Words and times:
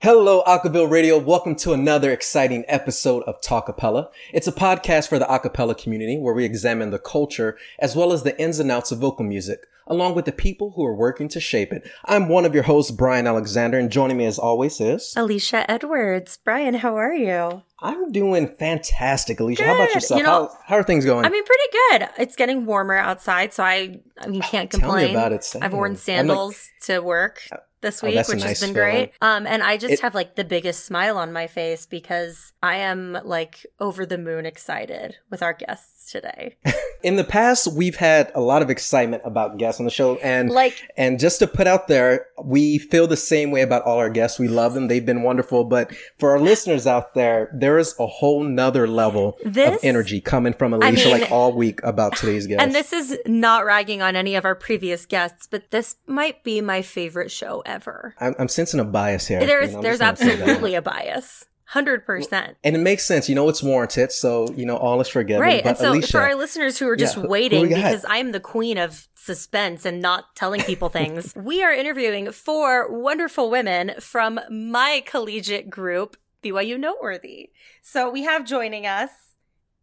Hello, 0.00 0.44
Acapella 0.46 0.88
Radio. 0.88 1.18
Welcome 1.18 1.56
to 1.56 1.72
another 1.72 2.12
exciting 2.12 2.64
episode 2.68 3.24
of 3.24 3.40
Talkapella. 3.40 4.10
It's 4.32 4.46
a 4.46 4.52
podcast 4.52 5.08
for 5.08 5.18
the 5.18 5.24
acapella 5.24 5.76
community 5.76 6.16
where 6.18 6.34
we 6.34 6.44
examine 6.44 6.90
the 6.90 7.00
culture 7.00 7.58
as 7.80 7.96
well 7.96 8.12
as 8.12 8.22
the 8.22 8.40
ins 8.40 8.60
and 8.60 8.70
outs 8.70 8.92
of 8.92 9.00
vocal 9.00 9.24
music, 9.24 9.66
along 9.88 10.14
with 10.14 10.24
the 10.24 10.30
people 10.30 10.70
who 10.76 10.84
are 10.84 10.94
working 10.94 11.26
to 11.30 11.40
shape 11.40 11.72
it. 11.72 11.90
I'm 12.04 12.28
one 12.28 12.44
of 12.46 12.54
your 12.54 12.62
hosts, 12.62 12.92
Brian 12.92 13.26
Alexander, 13.26 13.76
and 13.76 13.90
joining 13.90 14.18
me 14.18 14.26
as 14.26 14.38
always 14.38 14.80
is 14.80 15.14
Alicia 15.16 15.68
Edwards. 15.68 16.38
Brian, 16.44 16.74
how 16.74 16.96
are 16.96 17.14
you? 17.14 17.62
I'm 17.80 18.12
doing 18.12 18.54
fantastic, 18.56 19.40
Alicia. 19.40 19.64
How 19.64 19.74
about 19.74 19.94
yourself? 19.94 20.18
You 20.18 20.24
know, 20.26 20.30
how, 20.46 20.58
how 20.66 20.76
are 20.76 20.84
things 20.84 21.04
going? 21.06 21.24
I 21.24 21.28
mean, 21.28 21.44
pretty 21.44 21.72
good. 21.90 22.08
It's 22.18 22.36
getting 22.36 22.66
warmer 22.66 22.96
outside, 22.96 23.52
so 23.52 23.64
I, 23.64 23.98
I 24.16 24.28
mean, 24.28 24.42
can't 24.42 24.70
Tell 24.70 24.78
me 24.80 24.82
complain. 25.06 25.10
about 25.10 25.32
it, 25.32 25.42
Sam. 25.42 25.64
I've 25.64 25.72
worn 25.72 25.90
I'm 25.90 25.94
like- 25.94 26.02
sandals 26.02 26.68
to 26.82 27.00
work 27.00 27.40
uh, 27.50 27.56
this 27.80 28.02
Oh, 28.02 28.06
week, 28.08 28.16
a 28.16 28.22
which 28.28 28.40
nice 28.40 28.60
has 28.60 28.60
been 28.60 28.74
feeling. 28.74 28.90
great. 28.92 29.12
Um, 29.20 29.46
and 29.46 29.62
I 29.62 29.76
just 29.76 29.94
It- 29.94 30.00
have 30.00 30.14
like 30.14 30.34
the 30.36 30.44
biggest 30.44 30.84
smile 30.84 31.16
on 31.16 31.32
my 31.32 31.46
face 31.46 31.86
because 31.86 32.52
I 32.62 32.76
am 32.76 33.18
like 33.24 33.64
over 33.78 34.04
the 34.04 34.18
moon 34.18 34.44
excited 34.44 35.16
with 35.30 35.42
our 35.42 35.52
guests 35.52 36.10
today. 36.10 36.56
In 37.04 37.14
the 37.14 37.22
past, 37.22 37.72
we've 37.72 37.94
had 37.94 38.32
a 38.34 38.40
lot 38.40 38.60
of 38.60 38.70
excitement 38.70 39.22
about 39.24 39.56
guests 39.58 39.78
on 39.80 39.84
the 39.84 39.90
show, 39.92 40.16
and 40.16 40.50
Like, 40.50 40.90
And 40.96 41.20
just 41.20 41.38
to 41.38 41.46
put 41.46 41.68
out 41.68 41.86
there, 41.86 42.26
we 42.42 42.78
feel 42.78 43.06
the 43.06 43.16
same 43.16 43.52
way 43.52 43.60
about 43.62 43.82
all 43.84 43.98
our 43.98 44.10
guests. 44.10 44.40
We 44.40 44.48
love 44.48 44.74
them. 44.74 44.88
They've 44.88 45.06
been 45.06 45.22
wonderful. 45.22 45.62
But 45.62 45.94
for 46.18 46.32
our 46.32 46.40
listeners 46.40 46.88
out 46.88 47.14
there, 47.14 47.50
there 47.54 47.78
is 47.78 47.94
a 48.00 48.06
whole 48.06 48.42
nother 48.42 48.88
level 48.88 49.38
This- 49.44 49.76
of 49.76 49.84
energy 49.84 50.20
coming 50.20 50.52
from 50.54 50.72
Alicia 50.72 51.08
mean- 51.08 51.20
like 51.20 51.30
all 51.30 51.52
week 51.52 51.80
about 51.84 52.16
today's 52.16 52.48
guest. 52.48 52.60
and 52.60 52.74
this 52.74 52.92
is 52.92 53.16
not 53.24 53.64
ragging 53.64 54.02
on 54.02 54.16
any 54.16 54.34
of 54.34 54.44
our 54.44 54.56
previous 54.56 55.06
guests, 55.06 55.46
but 55.48 55.70
this 55.70 55.96
might 56.08 56.42
be 56.42 56.60
my 56.60 56.82
favorite 56.82 57.30
show 57.30 57.62
ever. 57.64 58.16
I'm, 58.18 58.34
I'm 58.40 58.48
sensing 58.48 58.80
a 58.80 58.84
bias 58.84 59.28
here. 59.28 59.38
There's, 59.46 59.70
you 59.70 59.76
know, 59.76 59.82
there's 59.82 60.00
just 60.00 60.20
gonna 60.20 60.30
say 60.32 60.36
that. 60.36 60.42
absolutely 60.42 60.74
a 60.74 60.82
bias. 60.82 61.44
100%. 61.72 62.54
And 62.64 62.76
it 62.76 62.78
makes 62.78 63.06
sense. 63.06 63.28
You 63.28 63.34
know, 63.34 63.48
it's 63.48 63.62
warranted. 63.62 64.12
So, 64.12 64.50
you 64.52 64.64
know, 64.64 64.76
all 64.76 65.00
is 65.00 65.08
forgiven. 65.08 65.42
Right. 65.42 65.62
But 65.62 65.70
And 65.70 65.78
so 65.78 65.92
Alicia, 65.92 66.12
for 66.12 66.20
our 66.20 66.34
listeners 66.34 66.78
who 66.78 66.88
are 66.88 66.96
just 66.96 67.16
Yeah, 67.16 67.26
waiting 67.26 67.68
because 67.68 68.04
I'm 68.08 68.32
the 68.32 68.40
queen 68.40 68.78
of 68.78 69.08
suspense 69.14 69.84
and 69.84 70.00
not 70.00 70.34
telling 70.34 70.62
people 70.62 70.88
things, 70.88 71.34
we 71.36 71.62
are 71.62 71.72
interviewing 71.72 72.32
four 72.32 72.90
wonderful 72.90 73.50
women 73.50 73.92
from 74.00 74.40
my 74.50 75.02
collegiate 75.04 75.68
group, 75.68 76.16
BYU 76.42 76.78
Noteworthy. 76.78 77.50
So 77.82 78.10
we 78.10 78.22
have 78.24 78.46
joining 78.46 78.86
us 78.86 79.10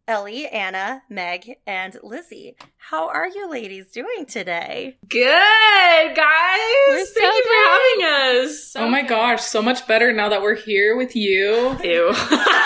Ellie, 0.08 0.46
Anna, 0.46 1.02
Meg, 1.08 1.56
and 1.66 1.98
Lizzie. 2.00 2.56
How 2.76 3.08
are 3.08 3.26
you 3.26 3.50
ladies 3.50 3.88
doing 3.88 4.24
today? 4.24 4.98
Good, 5.08 6.16
guys. 6.16 6.60
We're 6.88 7.04
Thank 7.04 7.08
so 7.08 7.22
you 7.24 7.42
good. 7.42 7.44
for 7.44 8.04
having 8.04 8.44
us. 8.44 8.76
oh 8.76 8.88
my 8.88 9.02
gosh, 9.02 9.42
so 9.42 9.60
much 9.60 9.84
better 9.88 10.12
now 10.12 10.28
that 10.28 10.42
we're 10.42 10.54
here 10.54 10.96
with 10.96 11.16
you. 11.16 11.76
Ew. 11.82 12.14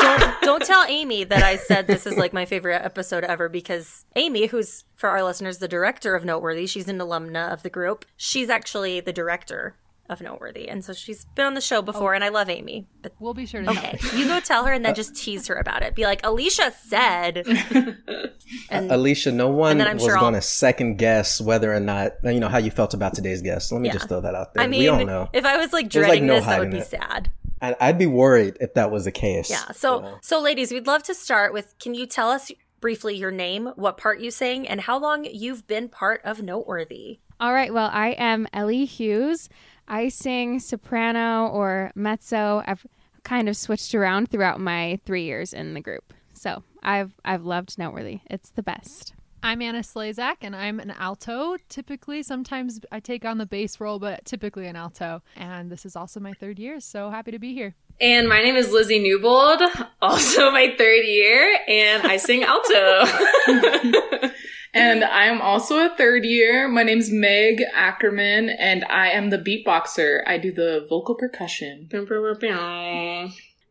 Don't, 0.00 0.40
don't 0.42 0.66
tell 0.66 0.84
Amy 0.86 1.24
that 1.24 1.42
I 1.42 1.56
said 1.56 1.86
this 1.86 2.06
is 2.06 2.18
like 2.18 2.34
my 2.34 2.44
favorite 2.44 2.84
episode 2.84 3.24
ever 3.24 3.48
because 3.48 4.04
Amy, 4.16 4.44
who's 4.46 4.84
for 4.94 5.08
our 5.08 5.22
listeners 5.22 5.58
the 5.58 5.68
director 5.68 6.14
of 6.14 6.26
Noteworthy, 6.26 6.66
she's 6.66 6.88
an 6.88 6.98
alumna 6.98 7.50
of 7.50 7.62
the 7.62 7.70
group. 7.70 8.04
She's 8.18 8.50
actually 8.50 9.00
the 9.00 9.14
director 9.14 9.76
of 10.10 10.20
Noteworthy, 10.20 10.68
and 10.68 10.84
so 10.84 10.92
she's 10.92 11.24
been 11.36 11.46
on 11.46 11.54
the 11.54 11.60
show 11.60 11.80
before. 11.80 12.12
Oh. 12.12 12.14
And 12.16 12.24
I 12.24 12.28
love 12.28 12.50
Amy, 12.50 12.86
but 13.00 13.12
We'll 13.20 13.32
be 13.32 13.46
sure 13.46 13.62
to 13.62 13.70
okay, 13.70 13.98
you 14.14 14.26
go 14.26 14.40
tell 14.44 14.64
her 14.66 14.72
and 14.72 14.84
then 14.84 14.94
just 14.94 15.14
tease 15.16 15.46
her 15.46 15.54
about 15.54 15.82
it. 15.82 15.94
Be 15.94 16.04
like, 16.04 16.20
Alicia 16.26 16.72
said, 16.86 17.46
and 18.70 18.90
Alicia, 18.90 19.32
no 19.32 19.48
one 19.48 19.72
And 19.72 19.80
then 19.80 19.88
I'm 19.88 19.96
was 19.96 20.04
sure 20.04 20.16
going 20.18 20.34
to 20.34 20.42
second 20.42 20.96
guess 20.96 21.40
whether 21.40 21.72
or 21.72 21.80
not, 21.80 22.12
you 22.24 22.40
know, 22.40 22.48
how 22.48 22.58
you 22.58 22.70
felt 22.70 22.94
about 22.94 23.14
today's 23.14 23.42
guest. 23.42 23.70
Let 23.72 23.80
me 23.80 23.88
Yeah. 23.88 23.94
just 23.94 24.08
throw 24.08 24.20
that 24.20 24.34
out 24.34 24.54
there. 24.54 24.64
I 24.64 24.66
we 24.66 24.88
all 24.88 24.98
mean, 24.98 25.06
know. 25.06 25.28
if 25.32 25.44
I 25.44 25.56
was 25.56 25.72
like 25.72 25.90
There's, 25.90 26.08
like, 26.08 26.22
no 26.22 26.34
this, 26.36 26.46
that 26.46 26.60
would 26.60 26.70
be 26.70 26.78
it. 26.78 26.86
sad. 26.86 27.30
I, 27.62 27.76
I'd 27.80 27.98
be 27.98 28.06
worried 28.06 28.56
if 28.60 28.74
that 28.74 28.90
was 28.90 29.04
the 29.04 29.12
case. 29.12 29.50
Yeah. 29.50 29.70
So, 29.72 29.96
you 29.96 30.02
know. 30.02 30.18
so 30.22 30.40
ladies, 30.40 30.72
we'd 30.72 30.86
love 30.86 31.02
to 31.04 31.14
start 31.14 31.52
with. 31.52 31.74
Can 31.78 31.94
you 31.94 32.06
tell 32.06 32.30
us 32.30 32.50
briefly 32.80 33.14
your 33.16 33.30
name, 33.30 33.66
what 33.76 33.98
part 33.98 34.20
you 34.20 34.30
sing, 34.30 34.66
and 34.66 34.80
how 34.80 34.98
long 34.98 35.24
you've 35.24 35.66
been 35.66 35.88
part 35.88 36.22
of 36.24 36.42
Noteworthy? 36.42 37.20
All 37.38 37.52
right. 37.52 37.72
Well, 37.72 37.90
I 37.92 38.08
am 38.18 38.46
Ellie 38.52 38.84
Hughes. 38.86 39.48
I 39.90 40.08
sing 40.08 40.60
soprano 40.60 41.48
or 41.48 41.90
mezzo. 41.96 42.62
I've 42.64 42.86
kind 43.24 43.48
of 43.48 43.56
switched 43.56 43.92
around 43.92 44.30
throughout 44.30 44.60
my 44.60 45.00
three 45.04 45.24
years 45.24 45.52
in 45.52 45.74
the 45.74 45.80
group. 45.80 46.14
So 46.32 46.62
I've 46.80 47.12
I've 47.24 47.44
loved 47.44 47.76
Noteworthy. 47.76 48.20
It's 48.30 48.50
the 48.50 48.62
best. 48.62 49.14
I'm 49.42 49.60
Anna 49.62 49.80
Slazak, 49.80 50.36
and 50.42 50.54
I'm 50.54 50.78
an 50.78 50.92
alto. 50.92 51.56
Typically, 51.68 52.22
sometimes 52.22 52.78
I 52.92 53.00
take 53.00 53.24
on 53.24 53.38
the 53.38 53.46
bass 53.46 53.80
role, 53.80 53.98
but 53.98 54.24
typically 54.26 54.66
an 54.68 54.76
alto. 54.76 55.22
And 55.34 55.72
this 55.72 55.84
is 55.84 55.96
also 55.96 56.20
my 56.20 56.34
third 56.34 56.58
year, 56.58 56.78
so 56.78 57.10
happy 57.10 57.32
to 57.32 57.38
be 57.38 57.52
here. 57.52 57.74
and 58.00 58.28
my 58.28 58.42
name 58.42 58.54
is 58.54 58.70
Lizzie 58.70 58.98
Newbold, 59.00 59.60
also 60.02 60.50
my 60.52 60.72
third 60.78 61.04
year, 61.04 61.58
and 61.66 62.06
I 62.06 62.16
sing 62.18 62.44
alto. 62.44 64.30
And 64.72 65.02
I'm 65.02 65.40
also 65.40 65.78
a 65.84 65.94
third 65.96 66.24
year. 66.24 66.68
My 66.68 66.82
name's 66.84 67.10
Meg 67.10 67.62
Ackerman, 67.74 68.50
and 68.50 68.84
I 68.84 69.08
am 69.10 69.30
the 69.30 69.38
beatboxer. 69.38 70.22
I 70.26 70.38
do 70.38 70.52
the 70.52 70.86
vocal 70.88 71.14
percussion. 71.16 71.88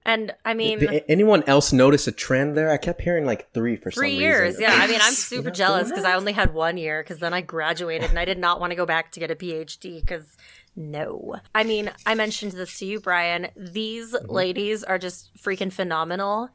And 0.05 0.33
I 0.43 0.53
mean, 0.53 0.79
Did 0.79 1.03
anyone 1.07 1.43
else 1.45 1.71
notice 1.71 2.07
a 2.07 2.11
trend 2.11 2.57
there? 2.57 2.71
I 2.71 2.77
kept 2.77 3.01
hearing 3.01 3.25
like 3.25 3.51
three 3.53 3.75
for 3.75 3.91
three 3.91 4.13
some 4.15 4.21
years. 4.21 4.41
reason. 4.55 4.61
Yeah. 4.63 4.73
I 4.81 4.87
mean, 4.87 4.99
I'm 5.01 5.13
super 5.31 5.51
jealous 5.51 5.89
because 5.89 6.05
I 6.05 6.13
only 6.15 6.31
had 6.33 6.53
one 6.53 6.77
year 6.77 7.03
because 7.03 7.19
then 7.19 7.33
I 7.33 7.41
graduated 7.41 8.09
and 8.09 8.17
I 8.17 8.25
did 8.25 8.39
not 8.39 8.59
want 8.59 8.71
to 8.71 8.75
go 8.75 8.85
back 8.85 9.11
to 9.11 9.19
get 9.19 9.29
a 9.29 9.35
PhD 9.35 9.99
because 10.01 10.35
no. 10.75 11.35
I 11.53 11.63
mean, 11.63 11.91
I 12.05 12.15
mentioned 12.15 12.53
this 12.53 12.79
to 12.79 12.85
you, 12.85 12.99
Brian. 12.99 13.47
These 13.55 14.13
Mm-hmm. 14.13 14.31
ladies 14.31 14.83
are 14.83 14.97
just 14.97 15.35
freaking 15.37 15.71
phenomenal. 15.71 16.49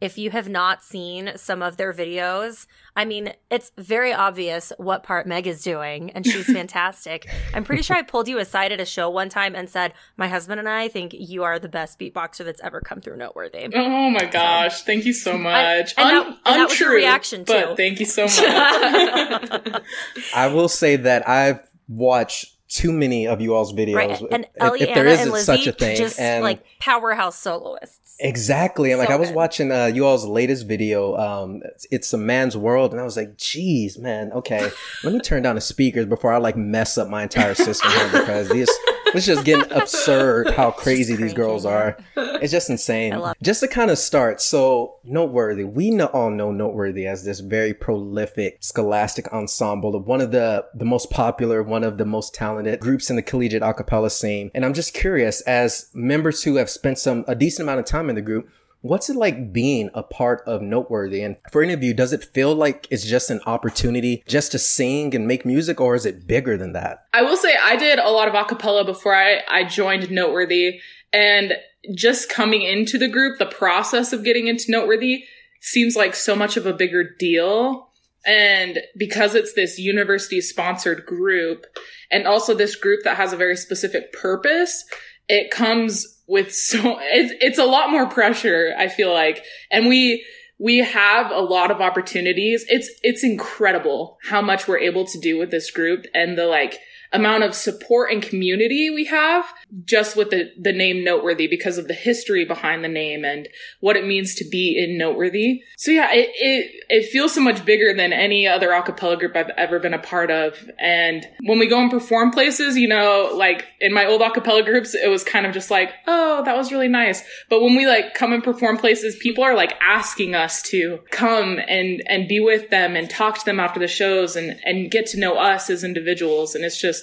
If 0.00 0.16
you 0.16 0.30
have 0.30 0.48
not 0.48 0.82
seen 0.84 1.32
some 1.36 1.60
of 1.62 1.76
their 1.76 1.92
videos, 1.92 2.66
I 2.94 3.04
mean, 3.04 3.32
it's 3.50 3.72
very 3.76 4.12
obvious 4.12 4.72
what 4.78 5.02
part 5.02 5.26
Meg 5.26 5.46
is 5.46 5.62
doing, 5.62 6.10
and 6.10 6.24
she's 6.24 6.46
fantastic. 6.52 7.28
I'm 7.52 7.64
pretty 7.64 7.82
sure 7.82 7.96
I 7.96 8.02
pulled 8.02 8.28
you 8.28 8.38
aside 8.38 8.70
at 8.70 8.80
a 8.80 8.84
show 8.84 9.10
one 9.10 9.28
time 9.28 9.54
and 9.56 9.68
said, 9.68 9.94
My 10.16 10.28
husband 10.28 10.60
and 10.60 10.68
I 10.68 10.86
think 10.88 11.14
you 11.16 11.42
are 11.42 11.58
the 11.58 11.68
best 11.68 11.98
beatboxer 11.98 12.44
that's 12.44 12.60
ever 12.62 12.80
come 12.80 13.00
through 13.00 13.16
Noteworthy. 13.16 13.68
Oh 13.74 14.10
my 14.10 14.24
gosh, 14.26 14.82
thank 14.82 15.04
you 15.04 15.12
so 15.12 15.36
much. 15.36 15.94
and 15.96 16.08
that- 16.10 16.26
Un- 16.26 16.38
and 16.46 16.60
that 16.60 16.68
was 16.68 16.78
your 16.78 16.90
untrue, 16.90 16.96
reaction, 17.00 17.44
too. 17.44 17.52
But 17.52 17.76
thank 17.76 17.98
you 18.00 18.06
so 18.06 18.24
much. 18.26 18.38
I 20.34 20.46
will 20.52 20.68
say 20.68 20.96
that 20.96 21.28
I've 21.28 21.60
watched 21.88 22.54
too 22.68 22.92
many 22.92 23.26
of 23.26 23.40
you 23.40 23.54
all's 23.54 23.72
videos. 23.72 23.94
Right. 23.94 24.22
And 24.30 24.46
if, 24.54 24.82
if 24.82 24.94
there 24.94 25.06
Anna, 25.08 25.22
and 25.22 25.30
Lizzie, 25.30 25.44
such 25.44 25.66
a 25.66 25.72
thing, 25.72 25.96
just 25.96 26.20
and 26.20 26.44
like 26.44 26.64
powerhouse 26.80 27.36
soloists. 27.38 28.16
exactly, 28.20 28.90
and 28.92 28.98
like 28.98 29.08
So 29.08 29.14
I 29.14 29.16
was 29.16 29.30
good. 29.30 29.36
watching 29.36 29.72
uh, 29.72 29.86
you 29.86 30.04
all's 30.04 30.26
latest 30.26 30.66
video. 30.66 31.16
Um, 31.16 31.62
it's, 31.64 31.86
it's 31.90 32.12
a 32.12 32.18
man's 32.18 32.56
world, 32.56 32.92
and 32.92 33.00
I 33.00 33.04
was 33.04 33.16
like, 33.16 33.36
"Geez, 33.38 33.98
man, 33.98 34.32
okay, 34.32 34.70
let 35.02 35.12
me 35.12 35.20
turn 35.20 35.42
down 35.42 35.54
the 35.54 35.60
speakers 35.60 36.06
before 36.06 36.32
I 36.32 36.38
like 36.38 36.56
mess 36.56 36.98
up 36.98 37.08
my 37.08 37.22
entire 37.22 37.54
system 37.54 37.90
here 37.90 38.10
because 38.12 38.48
these." 38.48 38.68
It's 39.14 39.26
just 39.26 39.44
getting 39.44 39.70
absurd 39.72 40.50
how 40.50 40.70
crazy 40.70 41.16
these 41.16 41.34
girls 41.34 41.64
are. 41.64 41.96
It's 42.16 42.52
just 42.52 42.70
insane. 42.70 43.18
Just 43.42 43.60
to 43.60 43.68
kind 43.68 43.90
of 43.90 43.98
start, 43.98 44.40
so 44.40 44.96
noteworthy. 45.04 45.64
We 45.64 45.90
know, 45.90 46.06
all 46.06 46.30
know 46.30 46.52
noteworthy 46.52 47.06
as 47.06 47.24
this 47.24 47.40
very 47.40 47.74
prolific 47.74 48.58
scholastic 48.60 49.32
ensemble 49.32 49.94
of 49.94 50.06
one 50.06 50.20
of 50.20 50.30
the 50.30 50.66
the 50.74 50.84
most 50.84 51.10
popular, 51.10 51.62
one 51.62 51.84
of 51.84 51.98
the 51.98 52.04
most 52.04 52.34
talented 52.34 52.80
groups 52.80 53.10
in 53.10 53.16
the 53.16 53.22
collegiate 53.22 53.62
a 53.62 53.74
cappella 53.74 54.10
scene. 54.10 54.50
And 54.54 54.64
I'm 54.64 54.74
just 54.74 54.94
curious, 54.94 55.40
as 55.42 55.88
members 55.94 56.42
who 56.42 56.56
have 56.56 56.70
spent 56.70 56.98
some 56.98 57.24
a 57.28 57.34
decent 57.34 57.66
amount 57.66 57.80
of 57.80 57.86
time 57.86 58.08
in 58.08 58.14
the 58.14 58.22
group, 58.22 58.48
what's 58.88 59.10
it 59.10 59.16
like 59.16 59.52
being 59.52 59.90
a 59.92 60.02
part 60.02 60.42
of 60.46 60.62
noteworthy? 60.62 61.22
And 61.22 61.36
for 61.52 61.62
any 61.62 61.74
of 61.74 61.82
you, 61.82 61.92
does 61.92 62.12
it 62.12 62.24
feel 62.24 62.54
like 62.54 62.86
it's 62.90 63.04
just 63.04 63.30
an 63.30 63.40
opportunity 63.44 64.22
just 64.26 64.52
to 64.52 64.58
sing 64.58 65.14
and 65.14 65.26
make 65.26 65.44
music, 65.44 65.80
or 65.80 65.94
is 65.94 66.06
it 66.06 66.26
bigger 66.26 66.56
than 66.56 66.72
that? 66.72 67.04
I 67.12 67.22
will 67.22 67.36
say 67.36 67.54
I 67.60 67.76
did 67.76 67.98
a 67.98 68.10
lot 68.10 68.28
of 68.28 68.34
acapella 68.34 68.86
before 68.86 69.14
I, 69.14 69.42
I 69.48 69.64
joined 69.64 70.10
Noteworthy. 70.10 70.80
And 71.12 71.54
just 71.94 72.28
coming 72.30 72.62
into 72.62 72.98
the 72.98 73.08
group, 73.08 73.38
the 73.38 73.46
process 73.46 74.12
of 74.12 74.24
getting 74.24 74.46
into 74.46 74.70
Noteworthy 74.70 75.24
seems 75.60 75.94
like 75.94 76.14
so 76.14 76.34
much 76.34 76.56
of 76.56 76.66
a 76.66 76.72
bigger 76.72 77.04
deal. 77.18 77.90
And 78.26 78.80
because 78.96 79.34
it's 79.34 79.54
this 79.54 79.78
university 79.78 80.40
sponsored 80.40 81.06
group 81.06 81.66
and 82.10 82.26
also 82.26 82.54
this 82.54 82.74
group 82.74 83.04
that 83.04 83.16
has 83.16 83.32
a 83.32 83.38
very 83.38 83.56
specific 83.56 84.12
purpose, 84.12 84.84
it 85.28 85.50
comes 85.50 86.06
with 86.26 86.52
so, 86.54 86.98
it's, 87.00 87.34
it's 87.40 87.58
a 87.58 87.64
lot 87.64 87.90
more 87.90 88.06
pressure, 88.06 88.74
I 88.76 88.88
feel 88.88 89.12
like. 89.12 89.44
And 89.70 89.86
we, 89.86 90.24
we 90.58 90.78
have 90.78 91.30
a 91.30 91.40
lot 91.40 91.70
of 91.70 91.80
opportunities. 91.80 92.64
It's, 92.68 92.90
it's 93.02 93.22
incredible 93.22 94.18
how 94.28 94.42
much 94.42 94.66
we're 94.66 94.78
able 94.78 95.04
to 95.06 95.18
do 95.18 95.38
with 95.38 95.50
this 95.50 95.70
group 95.70 96.06
and 96.14 96.36
the 96.36 96.46
like 96.46 96.80
amount 97.12 97.42
of 97.42 97.54
support 97.54 98.12
and 98.12 98.22
community 98.22 98.90
we 98.90 99.04
have 99.04 99.46
just 99.84 100.16
with 100.16 100.30
the, 100.30 100.50
the 100.58 100.72
name 100.72 101.04
Noteworthy 101.04 101.46
because 101.46 101.78
of 101.78 101.88
the 101.88 101.94
history 101.94 102.44
behind 102.44 102.84
the 102.84 102.88
name 102.88 103.24
and 103.24 103.48
what 103.80 103.96
it 103.96 104.06
means 104.06 104.34
to 104.34 104.48
be 104.50 104.76
in 104.78 104.98
Noteworthy. 104.98 105.62
So 105.76 105.90
yeah, 105.90 106.12
it, 106.12 106.30
it, 106.34 106.70
it 106.88 107.10
feels 107.10 107.34
so 107.34 107.40
much 107.40 107.64
bigger 107.64 107.94
than 107.94 108.12
any 108.12 108.46
other 108.46 108.68
acapella 108.68 109.18
group 109.18 109.36
I've 109.36 109.50
ever 109.50 109.78
been 109.78 109.94
a 109.94 109.98
part 109.98 110.30
of. 110.30 110.58
And 110.78 111.26
when 111.44 111.58
we 111.58 111.66
go 111.66 111.80
and 111.80 111.90
perform 111.90 112.30
places, 112.30 112.76
you 112.76 112.88
know, 112.88 113.30
like 113.34 113.66
in 113.80 113.92
my 113.92 114.06
old 114.06 114.20
acapella 114.20 114.64
groups, 114.64 114.94
it 114.94 115.08
was 115.08 115.24
kind 115.24 115.46
of 115.46 115.52
just 115.52 115.70
like, 115.70 115.92
oh, 116.06 116.42
that 116.44 116.56
was 116.56 116.72
really 116.72 116.88
nice. 116.88 117.22
But 117.48 117.62
when 117.62 117.76
we 117.76 117.86
like 117.86 118.14
come 118.14 118.32
and 118.32 118.42
perform 118.42 118.78
places, 118.78 119.16
people 119.16 119.44
are 119.44 119.54
like 119.54 119.74
asking 119.80 120.34
us 120.34 120.62
to 120.62 121.00
come 121.10 121.58
and, 121.68 122.02
and 122.06 122.28
be 122.28 122.40
with 122.40 122.70
them 122.70 122.96
and 122.96 123.08
talk 123.08 123.38
to 123.38 123.44
them 123.44 123.60
after 123.60 123.80
the 123.80 123.88
shows 123.88 124.36
and, 124.36 124.58
and 124.64 124.90
get 124.90 125.06
to 125.06 125.20
know 125.20 125.36
us 125.36 125.70
as 125.70 125.84
individuals. 125.84 126.54
And 126.54 126.64
it's 126.64 126.80
just, 126.80 126.97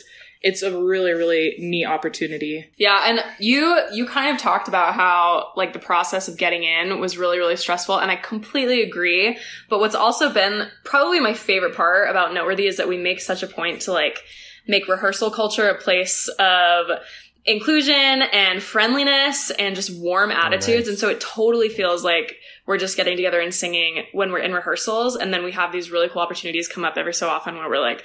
it's 0.45 0.62
a 0.62 0.80
really 0.80 1.12
really 1.12 1.56
neat 1.57 1.86
opportunity. 1.86 2.69
Yeah 2.77 3.01
and 3.07 3.19
you 3.39 3.81
you 3.92 4.06
kind 4.06 4.33
of 4.33 4.39
talked 4.39 4.68
about 4.68 4.94
how 4.94 5.51
like 5.57 5.74
the 5.74 5.80
process 5.80 6.27
of 6.27 6.38
getting 6.38 6.63
in 6.63 7.00
was 7.00 7.18
really 7.18 7.39
really 7.39 7.56
stressful 7.56 7.97
and 7.97 8.12
i 8.12 8.15
completely 8.15 8.83
agree. 8.83 9.38
But 9.69 9.80
what's 9.80 9.95
also 9.95 10.31
been 10.31 10.68
probably 10.83 11.19
my 11.19 11.33
favorite 11.33 11.75
part 11.75 12.09
about 12.09 12.33
noteworthy 12.33 12.68
is 12.68 12.77
that 12.77 12.88
we 12.88 12.97
make 12.97 13.19
such 13.21 13.42
a 13.42 13.47
point 13.47 13.81
to 13.81 13.92
like 13.92 14.19
make 14.68 14.88
rehearsal 14.88 15.31
culture 15.31 15.68
a 15.68 15.81
place 15.81 16.27
of 16.38 16.91
inclusion 17.45 18.24
and 18.24 18.62
friendliness 18.62 19.51
and 19.51 19.75
just 19.75 19.95
warm 19.95 20.31
attitudes 20.31 20.88
nice. 20.88 20.88
and 20.88 20.97
so 20.97 21.09
it 21.09 21.19
totally 21.19 21.69
feels 21.69 22.03
like 22.03 22.38
we're 22.65 22.77
just 22.77 22.97
getting 22.97 23.15
together 23.15 23.39
and 23.39 23.53
singing 23.53 24.03
when 24.12 24.31
we're 24.31 24.39
in 24.39 24.53
rehearsals. 24.53 25.15
And 25.15 25.33
then 25.33 25.44
we 25.44 25.51
have 25.51 25.71
these 25.71 25.92
really 25.92 26.09
cool 26.09 26.21
opportunities 26.21 26.68
come 26.68 26.83
up 26.83 26.97
every 26.97 27.13
so 27.13 27.30
often 27.30 27.56
where 27.56 27.69
we're 27.69 27.80
like, 27.80 28.03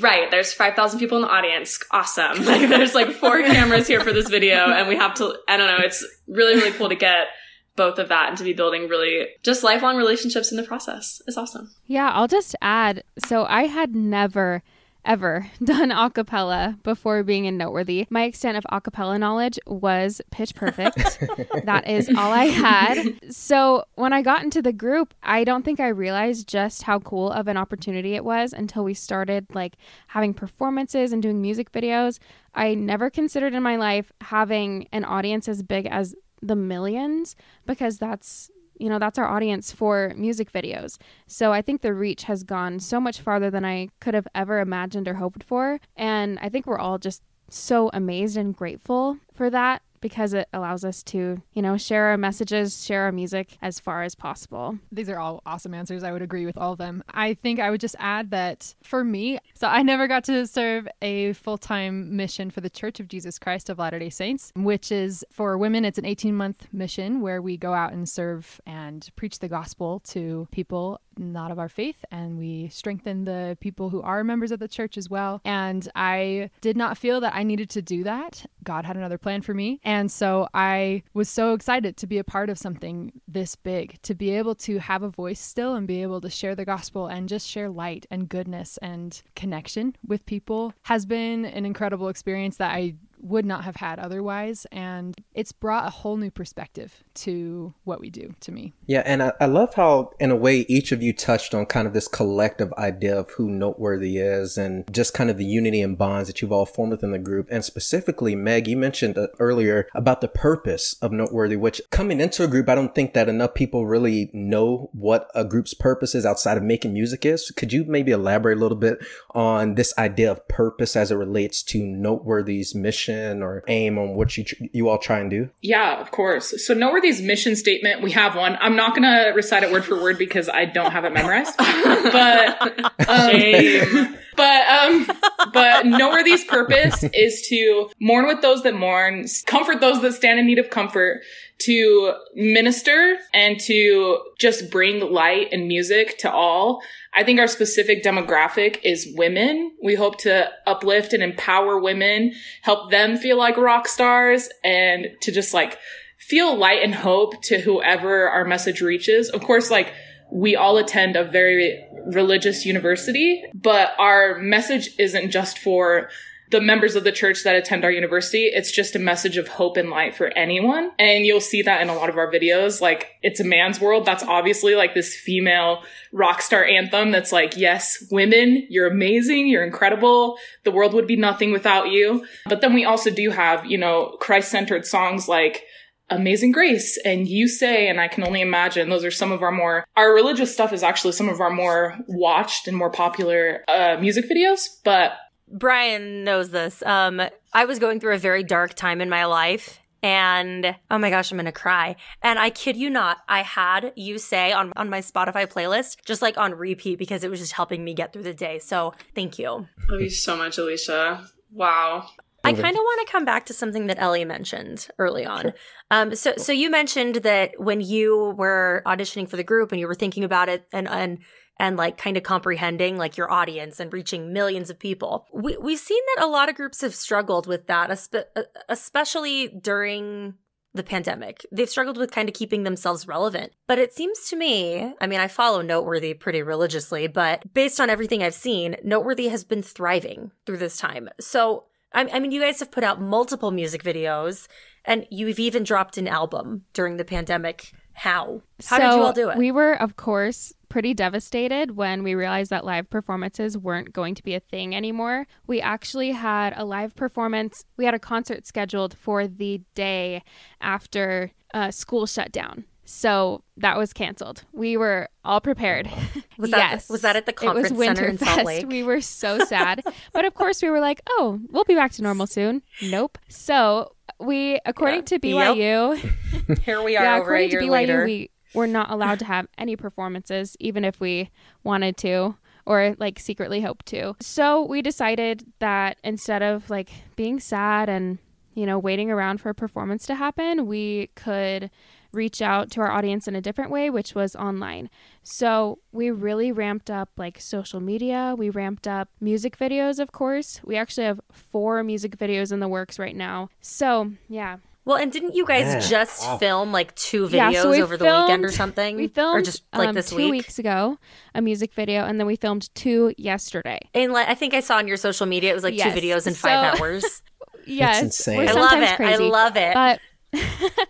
right, 0.00 0.30
there's 0.30 0.52
5,000 0.52 0.98
people 0.98 1.18
in 1.18 1.22
the 1.22 1.30
audience. 1.30 1.78
Awesome. 1.90 2.44
Like 2.52 2.68
there's 2.68 2.94
like 2.94 3.12
four 3.12 3.40
cameras 3.46 3.86
here 3.86 4.00
for 4.00 4.12
this 4.12 4.28
video 4.28 4.72
and 4.72 4.88
we 4.88 4.96
have 4.96 5.14
to, 5.14 5.36
I 5.48 5.56
don't 5.56 5.68
know, 5.68 5.84
it's 5.84 6.04
really, 6.26 6.56
really 6.56 6.72
cool 6.72 6.88
to 6.88 6.96
get 6.96 7.28
both 7.76 7.98
of 7.98 8.08
that 8.08 8.28
and 8.28 8.36
to 8.36 8.44
be 8.44 8.52
building 8.52 8.88
really 8.88 9.28
just 9.42 9.62
lifelong 9.62 9.96
relationships 9.96 10.50
in 10.50 10.56
the 10.56 10.62
process. 10.62 11.22
It's 11.26 11.38
awesome. 11.38 11.70
Yeah, 11.86 12.10
I'll 12.10 12.28
just 12.28 12.54
add 12.60 13.04
so 13.24 13.44
I 13.44 13.66
had 13.66 13.94
never 13.94 14.62
ever 15.04 15.50
done 15.64 15.90
a 15.90 16.10
cappella 16.10 16.78
before 16.82 17.22
being 17.22 17.44
in 17.44 17.56
Noteworthy. 17.56 18.06
My 18.10 18.24
extent 18.24 18.56
of 18.56 18.64
a 18.70 18.80
cappella 18.80 19.18
knowledge 19.18 19.58
was 19.66 20.20
pitch 20.30 20.54
perfect. 20.54 20.96
that 21.64 21.88
is 21.88 22.08
all 22.08 22.32
I 22.32 22.46
had. 22.46 23.18
So 23.30 23.84
when 23.94 24.12
I 24.12 24.22
got 24.22 24.42
into 24.42 24.62
the 24.62 24.72
group, 24.72 25.14
I 25.22 25.44
don't 25.44 25.64
think 25.64 25.80
I 25.80 25.88
realized 25.88 26.48
just 26.48 26.82
how 26.82 26.98
cool 27.00 27.30
of 27.30 27.48
an 27.48 27.56
opportunity 27.56 28.14
it 28.14 28.24
was 28.24 28.52
until 28.52 28.84
we 28.84 28.94
started 28.94 29.46
like 29.54 29.76
having 30.08 30.34
performances 30.34 31.12
and 31.12 31.22
doing 31.22 31.40
music 31.40 31.72
videos. 31.72 32.18
I 32.54 32.74
never 32.74 33.10
considered 33.10 33.54
in 33.54 33.62
my 33.62 33.76
life 33.76 34.12
having 34.20 34.88
an 34.92 35.04
audience 35.04 35.48
as 35.48 35.62
big 35.62 35.86
as 35.86 36.14
the 36.42 36.56
millions 36.56 37.36
because 37.66 37.98
that's 37.98 38.50
you 38.82 38.88
know, 38.88 38.98
that's 38.98 39.16
our 39.16 39.28
audience 39.28 39.70
for 39.70 40.12
music 40.16 40.50
videos. 40.50 40.98
So 41.28 41.52
I 41.52 41.62
think 41.62 41.82
the 41.82 41.94
reach 41.94 42.24
has 42.24 42.42
gone 42.42 42.80
so 42.80 43.00
much 43.00 43.20
farther 43.20 43.48
than 43.48 43.64
I 43.64 43.90
could 44.00 44.14
have 44.14 44.26
ever 44.34 44.58
imagined 44.58 45.06
or 45.06 45.14
hoped 45.14 45.44
for. 45.44 45.78
And 45.96 46.36
I 46.40 46.48
think 46.48 46.66
we're 46.66 46.80
all 46.80 46.98
just 46.98 47.22
so 47.48 47.90
amazed 47.92 48.36
and 48.36 48.56
grateful 48.56 49.18
for 49.32 49.50
that 49.50 49.82
because 50.02 50.34
it 50.34 50.48
allows 50.52 50.84
us 50.84 51.02
to, 51.04 51.40
you 51.54 51.62
know, 51.62 51.78
share 51.78 52.06
our 52.06 52.18
messages, 52.18 52.84
share 52.84 53.04
our 53.04 53.12
music 53.12 53.56
as 53.62 53.80
far 53.80 54.02
as 54.02 54.14
possible. 54.14 54.78
These 54.90 55.08
are 55.08 55.18
all 55.18 55.40
awesome 55.46 55.72
answers. 55.72 56.02
I 56.02 56.12
would 56.12 56.20
agree 56.20 56.44
with 56.44 56.58
all 56.58 56.72
of 56.72 56.78
them. 56.78 57.02
I 57.10 57.32
think 57.32 57.58
I 57.58 57.70
would 57.70 57.80
just 57.80 57.96
add 57.98 58.30
that 58.32 58.74
for 58.82 59.02
me, 59.02 59.38
so 59.54 59.68
I 59.68 59.82
never 59.82 60.06
got 60.06 60.24
to 60.24 60.46
serve 60.46 60.86
a 61.00 61.32
full 61.32 61.56
time 61.56 62.14
mission 62.14 62.50
for 62.50 62.60
the 62.60 62.68
Church 62.68 63.00
of 63.00 63.08
Jesus 63.08 63.38
Christ 63.38 63.70
of 63.70 63.78
Latter 63.78 63.98
day 63.98 64.10
Saints, 64.10 64.52
which 64.54 64.92
is 64.92 65.24
for 65.30 65.56
women, 65.56 65.84
it's 65.84 65.98
an 65.98 66.04
18 66.04 66.34
month 66.34 66.66
mission 66.72 67.20
where 67.20 67.40
we 67.40 67.56
go 67.56 67.72
out 67.72 67.92
and 67.92 68.08
serve 68.08 68.60
and 68.66 69.08
preach 69.16 69.38
the 69.38 69.48
gospel 69.48 70.00
to 70.00 70.48
people 70.50 71.00
not 71.18 71.50
of 71.50 71.58
our 71.58 71.68
faith 71.68 72.04
and 72.10 72.38
we 72.38 72.68
strengthen 72.68 73.24
the 73.24 73.56
people 73.60 73.90
who 73.90 74.02
are 74.02 74.24
members 74.24 74.50
of 74.50 74.58
the 74.58 74.68
church 74.68 74.96
as 74.96 75.08
well. 75.10 75.40
And 75.44 75.88
I 75.94 76.50
did 76.60 76.76
not 76.76 76.98
feel 76.98 77.20
that 77.20 77.34
I 77.34 77.42
needed 77.42 77.70
to 77.70 77.82
do 77.82 78.04
that. 78.04 78.46
God 78.62 78.84
had 78.84 78.96
another 78.96 79.18
plan 79.18 79.42
for 79.42 79.54
me. 79.54 79.80
So 80.10 80.48
I 80.54 81.02
was 81.14 81.28
so 81.28 81.54
excited 81.54 81.96
to 81.98 82.06
be 82.06 82.18
a 82.18 82.24
part 82.24 82.50
of 82.50 82.58
something 82.58 83.12
this 83.26 83.56
big, 83.56 84.00
to 84.02 84.14
be 84.14 84.30
able 84.30 84.54
to 84.56 84.78
have 84.78 85.02
a 85.02 85.08
voice 85.08 85.40
still 85.40 85.74
and 85.74 85.86
be 85.86 86.02
able 86.02 86.20
to 86.20 86.30
share 86.30 86.54
the 86.54 86.64
gospel 86.64 87.06
and 87.06 87.28
just 87.28 87.48
share 87.48 87.68
light 87.68 88.06
and 88.10 88.28
goodness 88.28 88.78
and 88.78 89.22
connection 89.34 89.96
with 90.06 90.26
people 90.26 90.72
has 90.82 91.06
been 91.06 91.44
an 91.44 91.66
incredible 91.66 92.08
experience 92.08 92.56
that 92.56 92.72
I 92.72 92.94
would 93.22 93.46
not 93.46 93.64
have 93.64 93.76
had 93.76 93.98
otherwise. 93.98 94.66
And 94.72 95.16
it's 95.32 95.52
brought 95.52 95.86
a 95.86 95.90
whole 95.90 96.16
new 96.16 96.30
perspective 96.30 97.02
to 97.14 97.72
what 97.84 98.00
we 98.00 98.10
do 98.10 98.34
to 98.40 98.52
me. 98.52 98.74
Yeah, 98.86 99.02
and 99.06 99.22
I, 99.22 99.32
I, 99.40 99.46
love 99.46 99.74
how, 99.74 100.10
in 100.18 100.30
a 100.30 100.36
way, 100.36 100.60
each 100.68 100.92
of 100.92 101.02
you 101.02 101.12
touched 101.12 101.54
on 101.54 101.66
kind 101.66 101.86
of 101.86 101.92
this 101.92 102.08
collective 102.08 102.72
idea 102.74 103.18
of 103.18 103.30
who 103.30 103.48
Noteworthy 103.48 104.18
is 104.18 104.58
and 104.58 104.92
just 104.92 105.14
kind 105.14 105.30
of 105.30 105.38
the 105.38 105.44
unity 105.44 105.80
and 105.80 105.96
bonds 105.96 106.28
that 106.28 106.42
you've 106.42 106.52
all 106.52 106.66
formed 106.66 106.90
within 106.90 107.12
the 107.12 107.18
group. 107.18 107.48
And 107.50 107.64
specifically, 107.64 108.34
Meg, 108.34 108.66
you 108.66 108.76
mentioned 108.76 109.16
uh, 109.16 109.28
earlier 109.38 109.88
about 109.94 110.20
the 110.20 110.28
purpose 110.28 110.96
of 111.00 111.12
Noteworthy, 111.12 111.56
which 111.56 111.80
coming 111.90 112.20
into 112.20 112.42
a 112.42 112.48
group, 112.48 112.68
I 112.68 112.74
don't 112.74 112.94
think 112.94 113.14
that 113.14 113.28
enough 113.28 113.54
people 113.54 113.86
really 113.86 114.30
know 114.32 114.90
what 114.92 115.30
a 115.34 115.44
group's 115.44 115.74
purpose 115.74 116.14
is 116.14 116.26
outside 116.26 116.56
of 116.56 116.62
making 116.62 116.92
music 116.92 117.24
is. 117.24 117.50
Could 117.52 117.72
you 117.72 117.84
maybe 117.84 118.10
elaborate 118.10 118.58
a 118.58 118.60
little 118.60 118.76
bit 118.76 118.98
on 119.30 119.76
this 119.76 119.94
idea 119.96 120.30
of 120.30 120.48
purpose 120.48 120.96
as 120.96 121.10
it 121.10 121.16
relates 121.16 121.62
to 121.64 121.84
Noteworthy's 121.84 122.74
mission 122.74 123.11
or 123.12 123.64
aim 123.68 123.98
on 123.98 124.14
what 124.14 124.36
you, 124.36 124.44
you 124.72 124.88
all 124.88 124.98
try 124.98 125.18
and 125.18 125.30
do? 125.30 125.50
Yeah, 125.60 126.00
of 126.00 126.10
course. 126.10 126.64
So 126.64 126.74
Noteworthy 126.74 127.02
Noteworthy's 127.02 127.22
mission 127.22 127.56
statement, 127.56 128.02
we 128.02 128.12
have 128.12 128.36
one. 128.36 128.56
I'm 128.60 128.76
not 128.76 128.94
going 128.94 129.02
to 129.02 129.32
recite 129.34 129.62
it 129.62 129.72
word 129.72 129.84
for 129.84 130.00
word 130.00 130.18
because 130.18 130.48
I 130.48 130.66
don't 130.66 130.92
have 130.92 131.04
it 131.04 131.12
memorized. 131.12 131.56
but 131.58 133.08
um, 133.08 133.30
shame. 133.30 134.16
But 134.36 134.68
um, 134.68 135.10
but 135.52 135.86
Noteworthy's 135.86 136.44
purpose 136.44 137.04
is 137.12 137.46
to 137.48 137.90
mourn 138.00 138.26
with 138.26 138.40
those 138.40 138.62
that 138.62 138.74
mourn, 138.74 139.26
comfort 139.46 139.80
those 139.80 140.00
that 140.02 140.12
stand 140.12 140.38
in 140.38 140.46
need 140.46 140.58
of 140.58 140.70
comfort, 140.70 141.22
to 141.60 142.14
minister 142.34 143.16
and 143.34 143.58
to 143.60 144.20
just 144.38 144.70
bring 144.70 145.00
light 145.00 145.48
and 145.52 145.68
music 145.68 146.18
to 146.18 146.30
all. 146.32 146.82
I 147.14 147.24
think 147.24 147.38
our 147.38 147.46
specific 147.46 148.02
demographic 148.02 148.78
is 148.82 149.12
women. 149.16 149.72
We 149.82 149.94
hope 149.94 150.18
to 150.18 150.50
uplift 150.66 151.12
and 151.12 151.22
empower 151.22 151.78
women, 151.78 152.32
help 152.62 152.90
them 152.90 153.16
feel 153.16 153.36
like 153.36 153.56
rock 153.56 153.86
stars 153.86 154.48
and 154.64 155.08
to 155.20 155.30
just 155.30 155.52
like 155.52 155.78
feel 156.18 156.56
light 156.56 156.82
and 156.82 156.94
hope 156.94 157.42
to 157.42 157.60
whoever 157.60 158.28
our 158.28 158.44
message 158.44 158.80
reaches. 158.80 159.28
Of 159.28 159.42
course, 159.42 159.70
like 159.70 159.92
we 160.32 160.56
all 160.56 160.78
attend 160.78 161.16
a 161.16 161.24
very 161.24 161.84
religious 162.06 162.64
university, 162.64 163.44
but 163.52 163.92
our 163.98 164.38
message 164.38 164.90
isn't 164.98 165.30
just 165.30 165.58
for 165.58 166.08
the 166.52 166.60
members 166.60 166.94
of 166.94 167.02
the 167.02 167.10
church 167.10 167.42
that 167.42 167.56
attend 167.56 167.84
our 167.84 167.90
university. 167.90 168.44
It's 168.44 168.70
just 168.70 168.94
a 168.94 169.00
message 169.00 169.36
of 169.36 169.48
hope 169.48 169.76
and 169.76 169.90
light 169.90 170.14
for 170.14 170.28
anyone. 170.28 170.92
And 170.98 171.26
you'll 171.26 171.40
see 171.40 171.62
that 171.62 171.80
in 171.80 171.88
a 171.88 171.94
lot 171.94 172.08
of 172.08 172.16
our 172.16 172.30
videos. 172.30 172.80
Like, 172.80 173.08
it's 173.22 173.40
a 173.40 173.44
man's 173.44 173.80
world. 173.80 174.06
That's 174.06 174.22
obviously 174.22 174.76
like 174.76 174.94
this 174.94 175.16
female 175.16 175.82
rock 176.12 176.42
star 176.42 176.64
anthem 176.64 177.10
that's 177.10 177.32
like, 177.32 177.56
yes, 177.56 178.04
women, 178.10 178.66
you're 178.70 178.86
amazing. 178.86 179.48
You're 179.48 179.64
incredible. 179.64 180.38
The 180.64 180.70
world 180.70 180.94
would 180.94 181.06
be 181.06 181.16
nothing 181.16 181.50
without 181.50 181.90
you. 181.90 182.24
But 182.46 182.60
then 182.60 182.74
we 182.74 182.84
also 182.84 183.10
do 183.10 183.30
have, 183.30 183.66
you 183.66 183.78
know, 183.78 184.16
Christ 184.20 184.50
centered 184.50 184.86
songs 184.86 185.26
like, 185.28 185.64
Amazing 186.10 186.52
Grace 186.52 186.98
and 187.06 187.26
You 187.26 187.48
Say, 187.48 187.88
and 187.88 187.98
I 187.98 188.06
can 188.06 188.22
only 188.22 188.42
imagine 188.42 188.90
those 188.90 189.04
are 189.04 189.10
some 189.10 189.32
of 189.32 189.42
our 189.42 189.52
more, 189.52 189.86
our 189.96 190.12
religious 190.12 190.52
stuff 190.52 190.74
is 190.74 190.82
actually 190.82 191.12
some 191.12 191.30
of 191.30 191.40
our 191.40 191.48
more 191.48 191.96
watched 192.06 192.68
and 192.68 192.76
more 192.76 192.90
popular 192.90 193.64
uh, 193.66 193.96
music 193.98 194.28
videos, 194.28 194.68
but. 194.84 195.12
Brian 195.52 196.24
knows 196.24 196.50
this. 196.50 196.82
Um, 196.84 197.20
I 197.52 197.64
was 197.64 197.78
going 197.78 198.00
through 198.00 198.14
a 198.14 198.18
very 198.18 198.42
dark 198.42 198.74
time 198.74 199.00
in 199.00 199.08
my 199.08 199.26
life. 199.26 199.78
And 200.04 200.74
oh 200.90 200.98
my 200.98 201.10
gosh, 201.10 201.30
I'm 201.30 201.38
gonna 201.38 201.52
cry. 201.52 201.94
And 202.22 202.38
I 202.38 202.50
kid 202.50 202.76
you 202.76 202.90
not, 202.90 203.18
I 203.28 203.42
had 203.42 203.92
you 203.94 204.18
say 204.18 204.50
on, 204.50 204.72
on 204.74 204.90
my 204.90 205.00
Spotify 205.00 205.46
playlist, 205.46 206.04
just 206.04 206.22
like 206.22 206.36
on 206.36 206.54
repeat 206.54 206.98
because 206.98 207.22
it 207.22 207.30
was 207.30 207.38
just 207.38 207.52
helping 207.52 207.84
me 207.84 207.94
get 207.94 208.12
through 208.12 208.24
the 208.24 208.34
day. 208.34 208.58
So 208.58 208.94
thank 209.14 209.38
you. 209.38 209.68
Love 209.88 210.00
you 210.00 210.10
so 210.10 210.36
much, 210.36 210.58
Alicia. 210.58 211.24
Wow. 211.52 212.08
I 212.44 212.52
kind 212.52 212.76
of 212.76 212.80
want 212.80 213.06
to 213.06 213.12
come 213.12 213.24
back 213.24 213.46
to 213.46 213.52
something 213.52 213.86
that 213.86 214.00
Ellie 214.00 214.24
mentioned 214.24 214.88
early 214.98 215.24
on. 215.24 215.42
Sure. 215.42 215.54
Um, 215.92 216.14
so, 216.16 216.34
so 216.36 216.50
you 216.52 216.70
mentioned 216.70 217.16
that 217.16 217.52
when 217.58 217.80
you 217.80 218.34
were 218.36 218.82
auditioning 218.84 219.28
for 219.28 219.36
the 219.36 219.44
group 219.44 219.70
and 219.70 219.80
you 219.80 219.86
were 219.86 219.94
thinking 219.94 220.24
about 220.24 220.48
it 220.48 220.66
and 220.72 220.88
and 220.88 221.18
and 221.62 221.76
like 221.76 221.96
kind 221.96 222.16
of 222.16 222.24
comprehending 222.24 222.98
like 222.98 223.16
your 223.16 223.30
audience 223.30 223.78
and 223.78 223.92
reaching 223.92 224.32
millions 224.32 224.68
of 224.68 224.80
people. 224.80 225.26
We 225.32 225.56
we've 225.56 225.78
seen 225.78 226.02
that 226.16 226.24
a 226.24 226.26
lot 226.26 226.48
of 226.48 226.56
groups 226.56 226.80
have 226.80 226.94
struggled 226.94 227.46
with 227.46 227.68
that, 227.68 227.88
uh, 228.12 228.42
especially 228.68 229.46
during 229.46 230.34
the 230.74 230.82
pandemic. 230.82 231.46
They've 231.52 231.70
struggled 231.70 231.98
with 231.98 232.10
kind 232.10 232.28
of 232.28 232.34
keeping 232.34 232.64
themselves 232.64 233.06
relevant. 233.06 233.52
But 233.68 233.78
it 233.78 233.92
seems 233.92 234.28
to 234.30 234.36
me, 234.36 234.92
I 235.00 235.06
mean, 235.06 235.20
I 235.20 235.28
follow 235.28 235.62
Noteworthy 235.62 236.14
pretty 236.14 236.42
religiously, 236.42 237.06
but 237.06 237.54
based 237.54 237.78
on 237.78 237.90
everything 237.90 238.24
I've 238.24 238.34
seen, 238.34 238.76
Noteworthy 238.82 239.28
has 239.28 239.44
been 239.44 239.62
thriving 239.62 240.32
through 240.44 240.56
this 240.56 240.78
time. 240.78 241.10
So, 241.20 241.66
I, 241.92 242.08
I 242.12 242.18
mean, 242.18 242.32
you 242.32 242.40
guys 242.40 242.58
have 242.60 242.72
put 242.72 242.84
out 242.84 243.00
multiple 243.00 243.50
music 243.50 243.84
videos 243.84 244.48
and 244.84 245.06
you've 245.10 245.38
even 245.38 245.62
dropped 245.62 245.96
an 245.98 246.08
album 246.08 246.64
during 246.72 246.96
the 246.96 247.04
pandemic. 247.04 247.72
How? 248.02 248.42
How 248.64 248.78
so 248.78 248.82
did 248.82 248.96
you 248.96 249.02
all 249.04 249.12
do 249.12 249.30
it? 249.30 249.38
We 249.38 249.52
were, 249.52 249.74
of 249.80 249.94
course, 249.94 250.52
pretty 250.68 250.92
devastated 250.92 251.76
when 251.76 252.02
we 252.02 252.16
realized 252.16 252.50
that 252.50 252.64
live 252.64 252.90
performances 252.90 253.56
weren't 253.56 253.92
going 253.92 254.16
to 254.16 254.24
be 254.24 254.34
a 254.34 254.40
thing 254.40 254.74
anymore. 254.74 255.28
We 255.46 255.60
actually 255.60 256.10
had 256.10 256.52
a 256.56 256.64
live 256.64 256.96
performance, 256.96 257.64
we 257.76 257.84
had 257.84 257.94
a 257.94 258.00
concert 258.00 258.44
scheduled 258.44 258.98
for 258.98 259.28
the 259.28 259.60
day 259.76 260.24
after 260.60 261.30
uh, 261.54 261.70
school 261.70 262.06
shut 262.06 262.32
down. 262.32 262.64
So 262.84 263.44
that 263.56 263.78
was 263.78 263.92
canceled. 263.92 264.42
We 264.52 264.76
were 264.76 265.08
all 265.24 265.40
prepared. 265.40 265.88
Was 266.38 266.50
that 266.50 266.72
yes. 266.72 266.90
was 266.90 267.02
that 267.02 267.14
at 267.14 267.26
the 267.26 267.32
it 267.32 267.36
conference 267.36 267.70
was 267.70 267.86
center 267.86 268.04
in 268.04 268.18
Salt. 268.18 268.44
Lake? 268.44 268.66
We 268.66 268.82
were 268.82 269.00
so 269.00 269.38
sad. 269.44 269.84
but 270.12 270.24
of 270.24 270.34
course 270.34 270.60
we 270.60 270.70
were 270.70 270.80
like, 270.80 271.00
"Oh, 271.08 271.38
we'll 271.50 271.62
be 271.62 271.76
back 271.76 271.92
to 271.92 272.02
normal 272.02 272.26
soon." 272.38 272.62
Nope. 272.82 273.16
So, 273.28 273.92
we 274.22 274.58
according 274.64 275.04
to 275.04 275.14
Yep. 275.14 275.22
BYU, 275.22 276.58
Here 276.64 276.82
we 276.82 276.96
are 276.96 277.04
yeah, 277.04 277.18
according 277.18 277.50
to 277.50 277.56
BYU, 277.58 277.70
later. 277.70 278.04
we 278.04 278.30
were 278.54 278.66
not 278.66 278.90
allowed 278.90 279.18
to 279.20 279.24
have 279.24 279.46
any 279.58 279.76
performances, 279.76 280.56
even 280.60 280.84
if 280.84 281.00
we 281.00 281.30
wanted 281.64 281.96
to 281.98 282.36
or 282.64 282.94
like 282.98 283.18
secretly 283.18 283.60
hoped 283.60 283.86
to. 283.86 284.14
So 284.20 284.64
we 284.64 284.82
decided 284.82 285.44
that 285.58 285.98
instead 286.04 286.42
of 286.42 286.70
like 286.70 286.90
being 287.16 287.40
sad 287.40 287.88
and 287.88 288.18
you 288.54 288.66
know 288.66 288.78
waiting 288.78 289.10
around 289.10 289.40
for 289.40 289.48
a 289.50 289.54
performance 289.54 290.06
to 290.06 290.14
happen, 290.14 290.66
we 290.66 291.08
could 291.16 291.70
reach 292.12 292.42
out 292.42 292.70
to 292.72 292.80
our 292.80 292.90
audience 292.90 293.26
in 293.26 293.34
a 293.34 293.40
different 293.40 293.70
way, 293.70 293.88
which 293.90 294.14
was 294.14 294.36
online. 294.36 294.90
So 295.22 295.78
we 295.92 296.10
really 296.10 296.52
ramped 296.52 296.90
up 296.90 297.10
like 297.16 297.40
social 297.40 297.80
media. 297.80 298.34
We 298.36 298.50
ramped 298.50 298.86
up 298.86 299.08
music 299.20 299.56
videos, 299.58 299.98
of 299.98 300.12
course. 300.12 300.60
We 300.64 300.76
actually 300.76 301.04
have 301.06 301.20
four 301.32 301.82
music 301.82 302.16
videos 302.18 302.52
in 302.52 302.60
the 302.60 302.68
works 302.68 302.98
right 302.98 303.16
now. 303.16 303.48
So 303.60 304.12
yeah, 304.28 304.58
well, 304.84 304.96
and 304.96 305.12
didn't 305.12 305.34
you 305.36 305.46
guys 305.46 305.66
Man, 305.66 305.80
just 305.80 306.22
wow. 306.22 306.38
film 306.38 306.72
like 306.72 306.92
two 306.96 307.28
videos 307.28 307.52
Yeah, 307.52 307.62
so 307.62 307.70
we 307.70 307.80
over 307.82 307.96
the 307.96 308.04
weekend 308.04 308.44
or 308.44 308.50
something? 308.50 308.96
We 308.96 309.06
filmed 309.08 309.38
or 309.38 309.42
just 309.42 309.62
like 309.72 309.90
um, 309.90 309.94
this 309.94 310.10
two 310.10 310.16
week? 310.16 310.30
weeks 310.32 310.58
ago 310.58 310.98
a 311.34 311.40
music 311.40 311.72
video, 311.72 312.04
and 312.04 312.18
then 312.18 312.26
we 312.26 312.34
filmed 312.36 312.68
two 312.74 313.14
yesterday. 313.16 313.78
And 313.94 314.12
like, 314.12 314.28
I 314.28 314.34
think 314.34 314.54
I 314.54 314.60
saw 314.60 314.78
on 314.78 314.88
your 314.88 314.96
social 314.96 315.26
media 315.26 315.52
it 315.52 315.54
was 315.54 315.62
like 315.64 315.74
Yes. 315.76 315.94
two 315.94 316.00
videos 316.00 316.26
in 316.26 316.34
five 316.34 316.76
So- 316.76 316.84
hours. 316.84 317.22
Yes, 317.64 318.02
insane. 318.02 318.48
I 318.48 318.52
love 318.54 318.72
it. 318.82 318.96
crazy, 318.96 319.14
I 319.24 319.28
love 319.28 319.56
it. 319.56 319.72
but 319.72 320.00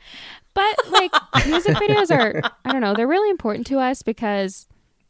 but 0.55 0.91
like 0.91 1.13
music 1.47 1.77
videos 1.77 2.15
are 2.15 2.41
I 2.65 2.73
don't 2.73 2.81
know 2.81 2.95
they're 2.95 3.09
really 3.09 3.31
important 3.31 3.67
to 3.69 3.79
us 3.79 4.03
because 4.03 4.67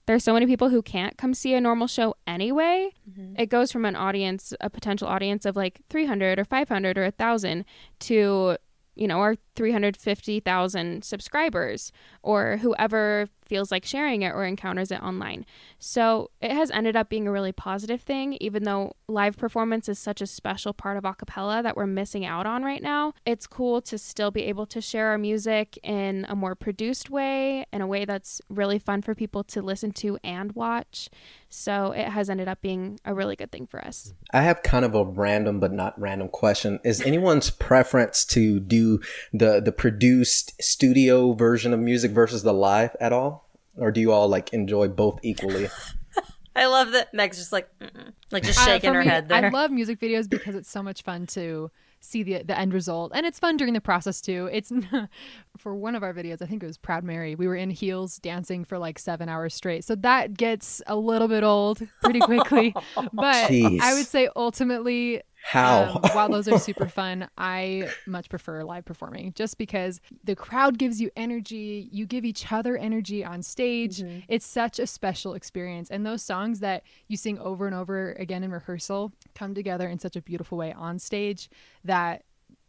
there's 0.06 0.24
so 0.24 0.32
many 0.34 0.46
people 0.46 0.68
who 0.68 0.82
can't 0.82 1.16
come 1.16 1.32
see 1.32 1.54
a 1.54 1.60
normal 1.60 1.86
show 1.86 2.16
anyway. 2.26 2.90
Mm-hmm. 3.08 3.34
It 3.38 3.46
goes 3.46 3.70
from 3.70 3.84
an 3.84 3.94
audience, 3.94 4.52
a 4.60 4.68
potential 4.68 5.06
audience 5.06 5.46
of 5.46 5.54
like 5.54 5.80
300 5.90 6.38
or 6.38 6.44
500 6.44 6.98
or 6.98 7.04
1,000 7.04 7.64
to, 8.00 8.56
you 8.96 9.06
know, 9.06 9.20
our 9.20 9.36
350,000 9.56 11.04
subscribers 11.04 11.92
or 12.22 12.58
whoever 12.58 13.26
feels 13.52 13.70
like 13.70 13.84
sharing 13.84 14.22
it 14.22 14.30
or 14.30 14.44
encounters 14.44 14.90
it 14.90 15.02
online. 15.02 15.44
So 15.78 16.30
it 16.40 16.52
has 16.52 16.70
ended 16.70 16.96
up 16.96 17.10
being 17.10 17.28
a 17.28 17.30
really 17.30 17.52
positive 17.52 18.00
thing, 18.00 18.38
even 18.40 18.64
though 18.64 18.94
live 19.08 19.36
performance 19.36 19.90
is 19.90 19.98
such 19.98 20.22
a 20.22 20.26
special 20.26 20.72
part 20.72 20.96
of 20.96 21.04
a 21.04 21.12
cappella 21.12 21.62
that 21.62 21.76
we're 21.76 21.86
missing 21.86 22.24
out 22.24 22.46
on 22.46 22.62
right 22.62 22.82
now. 22.82 23.12
It's 23.26 23.46
cool 23.46 23.82
to 23.82 23.98
still 23.98 24.30
be 24.30 24.44
able 24.44 24.64
to 24.66 24.80
share 24.80 25.08
our 25.08 25.18
music 25.18 25.78
in 25.82 26.24
a 26.30 26.36
more 26.36 26.54
produced 26.54 27.10
way, 27.10 27.66
in 27.72 27.82
a 27.82 27.86
way 27.86 28.06
that's 28.06 28.40
really 28.48 28.78
fun 28.78 29.02
for 29.02 29.14
people 29.14 29.44
to 29.44 29.60
listen 29.60 29.92
to 29.92 30.18
and 30.24 30.52
watch. 30.52 31.10
So 31.50 31.92
it 31.92 32.08
has 32.08 32.30
ended 32.30 32.48
up 32.48 32.62
being 32.62 32.98
a 33.04 33.12
really 33.12 33.36
good 33.36 33.52
thing 33.52 33.66
for 33.66 33.84
us. 33.84 34.14
I 34.32 34.40
have 34.40 34.62
kind 34.62 34.86
of 34.86 34.94
a 34.94 35.04
random 35.04 35.60
but 35.60 35.72
not 35.72 36.00
random 36.00 36.28
question. 36.28 36.80
Is 36.84 37.02
anyone's 37.02 37.50
preference 37.50 38.24
to 38.26 38.58
do 38.58 39.00
the 39.42 39.60
the 39.60 39.72
produced 39.72 40.62
studio 40.62 41.32
version 41.32 41.72
of 41.72 41.80
music 41.80 42.12
versus 42.12 42.44
the 42.44 42.52
live 42.52 42.94
at 43.00 43.12
all? 43.12 43.48
Or 43.76 43.90
do 43.90 44.00
you 44.00 44.12
all 44.12 44.28
like 44.28 44.52
enjoy 44.52 44.86
both 44.86 45.18
equally? 45.24 45.68
I 46.54 46.66
love 46.66 46.92
that 46.92 47.12
Meg's 47.12 47.38
just 47.38 47.50
like, 47.50 47.68
mm-mm. 47.80 48.12
like 48.30 48.44
just 48.44 48.60
Uh, 48.60 48.66
shaking 48.66 48.90
for 48.90 48.94
her 48.96 49.02
me, 49.02 49.08
head 49.08 49.28
there. 49.28 49.46
I 49.46 49.48
love 49.48 49.70
music 49.70 49.98
videos 49.98 50.28
because 50.28 50.54
it's 50.54 50.70
so 50.70 50.82
much 50.82 51.02
fun 51.02 51.26
to 51.28 51.70
see 51.98 52.22
the 52.22 52.42
the 52.44 52.56
end 52.56 52.72
result, 52.72 53.10
and 53.14 53.26
it's 53.26 53.40
fun 53.40 53.56
during 53.56 53.72
the 53.72 53.80
process 53.80 54.20
too. 54.20 54.48
It's 54.52 54.70
for 55.58 55.74
one 55.74 55.96
of 55.96 56.04
our 56.04 56.14
videos, 56.14 56.40
I 56.40 56.46
think 56.46 56.62
it 56.62 56.66
was 56.66 56.78
Proud 56.78 57.02
Mary. 57.02 57.34
We 57.34 57.48
were 57.48 57.56
in 57.56 57.70
heels 57.70 58.18
dancing 58.18 58.64
for 58.64 58.78
like 58.78 58.98
seven 59.00 59.28
hours 59.28 59.54
straight, 59.54 59.82
so 59.82 59.96
that 59.96 60.34
gets 60.34 60.80
a 60.86 60.94
little 60.94 61.26
bit 61.26 61.42
old 61.42 61.80
pretty 62.04 62.20
quickly. 62.20 62.74
but 63.12 63.50
Jeez. 63.50 63.80
I 63.80 63.94
would 63.94 64.06
say 64.06 64.28
ultimately. 64.36 65.22
How? 65.42 66.00
Um, 66.02 66.10
while 66.14 66.28
those 66.28 66.48
are 66.48 66.58
super 66.58 66.88
fun, 67.00 67.28
I 67.36 67.88
much 68.06 68.28
prefer 68.28 68.62
live 68.62 68.84
performing 68.84 69.32
just 69.34 69.58
because 69.58 70.00
the 70.24 70.36
crowd 70.36 70.78
gives 70.78 71.00
you 71.00 71.10
energy. 71.16 71.88
You 71.90 72.06
give 72.06 72.24
each 72.24 72.50
other 72.50 72.76
energy 72.76 73.24
on 73.24 73.42
stage. 73.42 73.98
Mm-hmm. 73.98 74.20
It's 74.28 74.46
such 74.46 74.78
a 74.78 74.86
special 74.86 75.34
experience. 75.34 75.90
And 75.90 76.06
those 76.06 76.22
songs 76.22 76.60
that 76.60 76.84
you 77.08 77.16
sing 77.16 77.38
over 77.38 77.66
and 77.66 77.74
over 77.74 78.12
again 78.12 78.44
in 78.44 78.52
rehearsal 78.52 79.12
come 79.34 79.54
together 79.54 79.88
in 79.88 79.98
such 79.98 80.16
a 80.16 80.22
beautiful 80.22 80.56
way 80.58 80.72
on 80.72 80.98
stage 80.98 81.50
that 81.84 82.22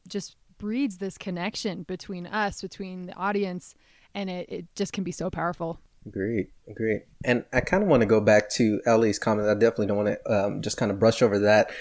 just 0.07 0.35
breeds 0.57 0.97
this 0.97 1.17
connection 1.17 1.83
between 1.83 2.25
us, 2.25 2.61
between 2.61 3.05
the 3.05 3.13
audience, 3.13 3.75
and 4.15 4.29
it, 4.29 4.49
it 4.49 4.65
just 4.75 4.93
can 4.93 5.03
be 5.03 5.11
so 5.11 5.29
powerful. 5.29 5.79
Great, 6.09 6.51
great. 6.73 7.03
And 7.23 7.45
I 7.53 7.61
kind 7.61 7.83
of 7.83 7.89
want 7.89 8.01
to 8.01 8.05
go 8.05 8.19
back 8.19 8.49
to 8.51 8.81
Ellie's 8.85 9.19
comment. 9.19 9.47
I 9.47 9.53
definitely 9.53 9.87
don't 9.87 9.97
want 9.97 10.17
to 10.25 10.31
um, 10.45 10.61
just 10.61 10.77
kind 10.77 10.91
of 10.91 10.99
brush 10.99 11.21
over 11.21 11.39
that. 11.39 11.71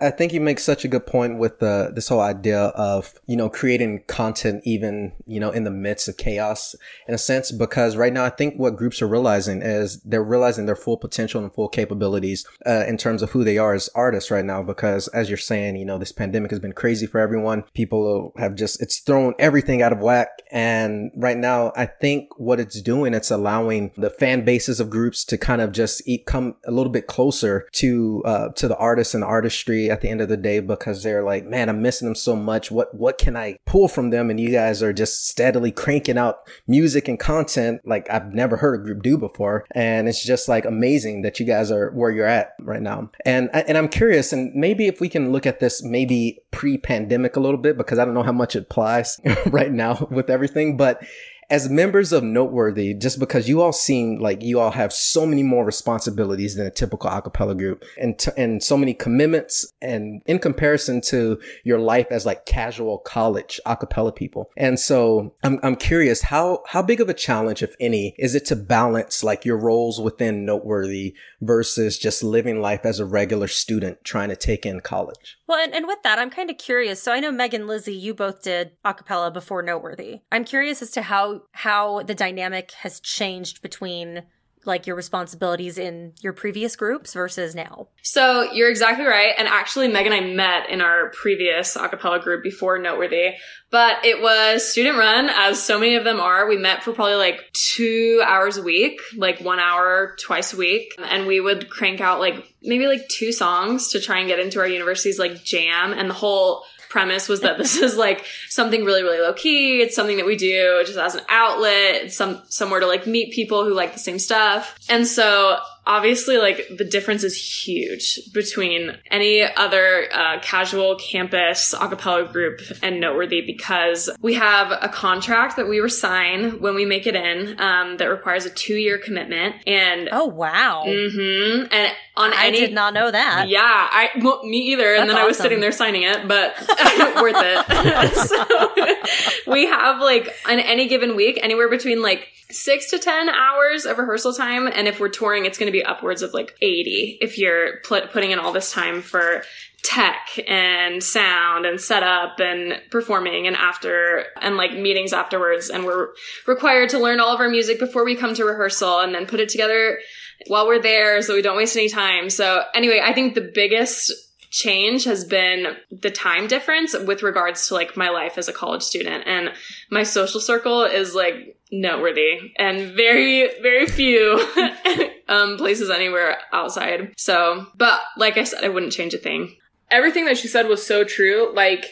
I, 0.00 0.10
think 0.10 0.32
you 0.32 0.40
make 0.40 0.58
such 0.58 0.84
a 0.84 0.88
good 0.88 1.06
point 1.06 1.38
with 1.38 1.60
the 1.60 1.90
this 1.94 2.08
whole 2.08 2.20
idea 2.20 2.58
of 2.58 3.14
you 3.26 3.36
know 3.36 3.48
creating 3.48 4.02
content 4.06 4.62
even 4.64 5.12
you 5.26 5.40
know 5.40 5.50
in 5.50 5.64
the 5.64 5.70
midst 5.70 6.08
of 6.08 6.16
chaos 6.16 6.74
in 7.06 7.14
a 7.14 7.18
sense 7.18 7.52
because 7.52 7.96
right 7.96 8.12
now 8.12 8.24
I 8.24 8.30
think 8.30 8.56
what 8.56 8.76
groups 8.76 9.00
are 9.00 9.08
realizing 9.08 9.62
is 9.62 10.00
they're 10.02 10.22
realizing 10.22 10.66
their 10.66 10.76
full 10.76 10.96
potential 10.96 11.42
and 11.42 11.52
full 11.52 11.68
capabilities 11.68 12.46
uh, 12.66 12.84
in 12.86 12.96
terms 12.96 13.22
of 13.22 13.30
who 13.30 13.44
they 13.44 13.58
are 13.58 13.74
as 13.74 13.88
artists 13.94 14.30
right 14.30 14.44
now 14.44 14.62
because 14.62 15.08
as 15.08 15.30
you're 15.30 15.38
saying 15.38 15.76
you 15.76 15.84
know 15.84 15.98
this 15.98 16.12
pandemic 16.12 16.50
has 16.50 16.60
been 16.60 16.72
crazy 16.72 17.06
for 17.06 17.20
everyone. 17.20 17.64
People 17.74 18.32
have 18.36 18.54
just 18.54 18.82
it's 18.82 18.98
thrown 18.98 19.34
everything 19.38 19.82
out 19.82 19.92
of 19.92 20.00
whack. 20.00 20.28
And 20.50 21.10
right 21.16 21.36
now 21.36 21.72
I 21.76 21.86
think 21.86 22.38
what 22.38 22.60
it's 22.60 22.80
doing 22.82 23.14
it's 23.14 23.30
allowing 23.30 23.92
the 23.96 24.10
fan 24.10 24.44
bases 24.44 24.80
of 24.80 24.90
groups 24.90 25.24
to 25.26 25.38
kind 25.38 25.60
of 25.60 25.72
just 25.72 26.06
eat, 26.06 26.26
come 26.26 26.56
a 26.66 26.70
little 26.70 26.92
bit 26.92 27.06
closer 27.06 27.66
to 27.72 28.22
uh, 28.24 28.48
to 28.50 28.68
the 28.68 28.76
artists 28.76 29.14
and 29.14 29.22
the 29.22 29.26
artistry 29.26 29.67
at 29.68 30.00
the 30.00 30.08
end 30.08 30.20
of 30.20 30.28
the 30.28 30.36
day 30.36 30.60
because 30.60 31.02
they're 31.02 31.22
like 31.22 31.44
man 31.44 31.68
I'm 31.68 31.82
missing 31.82 32.06
them 32.06 32.14
so 32.14 32.34
much. 32.36 32.70
What 32.70 32.94
what 32.94 33.18
can 33.18 33.36
I 33.36 33.58
pull 33.66 33.88
from 33.88 34.10
them? 34.10 34.30
And 34.30 34.40
you 34.40 34.50
guys 34.50 34.82
are 34.82 34.92
just 34.92 35.28
steadily 35.28 35.72
cranking 35.72 36.18
out 36.18 36.38
music 36.66 37.08
and 37.08 37.18
content 37.18 37.80
like 37.84 38.08
I've 38.10 38.32
never 38.32 38.56
heard 38.56 38.80
a 38.80 38.84
group 38.84 39.02
do 39.02 39.18
before. 39.18 39.64
And 39.74 40.08
it's 40.08 40.24
just 40.24 40.48
like 40.48 40.64
amazing 40.64 41.22
that 41.22 41.38
you 41.38 41.46
guys 41.46 41.70
are 41.70 41.90
where 41.90 42.10
you're 42.10 42.26
at 42.26 42.52
right 42.60 42.82
now. 42.82 43.10
And 43.24 43.50
and 43.52 43.76
I'm 43.76 43.88
curious 43.88 44.32
and 44.32 44.54
maybe 44.54 44.86
if 44.86 45.00
we 45.00 45.08
can 45.08 45.32
look 45.32 45.46
at 45.46 45.60
this 45.60 45.82
maybe 45.82 46.40
pre-pandemic 46.50 47.36
a 47.36 47.40
little 47.40 47.58
bit 47.58 47.76
because 47.76 47.98
I 47.98 48.04
don't 48.04 48.14
know 48.14 48.22
how 48.22 48.32
much 48.32 48.56
it 48.56 48.62
applies 48.62 49.20
right 49.46 49.72
now 49.72 50.08
with 50.10 50.30
everything 50.30 50.76
but 50.76 51.02
as 51.50 51.70
members 51.70 52.12
of 52.12 52.22
Noteworthy, 52.22 52.94
just 52.94 53.18
because 53.18 53.48
you 53.48 53.62
all 53.62 53.72
seem 53.72 54.18
like 54.18 54.42
you 54.42 54.60
all 54.60 54.72
have 54.72 54.92
so 54.92 55.26
many 55.26 55.42
more 55.42 55.64
responsibilities 55.64 56.56
than 56.56 56.66
a 56.66 56.70
typical 56.70 57.10
acapella 57.10 57.56
group 57.56 57.84
and, 57.98 58.18
t- 58.18 58.30
and 58.36 58.62
so 58.62 58.76
many 58.76 58.92
commitments 58.92 59.72
and 59.80 60.22
in 60.26 60.38
comparison 60.38 61.00
to 61.00 61.40
your 61.64 61.78
life 61.78 62.08
as 62.10 62.26
like 62.26 62.44
casual 62.44 62.98
college 62.98 63.60
acapella 63.66 64.14
people. 64.14 64.50
And 64.56 64.78
so 64.78 65.34
I'm, 65.42 65.58
I'm 65.62 65.76
curious, 65.76 66.22
how, 66.22 66.62
how 66.68 66.82
big 66.82 67.00
of 67.00 67.08
a 67.08 67.14
challenge, 67.14 67.62
if 67.62 67.74
any, 67.80 68.14
is 68.18 68.34
it 68.34 68.44
to 68.46 68.56
balance 68.56 69.24
like 69.24 69.44
your 69.44 69.56
roles 69.56 70.00
within 70.00 70.44
Noteworthy 70.44 71.14
versus 71.40 71.98
just 71.98 72.22
living 72.22 72.60
life 72.60 72.84
as 72.84 73.00
a 73.00 73.06
regular 73.06 73.48
student 73.48 74.04
trying 74.04 74.28
to 74.28 74.36
take 74.36 74.66
in 74.66 74.80
college? 74.80 75.38
Well, 75.46 75.58
and, 75.58 75.74
and 75.74 75.86
with 75.86 76.02
that, 76.02 76.18
I'm 76.18 76.30
kind 76.30 76.50
of 76.50 76.58
curious. 76.58 77.02
So 77.02 77.10
I 77.10 77.20
know 77.20 77.32
Meg 77.32 77.54
and 77.54 77.66
Lizzie, 77.66 77.94
you 77.94 78.12
both 78.12 78.42
did 78.42 78.72
acapella 78.84 79.32
before 79.32 79.62
Noteworthy. 79.62 80.20
I'm 80.30 80.44
curious 80.44 80.82
as 80.82 80.90
to 80.90 81.02
how 81.02 81.37
how 81.52 82.02
the 82.02 82.14
dynamic 82.14 82.72
has 82.72 83.00
changed 83.00 83.62
between 83.62 84.24
like 84.68 84.86
your 84.86 84.96
responsibilities 84.96 85.78
in 85.78 86.12
your 86.20 86.32
previous 86.32 86.76
groups 86.76 87.14
versus 87.14 87.54
now. 87.54 87.88
So 88.02 88.52
you're 88.52 88.70
exactly 88.70 89.04
right. 89.04 89.32
And 89.36 89.48
actually, 89.48 89.88
Meg 89.88 90.06
and 90.06 90.14
I 90.14 90.20
met 90.20 90.68
in 90.68 90.80
our 90.80 91.10
previous 91.10 91.76
acapella 91.76 92.22
group 92.22 92.42
before 92.42 92.78
Noteworthy, 92.78 93.30
but 93.70 94.04
it 94.04 94.20
was 94.20 94.70
student 94.70 94.98
run, 94.98 95.30
as 95.30 95.62
so 95.62 95.78
many 95.78 95.96
of 95.96 96.04
them 96.04 96.20
are. 96.20 96.48
We 96.48 96.58
met 96.58 96.82
for 96.82 96.92
probably 96.92 97.16
like 97.16 97.50
two 97.52 98.22
hours 98.26 98.56
a 98.56 98.62
week, 98.62 99.00
like 99.16 99.40
one 99.40 99.58
hour 99.58 100.16
twice 100.20 100.52
a 100.52 100.56
week. 100.56 100.94
And 101.02 101.26
we 101.26 101.40
would 101.40 101.70
crank 101.70 102.00
out 102.00 102.20
like 102.20 102.54
maybe 102.62 102.86
like 102.86 103.08
two 103.08 103.32
songs 103.32 103.88
to 103.88 104.00
try 104.00 104.18
and 104.18 104.28
get 104.28 104.38
into 104.38 104.60
our 104.60 104.68
university's 104.68 105.18
like 105.18 105.42
jam. 105.42 105.92
And 105.92 106.10
the 106.10 106.14
whole 106.14 106.64
premise 106.88 107.28
was 107.28 107.40
that 107.40 107.58
this 107.58 107.76
is 107.82 107.96
like 107.96 108.24
something 108.48 108.84
really, 108.84 109.02
really 109.02 109.20
low 109.20 109.32
key. 109.32 109.80
It's 109.80 109.94
something 109.94 110.16
that 110.16 110.26
we 110.26 110.36
do 110.36 110.82
just 110.84 110.98
as 110.98 111.14
an 111.14 111.24
outlet, 111.28 112.12
some 112.12 112.42
somewhere 112.48 112.80
to 112.80 112.86
like 112.86 113.06
meet 113.06 113.32
people 113.32 113.64
who 113.64 113.74
like 113.74 113.92
the 113.92 113.98
same 113.98 114.18
stuff. 114.18 114.78
And 114.88 115.06
so 115.06 115.58
obviously 115.88 116.36
like 116.36 116.68
the 116.76 116.84
difference 116.84 117.24
is 117.24 117.34
huge 117.34 118.20
between 118.32 118.96
any 119.10 119.42
other 119.42 120.06
uh, 120.12 120.38
casual 120.40 120.96
campus 120.96 121.72
a 121.72 121.78
acapella 121.78 122.30
group 122.30 122.60
and 122.82 123.00
noteworthy 123.00 123.40
because 123.40 124.10
we 124.20 124.34
have 124.34 124.70
a 124.70 124.88
contract 124.88 125.56
that 125.56 125.66
we 125.66 125.80
sign 125.88 126.60
when 126.60 126.74
we 126.74 126.84
make 126.84 127.06
it 127.06 127.16
in 127.16 127.58
um, 127.60 127.96
that 127.96 128.06
requires 128.06 128.44
a 128.44 128.50
two-year 128.50 128.98
commitment 128.98 129.56
and 129.66 130.08
Oh 130.12 130.26
wow. 130.26 130.84
mm-hmm, 130.86 131.66
and 131.72 131.92
on 132.16 132.32
I 132.34 132.48
any 132.48 132.60
did 132.60 132.72
not 132.74 132.92
know 132.92 133.10
that. 133.10 133.48
yeah, 133.48 133.60
I 133.62 134.10
well, 134.20 134.44
me 134.44 134.58
either. 134.72 134.94
And 134.94 135.08
That's 135.08 135.14
then 135.14 135.22
I 135.22 135.26
was 135.26 135.38
sitting 135.38 135.60
there 135.60 135.72
signing 135.72 136.02
it, 136.02 136.28
but 136.28 136.54
worth 137.22 137.36
it. 137.38 138.14
so 139.46 139.50
we 139.50 139.66
have 139.66 140.00
like 140.00 140.34
on 140.46 140.58
any 140.58 140.88
given 140.88 141.16
week, 141.16 141.38
anywhere 141.42 141.68
between 141.70 142.02
like 142.02 142.28
six 142.50 142.90
to 142.90 142.98
ten 142.98 143.28
hours 143.28 143.84
of 143.84 143.98
rehearsal 143.98 144.32
time, 144.32 144.66
and 144.66 144.88
if 144.88 145.00
we're 145.00 145.08
touring, 145.08 145.44
it's 145.44 145.58
going 145.58 145.70
to 145.70 145.72
be 145.72 145.84
upwards 145.84 146.22
of 146.22 146.32
like 146.32 146.56
eighty. 146.62 147.18
If 147.20 147.38
you're 147.38 147.80
put, 147.84 148.12
putting 148.12 148.30
in 148.30 148.38
all 148.38 148.52
this 148.52 148.72
time 148.72 149.02
for 149.02 149.42
tech 149.82 150.38
and 150.48 151.02
sound 151.02 151.64
and 151.64 151.80
setup 151.80 152.40
and 152.40 152.80
performing 152.90 153.46
and 153.46 153.56
after 153.56 154.24
and 154.42 154.56
like 154.56 154.72
meetings 154.72 155.12
afterwards 155.12 155.70
and 155.70 155.84
we're 155.84 156.08
required 156.46 156.88
to 156.90 156.98
learn 156.98 157.20
all 157.20 157.32
of 157.32 157.40
our 157.40 157.48
music 157.48 157.78
before 157.78 158.04
we 158.04 158.16
come 158.16 158.34
to 158.34 158.44
rehearsal 158.44 158.98
and 158.98 159.14
then 159.14 159.24
put 159.24 159.38
it 159.38 159.48
together 159.48 160.00
while 160.48 160.66
we're 160.66 160.82
there 160.82 161.22
so 161.22 161.32
we 161.32 161.42
don't 161.42 161.56
waste 161.56 161.76
any 161.76 161.88
time. 161.88 162.28
So 162.28 162.64
anyway, 162.74 163.00
I 163.02 163.12
think 163.12 163.34
the 163.34 163.52
biggest 163.54 164.12
change 164.50 165.04
has 165.04 165.24
been 165.24 165.76
the 165.90 166.10
time 166.10 166.48
difference 166.48 166.96
with 167.06 167.22
regards 167.22 167.68
to 167.68 167.74
like 167.74 167.96
my 167.96 168.08
life 168.08 168.36
as 168.36 168.48
a 168.48 168.52
college 168.52 168.82
student 168.82 169.24
and 169.26 169.52
my 169.90 170.02
social 170.02 170.40
circle 170.40 170.84
is 170.84 171.14
like 171.14 171.57
noteworthy 171.70 172.52
and 172.58 172.94
very 172.96 173.48
very 173.60 173.86
few 173.86 174.40
um 175.28 175.56
places 175.58 175.90
anywhere 175.90 176.38
outside 176.52 177.12
so 177.16 177.66
but 177.76 178.00
like 178.16 178.36
i 178.38 178.44
said 178.44 178.64
i 178.64 178.68
wouldn't 178.68 178.92
change 178.92 179.12
a 179.14 179.18
thing 179.18 179.54
everything 179.90 180.24
that 180.26 180.36
she 180.38 180.48
said 180.48 180.68
was 180.68 180.84
so 180.86 181.02
true. 181.02 181.50
Like, 181.54 181.86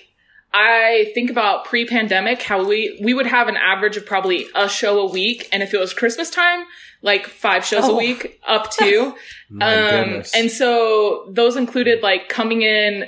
I 0.52 1.10
think 1.14 1.30
about 1.30 1.64
pre-pandemic 1.64 2.42
how 2.42 2.62
we 2.62 3.00
we 3.02 3.14
would 3.14 3.26
have 3.26 3.48
an 3.48 3.56
average 3.56 3.96
of 3.96 4.04
probably 4.04 4.44
a 4.54 4.68
show 4.68 5.00
a 5.00 5.10
week, 5.10 5.48
and 5.50 5.62
if 5.62 5.72
it 5.72 5.80
was 5.80 5.94
Christmas 5.94 6.28
time, 6.28 6.64
like 7.00 7.26
five 7.26 7.64
shows 7.64 7.84
a 7.84 7.92
Oh. 7.92 7.96
week, 7.96 8.38
up 8.46 8.70
to. 8.72 9.14
My 9.50 9.74
um, 9.74 9.88
goodness. 9.88 10.34
and 10.34 10.50
so 10.50 11.30
those 11.32 11.56
included 11.56 12.02
like 12.02 12.28
coming 12.28 12.60
in 12.60 13.06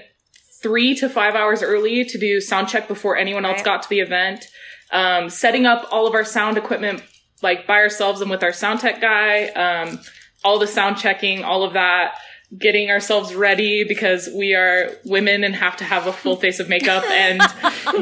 three 0.62 0.94
to 0.96 1.08
five 1.10 1.34
hours 1.34 1.62
early 1.62 2.04
to 2.06 2.18
do 2.18 2.40
sound 2.40 2.68
check 2.68 2.88
before 2.88 3.14
anyone 3.18 3.44
else 3.44 3.56
Right. 3.56 3.64
got 3.66 3.82
to 3.82 3.88
the 3.90 4.00
event, 4.00 4.46
um, 4.90 5.28
setting 5.30 5.66
up 5.66 5.86
all 5.90 6.06
of 6.06 6.14
our 6.14 6.24
sound 6.24 6.56
equipment 6.56 7.02
like 7.42 7.66
by 7.66 7.74
ourselves 7.74 8.20
and 8.20 8.30
with 8.30 8.42
our 8.42 8.52
sound 8.52 8.80
tech 8.80 9.00
guy, 9.00 9.46
um, 9.48 10.00
all 10.44 10.58
the 10.58 10.66
sound 10.66 10.96
checking, 10.96 11.44
all 11.44 11.62
of 11.62 11.74
that, 11.74 12.14
getting 12.56 12.90
ourselves 12.90 13.34
ready 13.34 13.84
because 13.84 14.28
we 14.34 14.54
are 14.54 14.90
women 15.04 15.44
and 15.44 15.54
have 15.54 15.76
to 15.76 15.84
have 15.84 16.06
a 16.06 16.12
full 16.12 16.36
face 16.36 16.60
of 16.60 16.68
makeup 16.68 17.04
and 17.10 17.42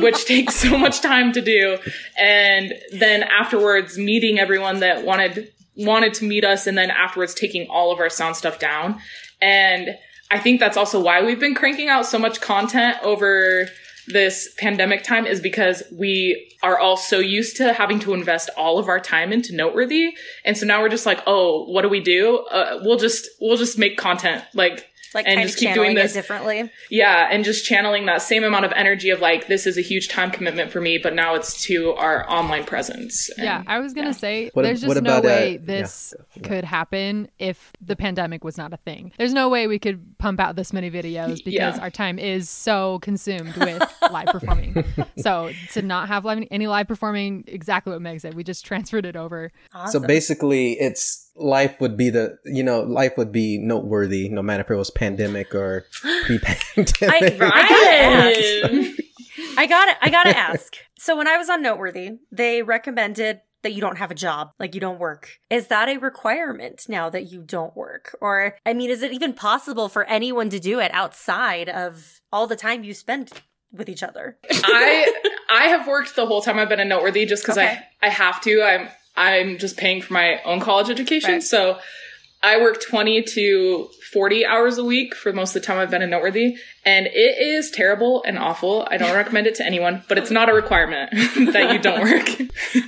which 0.02 0.24
takes 0.24 0.54
so 0.54 0.78
much 0.78 1.00
time 1.00 1.32
to 1.32 1.40
do. 1.40 1.78
And 2.18 2.72
then 2.92 3.22
afterwards 3.24 3.98
meeting 3.98 4.38
everyone 4.38 4.80
that 4.80 5.04
wanted 5.04 5.52
wanted 5.76 6.14
to 6.14 6.24
meet 6.24 6.42
us 6.42 6.66
and 6.66 6.78
then 6.78 6.90
afterwards 6.90 7.34
taking 7.34 7.68
all 7.68 7.92
of 7.92 7.98
our 7.98 8.08
sound 8.08 8.36
stuff 8.36 8.58
down. 8.58 8.98
And 9.42 9.98
I 10.30 10.38
think 10.38 10.58
that's 10.58 10.76
also 10.76 11.00
why 11.02 11.22
we've 11.22 11.38
been 11.38 11.54
cranking 11.54 11.88
out 11.88 12.06
so 12.06 12.18
much 12.18 12.40
content 12.40 12.96
over 13.02 13.68
this 14.08 14.54
pandemic 14.58 15.02
time 15.02 15.26
is 15.26 15.40
because 15.40 15.82
we 15.92 16.52
are 16.62 16.78
all 16.78 16.96
so 16.96 17.18
used 17.18 17.56
to 17.56 17.72
having 17.72 17.98
to 18.00 18.14
invest 18.14 18.50
all 18.56 18.78
of 18.78 18.88
our 18.88 19.00
time 19.00 19.32
into 19.32 19.54
noteworthy. 19.54 20.14
And 20.44 20.56
so 20.56 20.66
now 20.66 20.80
we're 20.80 20.88
just 20.88 21.06
like 21.06 21.22
oh 21.26 21.64
what 21.64 21.82
do 21.82 21.88
we 21.88 22.00
do? 22.00 22.38
Uh, 22.50 22.80
we'll 22.82 22.98
just 22.98 23.28
we'll 23.40 23.56
just 23.56 23.78
make 23.78 23.96
content. 23.96 24.44
Like 24.54 24.86
Like 25.14 25.26
and 25.26 25.36
kind 25.36 25.46
just 25.48 25.56
of 25.58 25.60
keep 25.60 25.74
doing 25.74 25.76
channeling 25.88 25.94
this 25.96 26.12
differently. 26.12 26.70
yeah 26.90 27.28
and 27.30 27.44
just 27.44 27.64
channeling 27.64 28.06
that 28.06 28.22
same 28.22 28.44
amount 28.44 28.64
of 28.64 28.72
energy 28.74 29.10
of 29.10 29.20
like 29.20 29.46
this 29.46 29.66
is 29.66 29.78
a 29.78 29.80
huge 29.80 30.08
time 30.08 30.30
commitment 30.30 30.70
for 30.70 30.80
me 30.80 30.98
but 30.98 31.14
now 31.14 31.34
it's 31.34 31.62
to 31.64 31.92
our 31.92 32.28
online 32.30 32.64
presence 32.64 33.30
Yeah, 33.38 33.62
I 33.66 33.78
was 33.78 33.92
gonna 33.94 34.08
yeah. 34.08 34.12
say 34.12 34.50
What- 34.52 34.62
there's 34.62 34.80
just 34.82 34.94
no 35.02 35.18
about, 35.18 35.24
uh, 35.24 35.28
way 35.28 35.52
yeah, 35.52 35.58
this 35.62 36.14
yeah. 36.34 36.42
could 36.48 36.64
happen 36.64 37.28
if 37.38 37.72
the 37.80 37.96
pandemic 37.96 38.44
was 38.44 38.56
not 38.58 38.72
a 38.72 38.76
thing. 38.78 39.12
There's 39.18 39.32
no 39.32 39.48
way 39.48 39.66
we 39.66 39.78
could 39.78 40.18
pump 40.18 40.40
out 40.40 40.56
this 40.56 40.72
many 40.72 40.90
videos 40.90 41.36
because 41.44 41.76
Yeah. 41.76 41.78
our 41.80 41.90
time 41.90 42.18
is 42.18 42.48
so 42.50 42.98
consumed 43.00 43.54
with 43.56 43.82
live 44.10 44.26
performing. 44.26 44.84
So 45.18 45.50
to 45.72 45.82
not 45.82 46.08
have 46.08 46.24
live, 46.24 46.42
any 46.50 46.66
live 46.66 46.88
performing, 46.88 47.44
exactly 47.46 47.92
what 47.92 48.02
Meg 48.02 48.20
said, 48.20 48.34
we 48.34 48.44
just 48.44 48.64
transferred 48.66 49.06
it 49.06 49.16
over. 49.16 49.52
So 49.90 50.00
basically, 50.00 50.72
it's 50.80 51.25
life 51.38 51.80
would 51.80 51.96
be 51.96 52.10
the 52.10 52.38
you 52.44 52.62
know 52.62 52.80
life 52.80 53.12
would 53.16 53.30
be 53.32 53.58
noteworthy 53.58 54.28
no 54.28 54.42
matter 54.42 54.62
if 54.62 54.70
it 54.70 54.74
was 54.76 54.90
pandemic 54.90 55.54
or 55.54 55.84
pre-pandemic. 56.24 57.02
I- 57.02 57.36
Brian! 57.36 58.96
I 59.58 59.66
got 59.66 59.86
to 59.86 59.96
I 60.04 60.10
got 60.10 60.24
to 60.24 60.36
ask. 60.36 60.76
So 60.98 61.16
when 61.16 61.28
I 61.28 61.36
was 61.36 61.48
on 61.50 61.62
Noteworthy, 61.62 62.18
they 62.32 62.62
recommended 62.62 63.40
that 63.62 63.72
you 63.72 63.80
don't 63.80 63.96
have 63.98 64.10
a 64.10 64.14
job, 64.14 64.52
like 64.58 64.74
you 64.74 64.80
don't 64.80 64.98
work. 65.00 65.38
Is 65.50 65.66
that 65.68 65.88
a 65.88 65.98
requirement 65.98 66.86
now 66.88 67.10
that 67.10 67.30
you 67.32 67.42
don't 67.42 67.76
work? 67.76 68.16
Or 68.20 68.56
I 68.64 68.72
mean, 68.74 68.90
is 68.90 69.02
it 69.02 69.12
even 69.12 69.32
possible 69.32 69.88
for 69.88 70.04
anyone 70.04 70.50
to 70.50 70.60
do 70.60 70.78
it 70.80 70.90
outside 70.94 71.68
of 71.68 72.20
all 72.32 72.46
the 72.46 72.56
time 72.56 72.84
you 72.84 72.94
spend 72.94 73.32
with 73.72 73.88
each 73.88 74.02
other? 74.02 74.38
I 74.50 75.12
I 75.50 75.64
have 75.68 75.86
worked 75.86 76.16
the 76.16 76.26
whole 76.26 76.42
time 76.42 76.58
I've 76.58 76.68
been 76.68 76.80
in 76.80 76.88
Noteworthy 76.88 77.26
just 77.26 77.42
because 77.44 77.58
Okay. 77.58 77.78
I 78.02 78.06
I 78.06 78.10
have 78.10 78.40
to. 78.42 78.62
I'm 78.62 78.88
I'm 79.16 79.58
just 79.58 79.76
paying 79.76 80.02
for 80.02 80.12
my 80.12 80.40
own 80.44 80.60
college 80.60 80.90
education, 80.90 81.32
Right. 81.34 81.42
so 81.42 81.78
I 82.42 82.60
work 82.60 82.80
twenty 82.82 83.22
to 83.22 83.88
forty 84.12 84.44
hours 84.44 84.78
a 84.78 84.84
week 84.84 85.14
for 85.14 85.32
most 85.32 85.56
of 85.56 85.62
the 85.62 85.66
time 85.66 85.78
I've 85.78 85.90
been 85.90 86.02
in 86.02 86.10
Noteworthy, 86.10 86.56
and 86.86 87.06
it 87.08 87.38
is 87.38 87.70
terrible 87.70 88.22
and 88.24 88.38
awful. 88.38 88.86
I 88.90 88.96
don't 88.96 89.14
recommend 89.14 89.46
it 89.46 89.56
to 89.56 89.66
anyone, 89.66 90.02
but 90.08 90.16
it's 90.16 90.30
not 90.30 90.48
a 90.48 90.54
requirement 90.54 91.10
that 91.52 91.72
you 91.72 91.78
don't 91.78 92.00
work. 92.00 92.28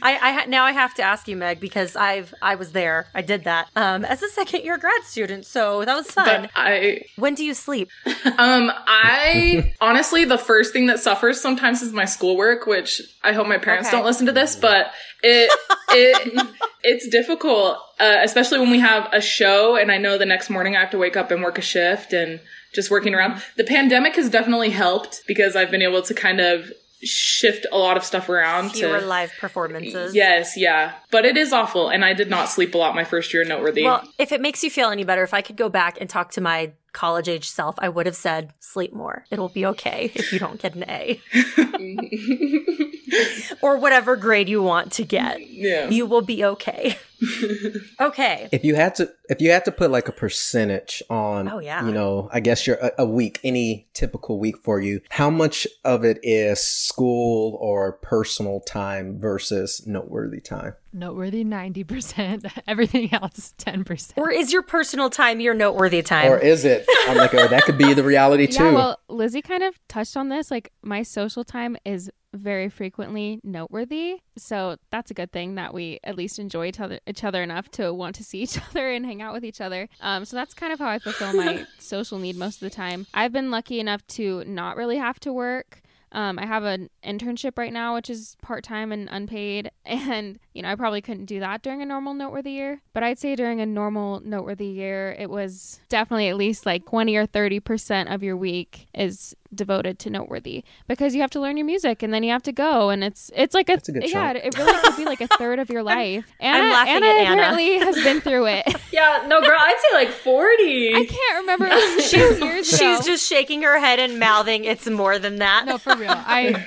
I, 0.02 0.12
I 0.28 0.32
ha- 0.32 0.44
now 0.48 0.64
I 0.64 0.72
have 0.72 0.94
to 0.94 1.02
ask 1.02 1.28
you, 1.28 1.36
Meg, 1.36 1.60
because 1.60 1.96
I've 1.96 2.32
I 2.40 2.54
was 2.54 2.72
there. 2.72 3.08
I 3.14 3.20
did 3.22 3.44
that 3.44 3.68
um, 3.76 4.04
as 4.06 4.22
a 4.22 4.28
second 4.28 4.62
year 4.64 4.78
grad 4.78 5.02
student, 5.04 5.44
so 5.44 5.84
that 5.84 5.94
was 5.94 6.10
fun. 6.10 6.42
but 6.42 6.50
I 6.56 7.02
when 7.16 7.34
do 7.34 7.44
you 7.44 7.52
sleep? 7.52 7.90
Um, 8.06 8.70
I 8.86 9.74
honestly, 9.80 10.24
the 10.24 10.38
first 10.38 10.72
thing 10.72 10.86
that 10.86 11.00
suffers 11.00 11.40
sometimes 11.40 11.82
is 11.82 11.92
my 11.92 12.04
schoolwork, 12.06 12.66
which 12.66 13.02
I 13.22 13.32
hope 13.32 13.46
my 13.46 13.58
parents 13.58 13.88
Okay. 13.88 13.96
don't 13.96 14.06
listen 14.06 14.26
to 14.26 14.32
this, 14.32 14.54
but 14.56 14.92
it, 15.22 15.50
it, 15.90 16.46
it's 16.84 17.08
difficult, 17.08 17.78
uh, 17.98 18.18
especially 18.22 18.60
when 18.60 18.70
we 18.70 18.78
have 18.78 19.08
a 19.12 19.20
show 19.20 19.76
and 19.76 19.90
I 19.90 19.98
know 19.98 20.16
the 20.18 20.26
next 20.26 20.48
morning 20.50 20.76
I 20.76 20.80
have 20.80 20.90
to 20.92 20.98
wake 20.98 21.16
up 21.16 21.30
and 21.32 21.42
work 21.42 21.58
a 21.58 21.62
shift 21.62 22.12
and 22.12 22.38
just 22.74 22.90
working 22.90 23.14
around. 23.14 23.42
The 23.56 23.64
pandemic 23.64 24.16
has 24.16 24.30
definitely 24.30 24.70
helped 24.70 25.22
because 25.26 25.56
I've 25.56 25.70
been 25.70 25.82
able 25.82 26.02
to 26.02 26.14
kind 26.14 26.40
of 26.40 26.70
shift 27.00 27.66
a 27.70 27.78
lot 27.78 27.96
of 27.96 28.04
stuff 28.04 28.28
around 28.28 28.70
Fewer 28.70 29.00
to, 29.00 29.06
live 29.06 29.32
performances. 29.38 30.14
Yes, 30.14 30.56
yeah. 30.56 30.94
But 31.10 31.24
it 31.24 31.36
is 31.36 31.52
awful. 31.52 31.88
And 31.88 32.04
I 32.04 32.12
did 32.12 32.28
not 32.28 32.48
sleep 32.48 32.74
a 32.74 32.78
lot 32.78 32.94
my 32.94 33.04
first 33.04 33.32
year 33.32 33.44
Noteworthy. 33.44 33.84
Well, 33.84 34.02
if 34.18 34.32
it 34.32 34.40
makes 34.40 34.64
you 34.64 34.70
feel 34.70 34.90
any 34.90 35.04
better, 35.04 35.22
if 35.22 35.32
I 35.32 35.42
could 35.42 35.56
go 35.56 35.68
back 35.68 36.00
and 36.00 36.10
talk 36.10 36.32
to 36.32 36.40
my 36.40 36.72
college 36.92 37.28
age 37.28 37.48
self, 37.48 37.76
I 37.78 37.88
would 37.88 38.06
have 38.06 38.16
said, 38.16 38.52
sleep 38.58 38.92
more. 38.92 39.24
It'll 39.30 39.48
be 39.48 39.64
okay 39.66 40.10
if 40.14 40.32
you 40.32 40.40
don't 40.40 40.60
get 40.60 40.74
an 40.74 40.84
A. 40.88 41.20
or 43.62 43.78
whatever 43.78 44.16
grade 44.16 44.48
you 44.48 44.62
want 44.62 44.92
to 44.92 45.04
get. 45.04 45.46
yeah. 45.48 45.88
You 45.88 46.06
will 46.06 46.22
be 46.22 46.44
okay. 46.44 46.98
okay. 48.00 48.48
If 48.52 48.64
you 48.64 48.74
had 48.74 48.94
to, 48.96 49.10
if 49.28 49.40
you 49.40 49.50
had 49.50 49.64
to 49.64 49.72
put 49.72 49.90
like 49.90 50.08
a 50.08 50.12
percentage 50.12 51.02
on, 51.10 51.48
Oh, 51.48 51.58
yeah. 51.58 51.84
you 51.84 51.92
know, 51.92 52.28
I 52.32 52.40
guess 52.40 52.66
you're 52.66 52.76
a, 52.76 52.92
a 52.98 53.06
week, 53.06 53.40
any 53.44 53.88
typical 53.94 54.38
week 54.38 54.56
for 54.58 54.80
you, 54.80 55.00
how 55.10 55.30
much 55.30 55.66
of 55.84 56.04
it 56.04 56.18
is 56.22 56.60
school 56.60 57.56
or 57.60 57.92
personal 57.92 58.60
time 58.60 59.18
versus 59.18 59.86
noteworthy 59.86 60.40
time? 60.40 60.74
Noteworthy 60.92 61.44
90%, 61.44 62.50
everything 62.66 63.12
else 63.12 63.54
10%. 63.58 64.12
Or 64.16 64.30
is 64.30 64.52
your 64.52 64.62
personal 64.62 65.10
time 65.10 65.38
your 65.40 65.54
noteworthy 65.54 66.02
time? 66.02 66.32
Or 66.32 66.38
is 66.38 66.64
it? 66.64 66.86
I'm 67.06 67.16
like, 67.16 67.34
oh, 67.34 67.46
that 67.48 67.64
could 67.64 67.76
be 67.78 67.92
the 67.94 68.02
reality 68.04 68.46
too. 68.48 68.64
Yeah, 68.64 68.72
well, 68.72 69.00
Lizzie 69.08 69.42
kind 69.42 69.62
of 69.62 69.78
touched 69.88 70.16
on 70.16 70.28
this. 70.30 70.50
Like, 70.50 70.72
my 70.82 71.02
social 71.02 71.44
time 71.44 71.76
is 71.84 72.10
very 72.32 72.68
frequently 72.68 73.40
noteworthy. 73.42 74.20
So 74.36 74.76
that's 74.90 75.10
a 75.10 75.14
good 75.14 75.32
thing 75.32 75.54
that 75.56 75.72
we 75.72 75.98
at 76.04 76.16
least 76.16 76.38
enjoy 76.38 76.66
each 76.66 76.80
other, 76.80 77.00
each 77.06 77.24
other 77.24 77.42
enough 77.42 77.70
to 77.72 77.92
want 77.92 78.16
to 78.16 78.24
see 78.24 78.38
each 78.42 78.58
other 78.70 78.90
and 78.90 79.04
hang 79.04 79.22
out 79.22 79.32
with 79.32 79.44
each 79.44 79.60
other. 79.60 79.88
Um, 80.00 80.24
so 80.24 80.36
that's 80.36 80.54
kind 80.54 80.72
of 80.72 80.78
how 80.78 80.88
I 80.88 80.98
fulfill 80.98 81.32
my 81.34 81.66
social 81.78 82.18
need 82.18 82.36
most 82.36 82.56
of 82.56 82.60
the 82.60 82.70
time. 82.70 83.06
I've 83.14 83.32
been 83.32 83.50
lucky 83.50 83.80
enough 83.80 84.06
to 84.08 84.44
not 84.44 84.76
really 84.76 84.96
have 84.96 85.20
to 85.20 85.32
work. 85.32 85.82
Um, 86.12 86.38
I 86.38 86.46
have 86.46 86.64
an 86.64 86.88
internship 87.04 87.58
right 87.58 87.72
now, 87.72 87.94
which 87.94 88.08
is 88.10 88.36
part 88.42 88.64
time 88.64 88.92
and 88.92 89.08
unpaid. 89.10 89.70
And, 89.88 90.38
you 90.52 90.62
know, 90.62 90.68
I 90.70 90.74
probably 90.74 91.00
couldn't 91.00 91.24
do 91.26 91.40
that 91.40 91.62
during 91.62 91.80
a 91.82 91.86
normal 91.86 92.12
noteworthy 92.14 92.52
year. 92.52 92.82
But 92.92 93.02
I'd 93.02 93.18
say 93.18 93.34
during 93.36 93.60
a 93.60 93.66
normal 93.66 94.20
noteworthy 94.20 94.66
year, 94.66 95.16
it 95.18 95.28
was 95.30 95.80
definitely 95.88 96.28
at 96.28 96.36
least 96.36 96.66
like 96.66 96.84
20 96.86 97.16
or 97.16 97.26
30% 97.26 98.14
of 98.14 98.22
your 98.22 98.36
week 98.36 98.86
is 98.94 99.34
devoted 99.54 99.98
to 99.98 100.10
noteworthy 100.10 100.62
because 100.88 101.14
you 101.14 101.22
have 101.22 101.30
to 101.30 101.40
learn 101.40 101.56
your 101.56 101.64
music 101.64 102.02
and 102.02 102.12
then 102.12 102.22
you 102.22 102.30
have 102.30 102.42
to 102.42 102.52
go 102.52 102.90
and 102.90 103.02
it's 103.02 103.30
it's 103.34 103.54
like 103.54 103.70
a, 103.70 103.76
That's 103.76 103.88
a 103.88 103.92
good 103.92 104.02
yeah 104.10 104.34
chunk. 104.34 104.44
it 104.44 104.58
really 104.58 104.78
could 104.82 104.96
be 104.98 105.04
like 105.06 105.22
a 105.22 105.26
third 105.38 105.58
of 105.58 105.70
your 105.70 105.82
life 105.96 106.26
Anna, 106.38 106.68
laughing 106.68 106.96
Anna 106.96 107.06
at 107.06 107.14
Anna. 107.16 107.32
apparently 107.32 107.78
has 107.78 107.94
been 108.04 108.20
through 108.20 108.44
it 108.46 108.66
Yeah, 108.92 109.24
no, 109.26 109.40
girl, 109.40 109.56
I'd 109.58 109.80
say 109.90 109.96
like 109.96 110.10
40. 110.10 110.94
I 110.94 111.06
can't 111.06 111.38
remember 111.40 111.66
it 111.66 111.70
was 111.96 112.10
she's 112.10 112.40
years 112.40 112.72
ago. 112.74 112.96
She's 112.96 113.06
just 113.06 113.26
shaking 113.28 113.62
her 113.62 113.78
head 113.78 113.98
and 114.00 114.18
mouthing, 114.18 114.64
it's 114.64 114.86
more 114.86 115.18
than 115.18 115.36
that. 115.36 115.64
No, 115.66 115.78
for 115.78 115.94
real. 115.98 116.10
I. 116.10 116.66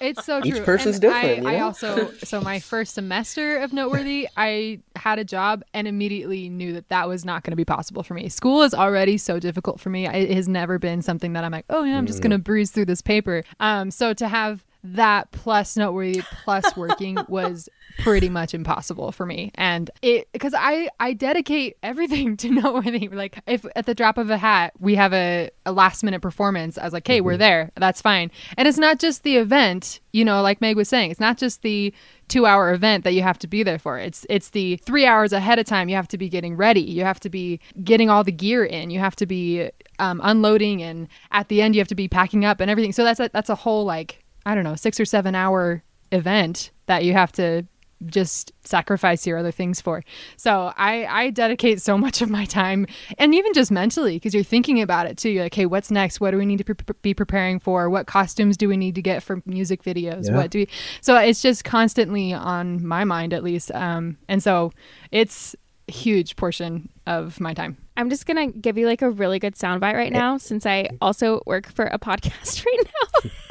It's 0.00 0.26
so 0.26 0.42
Each 0.44 0.56
true. 0.56 0.64
person's 0.64 0.96
And 0.96 1.02
different, 1.02 1.46
I, 1.46 1.52
you 1.52 1.56
I 1.56 1.60
also 1.60 2.12
so 2.22 2.42
my 2.42 2.60
first 2.60 2.92
semester 2.92 3.56
of 3.58 3.72
noteworthy, 3.72 4.28
I 4.36 4.80
had 4.94 5.18
a 5.18 5.24
job 5.24 5.62
and 5.72 5.88
immediately 5.88 6.50
knew 6.50 6.74
that 6.74 6.90
that 6.90 7.08
was 7.08 7.24
not 7.24 7.44
going 7.44 7.52
to 7.52 7.56
be 7.56 7.64
possible 7.64 8.02
for 8.02 8.12
me. 8.12 8.28
School 8.28 8.62
is 8.62 8.74
already 8.74 9.16
so 9.16 9.38
difficult 9.38 9.80
for 9.80 9.88
me. 9.88 10.06
It 10.06 10.30
has 10.32 10.48
never 10.48 10.78
been 10.78 11.00
something 11.00 11.32
that 11.32 11.44
I'm 11.44 11.52
like, 11.52 11.64
oh 11.70 11.82
yeah, 11.84 11.96
I'm 11.96 12.06
just 12.06 12.20
going 12.20 12.32
to 12.32 12.38
breeze 12.38 12.70
through 12.70 12.84
this 12.84 13.00
paper. 13.00 13.42
Um, 13.58 13.90
so 13.90 14.12
to 14.12 14.28
have 14.28 14.64
that 14.94 15.30
plus 15.32 15.76
noteworthy 15.76 16.22
plus 16.44 16.76
working 16.76 17.18
was 17.28 17.68
pretty 17.98 18.28
much 18.28 18.54
impossible 18.54 19.12
for 19.12 19.24
me. 19.24 19.50
And 19.54 19.90
it 20.02 20.28
because 20.32 20.54
i 20.56 20.88
i 21.00 21.12
dedicate 21.12 21.76
everything 21.82 22.36
to 22.38 22.50
noteworthy. 22.62 23.08
Like 23.08 23.40
if 23.46 23.64
at 23.74 23.86
the 23.86 23.94
drop 23.94 24.18
of 24.18 24.30
a 24.30 24.36
hat 24.36 24.72
we 24.78 24.94
have 24.96 25.12
a, 25.12 25.50
a 25.64 25.72
last 25.72 26.04
minute 26.04 26.20
performance 26.20 26.78
i 26.78 26.84
was 26.84 26.92
like 26.92 27.06
hey 27.06 27.20
we're 27.20 27.36
there. 27.36 27.72
That's 27.76 28.00
fine. 28.00 28.30
And 28.56 28.68
it's 28.68 28.78
not 28.78 28.98
just 28.98 29.22
the 29.22 29.36
event 29.36 30.00
you 30.12 30.24
know 30.24 30.42
like 30.42 30.60
meg 30.60 30.76
was 30.76 30.88
saying 30.88 31.10
it's 31.10 31.20
not 31.20 31.38
just 31.38 31.62
the 31.62 31.92
two 32.28 32.44
hour 32.46 32.72
event 32.72 33.04
that 33.04 33.12
you 33.12 33.22
have 33.22 33.38
to 33.38 33.46
be 33.46 33.62
there 33.62 33.78
for. 33.78 33.98
It's 33.98 34.26
it's 34.28 34.50
the 34.50 34.76
three 34.78 35.06
hours 35.06 35.32
ahead 35.32 35.58
of 35.58 35.66
time 35.66 35.88
you 35.88 35.96
have 35.96 36.08
to 36.08 36.18
be 36.18 36.28
getting 36.28 36.56
ready. 36.56 36.80
You 36.80 37.04
have 37.04 37.20
to 37.20 37.30
be 37.30 37.60
getting 37.82 38.10
all 38.10 38.24
the 38.24 38.32
gear 38.32 38.64
in. 38.64 38.90
You 38.90 38.98
have 38.98 39.16
to 39.16 39.26
be 39.26 39.70
um, 39.98 40.20
unloading 40.22 40.82
and 40.82 41.08
at 41.30 41.48
the 41.48 41.62
end 41.62 41.74
you 41.74 41.80
have 41.80 41.88
to 41.88 41.94
be 41.94 42.08
packing 42.08 42.44
up 42.44 42.60
and 42.60 42.70
everything. 42.70 42.92
So 42.92 43.04
that's 43.04 43.20
a, 43.20 43.30
that's 43.32 43.48
a 43.48 43.54
whole 43.54 43.84
like 43.84 44.24
I 44.46 44.54
don't 44.54 44.64
know, 44.64 44.76
six 44.76 44.98
or 44.98 45.04
seven 45.04 45.34
hour 45.34 45.82
event 46.12 46.70
that 46.86 47.04
you 47.04 47.12
have 47.12 47.32
to 47.32 47.66
just 48.04 48.52
sacrifice 48.62 49.26
your 49.26 49.38
other 49.38 49.50
things 49.50 49.80
for. 49.80 50.04
So 50.36 50.72
I, 50.76 51.06
I 51.06 51.30
dedicate 51.30 51.80
so 51.80 51.96
much 51.96 52.20
of 52.20 52.28
my 52.28 52.44
time 52.44 52.86
and 53.18 53.34
even 53.34 53.52
just 53.54 53.70
mentally 53.70 54.16
because 54.16 54.34
you're 54.34 54.44
thinking 54.44 54.80
about 54.82 55.06
it 55.06 55.16
too. 55.16 55.30
You're 55.30 55.44
like, 55.44 55.54
hey, 55.54 55.66
what's 55.66 55.90
next? 55.90 56.20
What 56.20 56.30
do 56.32 56.36
we 56.38 56.46
need 56.46 56.58
to 56.58 56.64
pre- 56.64 56.94
be 57.02 57.14
preparing 57.14 57.58
for? 57.58 57.88
What 57.88 58.06
costumes 58.06 58.56
do 58.56 58.68
we 58.68 58.76
need 58.76 58.94
to 58.96 59.02
get 59.02 59.22
for 59.22 59.42
music 59.46 59.82
videos? 59.82 60.28
Yeah. 60.28 60.36
What 60.36 60.50
do 60.50 60.60
we? 60.60 60.68
So 61.00 61.16
it's 61.16 61.42
just 61.42 61.64
constantly 61.64 62.32
on 62.32 62.86
my 62.86 63.04
mind 63.04 63.32
at 63.32 63.42
least. 63.42 63.72
Um, 63.72 64.18
and 64.28 64.42
so 64.42 64.72
it's 65.10 65.56
a 65.88 65.92
huge 65.92 66.36
portion 66.36 66.88
of 67.06 67.40
my 67.40 67.54
time. 67.54 67.78
I'm 67.96 68.10
just 68.10 68.26
gonna 68.26 68.48
give 68.48 68.76
you 68.76 68.86
like 68.86 69.00
a 69.00 69.10
really 69.10 69.38
good 69.38 69.54
soundbite 69.54 69.94
right 69.94 70.12
now 70.12 70.36
since 70.36 70.66
I 70.66 70.90
also 71.00 71.40
work 71.46 71.72
for 71.72 71.86
a 71.86 71.98
podcast 71.98 72.64
right 72.66 72.84
now. 72.84 73.30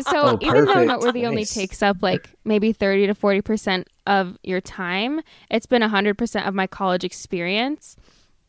so 0.00 0.12
Oh, 0.14 0.38
even 0.40 0.64
though. 0.64 0.84
Noteworthy 0.84 1.26
only 1.26 1.42
Nice. 1.42 1.54
takes 1.54 1.82
up 1.82 1.98
like 2.02 2.30
maybe 2.44 2.72
30 2.72 3.08
to 3.08 3.14
40 3.14 3.42
percent 3.42 3.88
of 4.06 4.36
your 4.42 4.60
time, 4.60 5.20
it's 5.50 5.66
been 5.66 5.82
100 5.82 6.16
percent 6.18 6.46
of 6.46 6.54
my 6.54 6.66
college 6.66 7.04
experience. 7.04 7.96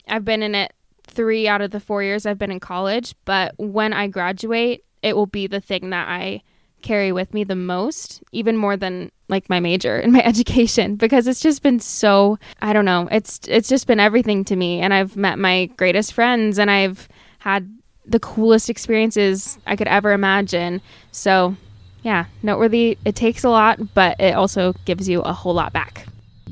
I've 0.08 0.24
been 0.24 0.42
in 0.42 0.54
it 0.54 0.72
three 1.06 1.46
out 1.46 1.60
of 1.60 1.70
the 1.70 1.80
four 1.80 2.02
years 2.02 2.26
I've 2.26 2.38
been 2.38 2.50
in 2.50 2.60
college, 2.60 3.14
but 3.24 3.54
when 3.58 3.92
I 3.92 4.06
graduate, 4.08 4.84
it 5.02 5.14
will 5.16 5.26
be 5.26 5.46
the 5.46 5.60
thing 5.60 5.90
that 5.90 6.08
I 6.08 6.42
carry 6.82 7.12
with 7.12 7.32
me 7.32 7.44
the 7.44 7.54
most, 7.56 8.22
even 8.32 8.56
more 8.58 8.76
than 8.76 9.10
like 9.28 9.48
my 9.48 9.58
major 9.60 9.98
in 9.98 10.12
my 10.12 10.22
education 10.24 10.96
because 10.96 11.26
it's 11.26 11.40
just 11.40 11.62
been 11.62 11.80
so 11.80 12.38
I 12.60 12.72
don't 12.72 12.84
know, 12.84 13.08
it's 13.10 13.40
it's 13.48 13.68
just 13.68 13.86
been 13.86 14.00
everything 14.00 14.44
to 14.46 14.56
me 14.56 14.80
and 14.80 14.92
I've 14.92 15.16
met 15.16 15.38
my 15.38 15.66
greatest 15.76 16.12
friends 16.12 16.58
and 16.58 16.70
I've 16.70 17.08
had 17.38 17.70
the 18.06 18.20
coolest 18.20 18.68
experiences 18.68 19.58
I 19.66 19.76
could 19.76 19.88
ever 19.88 20.12
imagine. 20.12 20.80
So, 21.12 21.56
yeah, 22.02 22.26
noteworthy 22.42 22.98
it 23.04 23.14
takes 23.14 23.44
a 23.44 23.50
lot, 23.50 23.94
but 23.94 24.20
it 24.20 24.34
also 24.34 24.74
gives 24.84 25.08
you 25.08 25.20
a 25.22 25.32
whole 25.32 25.54
lot 25.54 25.72
back. 25.72 26.06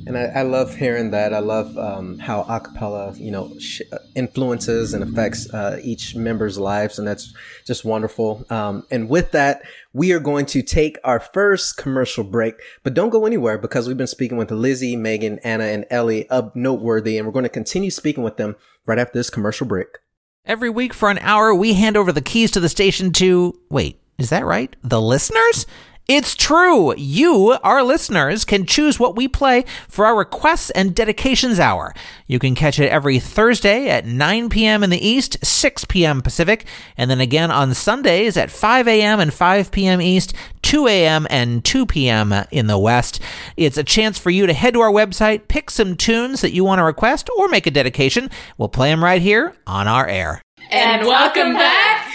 And 0.05 0.19
I, 0.19 0.25
I 0.25 0.43
love 0.43 0.75
hearing 0.75 1.13
that. 1.13 1.33
I 1.33 1.39
love 1.39 1.79
um, 1.79 2.19
how 2.19 2.43
acapella, 2.45 3.17
you 3.21 3.31
know, 3.31 3.53
sh- 3.59 3.83
influences 4.17 4.95
and 4.95 5.05
affects 5.05 5.53
uh, 5.55 5.79
each 5.83 6.17
member's 6.17 6.59
lives, 6.59 6.99
and 6.99 7.07
that's 7.07 7.33
just 7.65 7.85
wonderful. 7.85 8.45
Um, 8.51 8.85
and 8.91 9.09
with 9.09 9.31
that, 9.31 9.63
we 9.93 10.11
are 10.13 10.19
going 10.19 10.47
to 10.47 10.63
take 10.63 10.99
our 11.05 11.21
first 11.21 11.77
commercial 11.77 12.25
break, 12.25 12.55
but 12.83 12.95
don't 12.95 13.11
go 13.11 13.27
anywhere 13.27 13.59
because 13.59 13.87
we've 13.87 13.97
been 13.97 14.09
speaking 14.09 14.39
with 14.39 14.51
Lizzie, 14.51 14.97
Megan, 14.97 15.39
Anna, 15.45 15.65
and 15.65 15.85
Ellie 15.89 16.29
of 16.31 16.55
Noteworthy, 16.57 17.17
and 17.17 17.27
we're 17.27 17.33
going 17.33 17.45
to 17.45 17.49
continue 17.49 17.91
speaking 17.91 18.25
with 18.25 18.39
them 18.39 18.57
right 18.87 18.99
after 18.99 19.17
this 19.17 19.31
commercial 19.31 19.69
break. 19.69 19.99
Every 20.45 20.71
week 20.71 20.93
for 20.93 21.09
an 21.09 21.21
hour, 21.21 21.55
we 21.55 21.75
hand 21.75 21.97
over 21.97 22.11
the 22.11 22.21
keys 22.21 22.51
to 22.53 22.61
the 22.61 22.69
station 22.69 23.13
to. 23.13 23.57
Wait, 23.71 24.01
is 24.19 24.31
that 24.31 24.45
right? 24.45 24.75
The 24.83 25.01
listeners? 25.01 25.67
It's 26.09 26.35
true. 26.35 26.95
You, 26.97 27.57
our 27.63 27.83
listeners, 27.83 28.45
can 28.45 28.67
choose 28.67 28.99
what 28.99 29.15
we 29.15 29.29
play 29.29 29.65
for 29.89 30.05
our 30.05 30.17
requests 30.17 30.71
and 30.71 30.95
dedications 30.95 31.61
hour. 31.61 31.95
You 32.27 32.41
can 32.41 32.57
catch 32.57 32.81
it 32.81 32.91
every 32.91 33.21
Thursday 33.21 33.89
at 33.89 34.05
9 34.05 34.49
p.m. 34.49 34.83
in 34.83 34.91
the 34.91 34.99
East, 34.99 35.45
6 35.45 35.85
p.m. 35.85 36.21
Pacific, 36.21 36.67
and 36.97 37.09
then 37.09 37.21
again 37.21 37.53
on 37.53 37.73
Sundays 37.73 38.37
at 38.37 38.51
5 38.51 38.89
a.m. 38.89 39.21
and 39.21 39.33
5 39.33 39.71
p.m. 39.71 40.03
East, 40.03 40.35
2 40.63 40.89
a.m. 40.89 41.27
and 41.31 41.65
2 41.65 41.87
p.m. 41.87 42.35
in 42.51 42.67
the 42.67 42.79
West. 42.79 43.21
It's 43.57 43.79
a 43.79 43.85
chance 43.85 44.19
for 44.19 44.31
you 44.31 44.47
to 44.47 44.53
head 44.53 44.75
to 44.75 44.81
our 44.81 44.91
website, 44.91 45.47
pick 45.47 45.71
some 45.71 45.97
tunes 45.97 46.41
that 46.41 46.53
you 46.53 46.65
want 46.65 46.81
to 46.81 46.85
request, 46.85 47.31
or 47.39 47.49
make 47.49 47.69
a 47.69 47.71
dedication. 47.71 48.29
We'll 48.59 48.69
play 48.69 48.91
them 48.91 49.05
right 49.05 49.23
here 49.23 49.55
on 49.69 49.87
our 49.87 50.07
air. 50.09 50.43
And 50.71 51.07
welcome 51.07 51.55
back. 51.55 52.12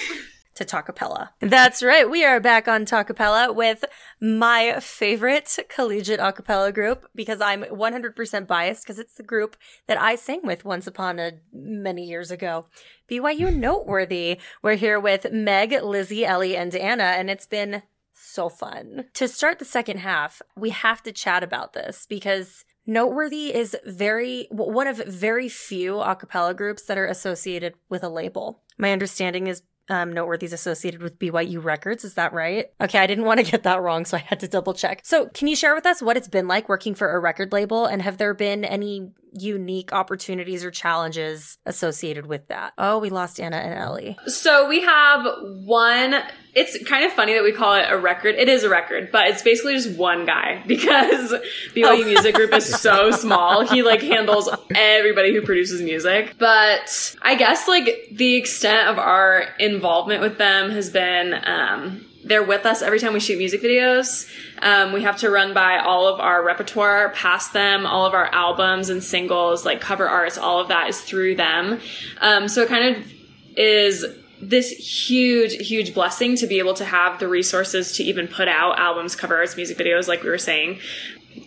To 0.58 0.66
Talkapella. 0.66 1.30
That's 1.40 1.84
right. 1.84 2.10
We 2.10 2.26
are 2.26 2.40
back 2.40 2.68
on 2.68 2.86
Talkapella 2.86 3.54
with 3.54 3.86
my 4.20 4.80
favorite 4.80 5.58
collegiate 5.70 6.20
a 6.20 6.34
cappella 6.34 6.72
group 6.72 7.06
because 7.14 7.40
I'm 7.42 7.64
100% 7.64 8.48
biased 8.48 8.84
because 8.84 8.98
it's 8.98 9.14
the 9.14 9.24
group 9.24 9.56
that 9.86 10.02
I 10.02 10.16
sang 10.16 10.42
with 10.44 10.66
once 10.66 10.88
upon 10.88 11.20
a 11.20 11.34
many 11.54 12.06
years 12.06 12.32
ago. 12.32 12.66
BYU 13.08 13.56
Noteworthy. 13.56 14.40
We're 14.64 14.76
here 14.76 15.00
with 15.00 15.32
Meg, 15.32 15.72
Lizzie, 15.84 16.26
Ellie, 16.26 16.58
and 16.58 16.76
Anna, 16.76 17.04
and 17.04 17.30
it's 17.30 17.46
been 17.46 17.84
so 18.12 18.50
fun. 18.50 19.06
To 19.14 19.28
start 19.28 19.60
the 19.60 19.66
second 19.66 20.00
half, 20.00 20.42
we 20.56 20.72
have 20.72 21.04
to 21.04 21.12
chat 21.12 21.44
about 21.44 21.74
this 21.74 22.08
because 22.10 22.66
Noteworthy 22.88 23.54
is 23.54 23.78
very 23.86 24.48
one 24.50 24.88
of 24.88 24.98
very 24.98 25.50
few 25.50 26.00
a 26.00 26.16
cappella 26.16 26.56
groups 26.56 26.84
that 26.84 26.98
are 26.98 27.06
associated 27.06 27.76
with 27.90 28.04
a 28.04 28.10
label. 28.10 28.64
My 28.78 28.92
understanding 28.92 29.46
is 29.46 29.62
um, 29.90 30.12
Noteworthy 30.14 30.46
is 30.46 30.54
associated 30.54 31.02
with 31.02 31.20
BYU 31.20 31.64
Records. 31.64 32.04
Is 32.04 32.16
that 32.16 32.34
right? 32.34 32.72
Okay, 32.82 33.00
I 33.00 33.08
didn't 33.08 33.26
want 33.26 33.40
to 33.40 33.50
get 33.50 33.64
that 33.64 33.82
wrong, 33.82 34.06
so 34.06 34.18
I 34.18 34.22
had 34.22 34.40
to 34.42 34.48
double 34.48 34.74
check. 34.74 35.02
So, 35.04 35.28
can 35.28 35.48
you 35.48 35.56
share 35.56 35.76
with 35.76 35.86
us 35.86 36.02
what 36.02 36.18
it's 36.18 36.28
been 36.28 36.48
like 36.48 36.70
working 36.70 36.96
for 36.96 37.16
a 37.16 37.20
record 37.20 37.52
label, 37.52 37.86
and 37.86 38.02
have 38.02 38.18
there 38.18 38.34
been 38.34 38.66
any 38.66 39.12
unique 39.42 39.94
opportunities 39.94 40.64
or 40.64 40.72
challenges 40.72 41.58
associated 41.66 42.26
with 42.26 42.48
that? 42.48 42.74
Oh, 42.78 43.00
we 43.00 43.10
lost 43.10 43.40
Anna 43.40 43.58
and 43.58 43.74
Ellie. 43.74 44.18
So 44.28 44.68
we 44.68 44.82
have 44.82 45.26
one. 45.64 46.16
It's 46.54 46.84
kind 46.88 47.06
of 47.06 47.12
funny 47.14 47.34
that 47.34 47.44
we 47.44 47.52
call 47.52 47.76
it 47.76 47.86
a 47.88 47.98
record. 47.98 48.36
It 48.36 48.50
is 48.50 48.64
a 48.64 48.70
record, 48.70 49.12
but 49.12 49.28
it's 49.28 49.44
basically 49.44 49.76
just 49.76 49.98
one 49.98 50.26
guy 50.26 50.64
because 50.68 51.34
BYU 51.76 52.06
Music 52.06 52.34
Group 52.34 52.54
is 52.54 52.66
so 52.66 53.12
small. 53.12 53.68
He 53.68 53.84
like 53.84 54.02
handles 54.02 54.50
everybody 54.74 55.34
who 55.34 55.42
produces 55.44 55.82
music. 55.82 56.36
But 56.40 57.16
I 57.22 57.36
guess 57.36 57.68
like 57.68 58.08
the 58.12 58.36
extent 58.36 58.90
of 58.90 58.98
our 58.98 59.46
involvement 59.60 60.22
with 60.22 60.38
them 60.38 60.72
has 60.72 60.90
been 60.90 61.36
um, 61.44 62.07
they're 62.28 62.44
with 62.44 62.66
us 62.66 62.82
every 62.82 63.00
time 63.00 63.14
we 63.14 63.20
shoot 63.20 63.38
music 63.38 63.62
videos. 63.62 64.30
Um, 64.62 64.94
we 64.94 65.04
have 65.04 65.18
to 65.18 65.30
run 65.30 65.54
by 65.54 65.78
all 65.80 66.08
of 66.08 66.20
our 66.20 66.44
repertoire 66.44 67.10
past 67.12 67.54
them, 67.54 67.86
all 67.86 68.06
of 68.06 68.14
our 68.14 68.34
albums 68.34 68.90
and 68.90 69.04
singles, 69.04 69.66
like 69.66 69.82
cover 69.82 70.08
arts, 70.08 70.38
all 70.38 70.60
of 70.60 70.68
that 70.68 70.90
is 70.90 71.00
through 71.02 71.36
them. 71.36 71.80
Um, 72.22 72.48
so 72.48 72.64
it 72.64 72.70
kind 72.70 72.96
of 72.96 73.12
is 73.56 74.06
this 74.42 74.70
huge, 74.70 75.54
huge 75.68 75.94
blessing 75.94 76.36
to 76.38 76.48
be 76.48 76.60
able 76.60 76.76
to 76.76 76.86
have 76.86 77.20
the 77.20 77.28
resources 77.28 77.94
to 77.94 78.04
even 78.04 78.28
put 78.28 78.48
out 78.48 78.78
albums, 78.78 79.16
cover 79.16 79.36
arts, 79.36 79.56
music 79.56 79.78
videos, 79.78 80.08
like 80.08 80.22
we 80.22 80.30
were 80.30 80.38
saying. 80.38 80.80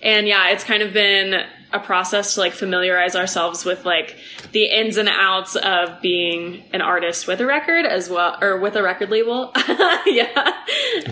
And 0.03 0.27
yeah, 0.27 0.51
it's 0.51 0.65
kind 0.65 0.83
of 0.83 0.93
been 0.93 1.45
a 1.73 1.79
process 1.79 2.35
to 2.35 2.41
like 2.41 2.53
familiarize 2.53 3.15
ourselves 3.15 3.65
with 3.65 3.85
like 3.85 4.17
the 4.53 4.65
ins 4.65 4.97
and 4.97 5.09
outs 5.09 5.57
of 5.57 6.01
being 6.01 6.65
an 6.73 6.81
artist 6.81 7.27
with 7.27 7.41
a 7.41 7.47
record 7.47 7.87
as 7.87 8.11
well, 8.11 8.37
or 8.43 8.59
with 8.59 8.77
a 8.77 8.83
record 8.83 9.11
label. 9.11 9.53
yeah. 10.07 10.65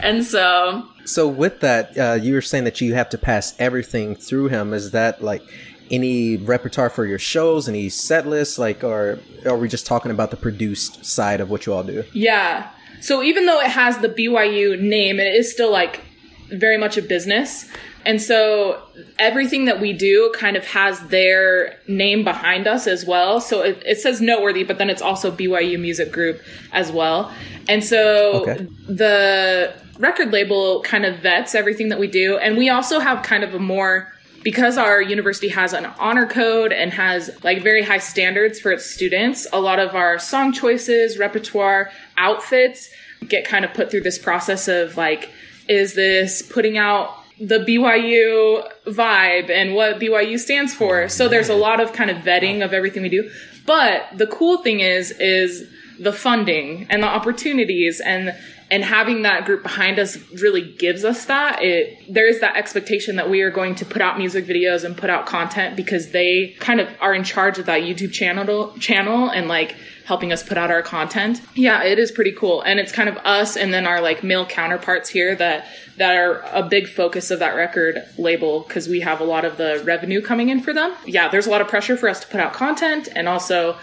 And 0.03 0.25
so 0.25 0.89
So 1.05 1.29
with 1.29 1.61
that, 1.61 1.97
uh, 1.97 2.19
you 2.21 2.35
were 2.35 2.43
saying 2.43 2.65
that 2.65 2.81
you 2.81 2.95
have 2.95 3.09
to 3.11 3.19
pass 3.19 3.55
everything 3.59 4.15
through 4.17 4.49
him. 4.49 4.73
Is 4.75 4.91
that 4.91 5.23
like 5.23 5.43
any 5.91 6.37
repertoire 6.37 6.91
for 6.91 7.07
your 7.07 7.19
shows, 7.19 7.69
any 7.69 7.89
set 7.89 8.27
lists, 8.27 8.59
like, 8.59 8.85
or 8.85 9.19
are 9.47 9.57
we 9.57 9.69
just 9.69 9.87
talking 9.87 10.11
about 10.11 10.31
the 10.31 10.37
produced 10.37 11.05
side 11.05 11.41
of 11.41 11.51
what 11.51 11.67
you 11.67 11.73
all 11.73 11.85
do? 11.85 12.05
Yeah. 12.13 12.69
So 13.01 13.23
even 13.23 13.47
though 13.47 13.61
it 13.61 13.71
has 13.71 13.99
the 13.99 14.09
BYU 14.09 14.81
name, 14.81 15.21
it 15.21 15.35
is 15.35 15.51
still 15.53 15.71
like 15.71 16.03
very 16.51 16.79
much 16.79 16.97
a 16.97 17.03
business. 17.03 17.69
And 18.07 18.23
so 18.23 18.83
everything 19.19 19.67
that 19.67 19.81
we 19.81 19.93
do 19.93 20.33
kind 20.37 20.57
of 20.57 20.65
has 20.67 21.01
their 21.09 21.79
name 21.89 22.25
behind 22.25 22.67
us 22.67 22.87
as 22.87 23.05
well. 23.05 23.41
So 23.41 23.63
it, 23.63 23.83
it 23.85 23.99
says 23.99 24.21
noteworthy, 24.21 24.65
but 24.65 24.79
then 24.79 24.89
it's 24.89 25.03
also 25.03 25.31
BYU 25.31 25.79
Music 25.79 26.11
Group 26.13 26.41
as 26.73 26.91
well. 26.91 27.33
And 27.69 27.85
so 27.85 28.43
Okay. 28.49 28.67
the 28.89 29.75
record 29.99 30.33
label 30.33 30.81
kind 30.83 31.05
of 31.05 31.19
vets 31.19 31.55
everything 31.55 31.89
that 31.91 31.99
we 31.99 32.07
do. 32.07 32.39
And 32.39 32.57
we 32.57 32.71
also 32.71 32.99
have 33.01 33.23
kind 33.23 33.45
of 33.45 33.55
a 33.55 33.59
more 33.59 34.13
because 34.45 34.79
our 34.79 35.03
university 35.03 35.49
has 35.49 35.73
an 35.73 35.85
honor 35.99 36.25
code 36.27 36.73
and 36.73 36.93
has 36.93 37.29
like 37.43 37.63
very 37.63 37.83
high 37.83 37.99
standards 37.99 38.61
for 38.61 38.71
its 38.71 38.87
students, 38.87 39.47
a 39.53 39.61
lot 39.61 39.81
of 39.81 39.95
our 39.97 40.19
song 40.19 40.53
choices, 40.53 41.19
repertoire, 41.19 41.91
outfits 42.17 42.89
get 43.27 43.45
kind 43.45 43.65
of 43.65 43.75
put 43.75 43.91
through 43.91 44.03
this 44.03 44.17
process 44.17 44.69
of 44.69 44.97
like, 44.97 45.31
is 45.69 45.95
this 45.95 46.43
putting 46.43 46.79
out 46.79 47.15
the 47.41 47.59
BYU 47.59 48.69
vibe 48.87 49.51
and 49.51 49.75
what 49.75 50.01
BYU 50.01 50.39
stands 50.39 50.75
for? 50.75 51.09
So 51.09 51.29
there's 51.29 51.49
a 51.49 51.55
lot 51.55 51.81
of 51.81 51.93
kind 51.93 52.11
of 52.11 52.19
vetting 52.19 52.65
of 52.65 52.73
everything 52.73 53.03
we 53.03 53.09
do. 53.09 53.31
But 53.67 54.07
the 54.15 54.27
cool 54.27 54.59
thing 54.59 54.81
is, 54.81 55.11
is 55.13 55.69
the 55.99 56.13
funding 56.13 56.87
and 56.91 57.03
the 57.03 57.07
opportunities 57.07 58.01
and 58.01 58.35
and 58.71 58.85
having 58.85 59.23
that 59.23 59.47
group 59.47 59.63
behind 59.63 59.99
us 59.99 60.19
really 60.43 60.61
gives 60.61 61.05
us 61.05 61.25
that 61.25 61.63
it 61.63 61.99
there 62.13 62.29
is 62.29 62.41
that 62.41 62.57
expectation 62.57 63.17
that 63.17 63.29
we 63.29 63.41
are 63.41 63.51
going 63.51 63.75
to 63.75 63.85
put 63.85 64.01
out 64.01 64.19
music 64.19 64.47
videos 64.47 64.85
and 64.85 64.97
put 64.97 65.11
out 65.11 65.27
content 65.27 65.75
because 65.75 66.11
they 66.11 66.55
kind 66.61 66.81
of 66.81 66.89
are 67.01 67.15
in 67.15 67.25
charge 67.25 67.59
of 67.59 67.67
that 67.67 67.83
YouTube 67.83 68.13
channel 68.13 68.73
channel 68.79 69.29
and 69.31 69.49
like 69.49 69.75
helping 70.09 70.33
us 70.33 70.43
put 70.43 70.57
out 70.59 70.71
our 70.71 70.83
content. 70.83 71.41
Yeah, 71.55 71.85
it 71.85 71.99
is 71.99 72.11
pretty 72.11 72.33
cool. 72.33 72.63
And 72.63 72.81
it's 72.81 72.91
kind 72.91 73.09
of 73.09 73.17
us 73.19 73.57
and 73.57 73.73
then 73.73 73.87
our 73.87 74.01
like 74.01 74.25
male 74.25 74.47
counterparts 74.47 75.09
here 75.11 75.35
that 75.37 75.67
that 75.99 76.17
are 76.17 76.41
a 76.53 76.63
big 76.63 76.89
focus 76.89 77.31
of 77.31 77.39
that 77.41 77.55
record 77.55 77.99
label 78.17 78.61
because 78.61 78.89
we 78.89 79.01
have 79.01 79.21
a 79.21 79.25
lot 79.25 79.45
of 79.45 79.57
the 79.59 79.83
revenue 79.85 80.21
coming 80.23 80.49
in 80.49 80.61
for 80.63 80.73
them. 80.73 80.95
Yeah, 81.07 81.29
there's 81.29 81.47
a 81.47 81.51
lot 81.51 81.61
of 81.61 81.69
pressure 81.69 81.97
for 81.97 82.09
us 82.09 82.21
to 82.21 82.27
put 82.27 82.41
out 82.41 82.53
content 82.55 83.09
and 83.15 83.29
also 83.29 83.77